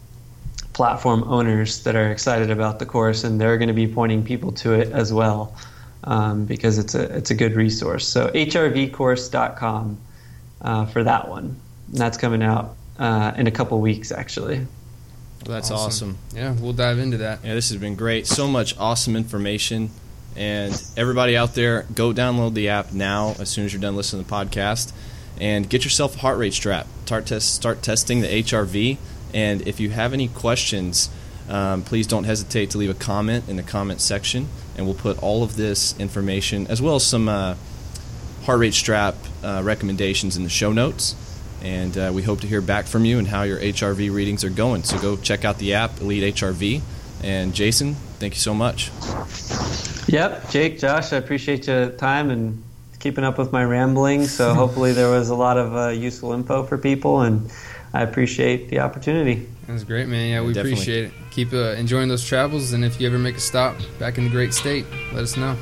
platform 0.73 1.25
owners 1.25 1.85
that 1.85 1.95
are 1.95 2.11
excited 2.11 2.51
about 2.51 2.81
the 2.81 2.87
course, 2.87 3.25
and 3.25 3.41
they're 3.41 3.57
going 3.57 3.69
to 3.69 3.75
be 3.75 3.87
pointing 3.87 4.25
people 4.25 4.53
to 4.53 4.73
it 4.73 4.91
as 4.93 5.13
well 5.13 5.57
um, 6.03 6.45
because 6.45 6.79
it's 6.79 6.95
a 6.95 7.17
it's 7.17 7.31
a 7.31 7.35
good 7.35 7.55
resource. 7.55 8.07
So 8.07 8.29
hrvcourse.com 8.29 9.99
uh, 10.61 10.87
for 10.87 11.05
that 11.05 11.29
one. 11.29 11.61
And 11.89 11.99
that's 11.99 12.19
coming 12.19 12.43
out 12.43 12.77
uh, 12.99 13.33
in 13.37 13.47
a 13.47 13.51
couple 13.51 13.81
weeks, 13.81 14.11
actually. 14.11 14.67
Well, 15.47 15.55
that's 15.55 15.71
awesome. 15.71 16.17
awesome. 16.17 16.19
Yeah, 16.35 16.53
we'll 16.53 16.73
dive 16.73 16.99
into 16.99 17.19
that. 17.19 17.41
Yeah, 17.45 17.55
this 17.55 17.69
has 17.69 17.79
been 17.79 17.97
great. 17.97 18.27
So 18.27 18.49
much 18.49 18.77
awesome 18.79 19.15
information. 19.15 19.91
And 20.37 20.83
everybody 20.97 21.37
out 21.37 21.55
there, 21.55 21.87
go 21.95 22.13
download 22.13 22.55
the 22.55 22.71
app 22.71 22.93
now 22.93 23.35
as 23.39 23.51
soon 23.51 23.65
as 23.67 23.73
you're 23.73 23.81
done 23.81 23.95
listening 23.95 24.25
to 24.25 24.29
the 24.29 24.35
podcast 24.35 24.93
and 25.41 25.69
get 25.69 25.85
yourself 25.85 26.17
a 26.17 26.19
heart 26.21 26.39
rate 26.39 26.55
strap. 26.55 26.87
Start, 27.05 27.27
test, 27.27 27.55
start 27.55 27.83
testing 27.83 28.21
the 28.21 28.29
HRV. 28.29 28.97
And 29.33 29.67
if 29.67 29.81
you 29.81 29.91
have 29.91 30.13
any 30.13 30.29
questions, 30.29 31.11
um, 31.49 31.83
please 31.83 32.07
don't 32.07 32.25
hesitate 32.25 32.71
to 32.71 32.79
leave 32.79 32.91
a 32.91 32.95
comment 32.95 33.49
in 33.49 33.57
the 33.57 33.63
comment 33.63 34.01
section. 34.01 34.49
And 34.77 34.87
we'll 34.87 34.95
put 34.95 35.23
all 35.23 35.43
of 35.43 35.57
this 35.57 35.99
information, 36.01 36.67
as 36.69 36.81
well 36.81 36.97
as 36.97 37.07
some 37.07 37.29
uh, 37.29 37.57
heart 38.45 38.59
rate 38.61 38.75
strap 38.75 39.15
uh, 39.43 39.61
recommendations 39.65 40.37
in 40.37 40.43
the 40.43 40.49
show 40.49 40.73
notes. 40.73 41.15
And 41.65 41.97
uh, 41.97 42.13
we 42.15 42.23
hope 42.23 42.43
to 42.43 42.47
hear 42.47 42.61
back 42.61 42.85
from 42.87 43.07
you 43.07 43.19
and 43.19 43.27
how 43.27 43.43
your 43.43 43.59
HRV 43.59 44.13
readings 44.13 44.45
are 44.45 44.51
going. 44.51 44.85
So 44.85 44.99
go 44.99 45.17
check 45.17 45.47
out 45.47 45.59
the 45.59 45.75
app, 45.75 45.99
Elite 46.01 46.35
HRV. 46.35 46.83
And 47.23 47.55
Jason, 47.55 47.95
thank 48.19 48.35
you 48.35 48.41
so 48.41 48.53
much. 48.53 48.91
Yep, 50.09 50.51
Jake, 50.51 50.79
Josh, 50.79 51.15
I 51.15 51.17
appreciate 51.17 51.67
your 51.67 51.89
time 51.89 52.29
and 52.29 52.63
keeping 53.01 53.25
up 53.25 53.39
with 53.39 53.51
my 53.51 53.65
rambling. 53.65 54.27
So 54.27 54.53
hopefully 54.55 54.93
there 54.93 55.09
was 55.09 55.31
a 55.31 55.35
lot 55.35 55.57
of 55.57 55.75
uh, 55.75 55.89
useful 55.89 56.33
info 56.33 56.65
for 56.65 56.77
people, 56.77 57.23
and 57.23 57.51
I 57.95 58.03
appreciate 58.03 58.69
the 58.69 58.81
opportunity. 58.81 59.49
That's 59.67 59.85
great, 59.85 60.07
man. 60.09 60.31
Yeah, 60.31 60.43
we 60.43 60.53
Definitely. 60.53 60.73
appreciate 60.73 61.05
it. 61.07 61.13
Keep 61.31 61.55
uh, 61.55 61.73
enjoying 61.73 62.09
those 62.09 62.27
travels, 62.27 62.75
and 62.75 62.85
if 62.85 63.01
you 63.01 63.07
ever 63.07 63.19
make 63.19 63.37
a 63.37 63.41
stop 63.41 63.77
back 63.99 64.19
in 64.19 64.25
the 64.25 64.31
great 64.31 64.53
state, 64.53 64.85
let 65.15 65.23
us 65.23 65.39
know. 65.39 65.57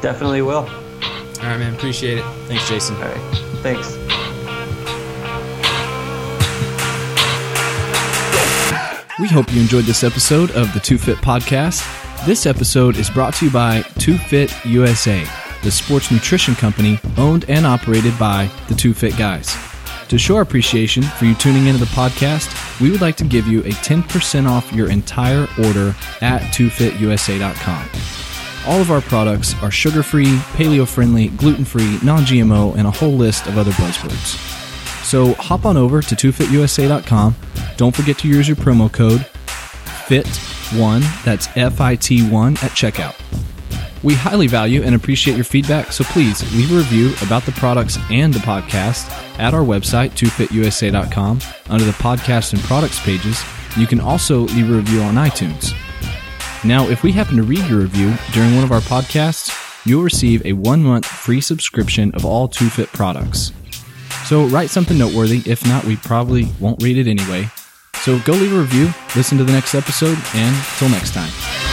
Definitely 0.00 0.42
will. 0.42 0.58
All 0.58 1.48
right, 1.48 1.58
man. 1.58 1.74
Appreciate 1.74 2.18
it. 2.18 2.24
Thanks, 2.46 2.68
Jason. 2.68 2.94
All 2.96 3.02
right, 3.02 3.36
thanks. 3.62 4.01
We 9.22 9.28
hope 9.28 9.54
you 9.54 9.60
enjoyed 9.60 9.84
this 9.84 10.02
episode 10.02 10.50
of 10.50 10.74
the 10.74 10.80
Two 10.80 10.98
Fit 10.98 11.18
Podcast. 11.18 11.86
This 12.26 12.44
episode 12.44 12.96
is 12.96 13.08
brought 13.08 13.34
to 13.34 13.44
you 13.44 13.52
by 13.52 13.82
Two 14.00 14.18
Fit 14.18 14.52
USA, 14.64 15.24
the 15.62 15.70
sports 15.70 16.10
nutrition 16.10 16.56
company 16.56 16.98
owned 17.16 17.48
and 17.48 17.64
operated 17.64 18.18
by 18.18 18.50
the 18.66 18.74
Two 18.74 18.92
Fit 18.92 19.16
Guys. 19.16 19.56
To 20.08 20.18
show 20.18 20.34
our 20.34 20.42
appreciation 20.42 21.04
for 21.04 21.26
you 21.26 21.36
tuning 21.36 21.68
into 21.68 21.78
the 21.78 21.92
podcast, 21.92 22.80
we 22.80 22.90
would 22.90 23.00
like 23.00 23.14
to 23.18 23.24
give 23.24 23.46
you 23.46 23.60
a 23.60 23.70
10% 23.70 24.48
off 24.48 24.72
your 24.72 24.90
entire 24.90 25.46
order 25.64 25.94
at 26.20 26.42
twofitusa.com. 26.52 27.88
All 28.66 28.80
of 28.80 28.90
our 28.90 29.02
products 29.02 29.54
are 29.62 29.70
sugar 29.70 30.02
free, 30.02 30.34
paleo 30.56 30.84
friendly, 30.84 31.28
gluten 31.28 31.64
free, 31.64 32.00
non 32.02 32.24
GMO, 32.24 32.74
and 32.76 32.88
a 32.88 32.90
whole 32.90 33.14
list 33.14 33.46
of 33.46 33.56
other 33.56 33.70
buzzwords. 33.70 34.61
So 35.12 35.34
hop 35.34 35.66
on 35.66 35.76
over 35.76 36.00
to 36.00 36.16
twofitusa.com. 36.16 37.36
Don't 37.76 37.94
forget 37.94 38.16
to 38.20 38.28
use 38.28 38.48
your 38.48 38.56
promo 38.56 38.90
code 38.90 39.20
FIT1, 40.08 41.22
that's 41.22 41.48
F 41.54 41.82
I 41.82 41.96
T 41.96 42.26
1 42.26 42.52
at 42.54 42.70
checkout. 42.70 43.14
We 44.02 44.14
highly 44.14 44.46
value 44.46 44.82
and 44.82 44.94
appreciate 44.94 45.34
your 45.34 45.44
feedback, 45.44 45.92
so 45.92 46.02
please 46.02 46.40
leave 46.54 46.72
a 46.72 46.76
review 46.76 47.12
about 47.20 47.42
the 47.42 47.52
products 47.52 47.98
and 48.10 48.32
the 48.32 48.38
podcast 48.38 49.10
at 49.38 49.52
our 49.52 49.60
website, 49.60 50.12
twofitusa.com, 50.12 51.40
under 51.68 51.84
the 51.84 51.92
podcast 51.92 52.54
and 52.54 52.62
products 52.62 52.98
pages. 53.04 53.44
You 53.76 53.86
can 53.86 54.00
also 54.00 54.44
leave 54.44 54.70
a 54.70 54.76
review 54.76 55.02
on 55.02 55.16
iTunes. 55.16 55.74
Now, 56.64 56.88
if 56.88 57.02
we 57.02 57.12
happen 57.12 57.36
to 57.36 57.42
read 57.42 57.68
your 57.68 57.80
review 57.80 58.14
during 58.32 58.54
one 58.54 58.64
of 58.64 58.72
our 58.72 58.80
podcasts, 58.80 59.54
you'll 59.84 60.04
receive 60.04 60.42
a 60.46 60.54
one 60.54 60.82
month 60.82 61.04
free 61.04 61.42
subscription 61.42 62.12
of 62.14 62.24
all 62.24 62.48
Two 62.48 62.70
Fit 62.70 62.88
products. 62.94 63.52
So 64.24 64.46
write 64.46 64.70
something 64.70 64.96
noteworthy. 64.98 65.42
If 65.46 65.66
not, 65.66 65.84
we 65.84 65.96
probably 65.96 66.48
won't 66.60 66.82
read 66.82 66.98
it 66.98 67.06
anyway. 67.08 67.50
So 68.02 68.18
go 68.20 68.32
leave 68.32 68.52
a 68.52 68.58
review, 68.58 68.90
listen 69.14 69.38
to 69.38 69.44
the 69.44 69.52
next 69.52 69.74
episode, 69.74 70.18
and 70.34 70.56
till 70.78 70.88
next 70.88 71.14
time. 71.14 71.71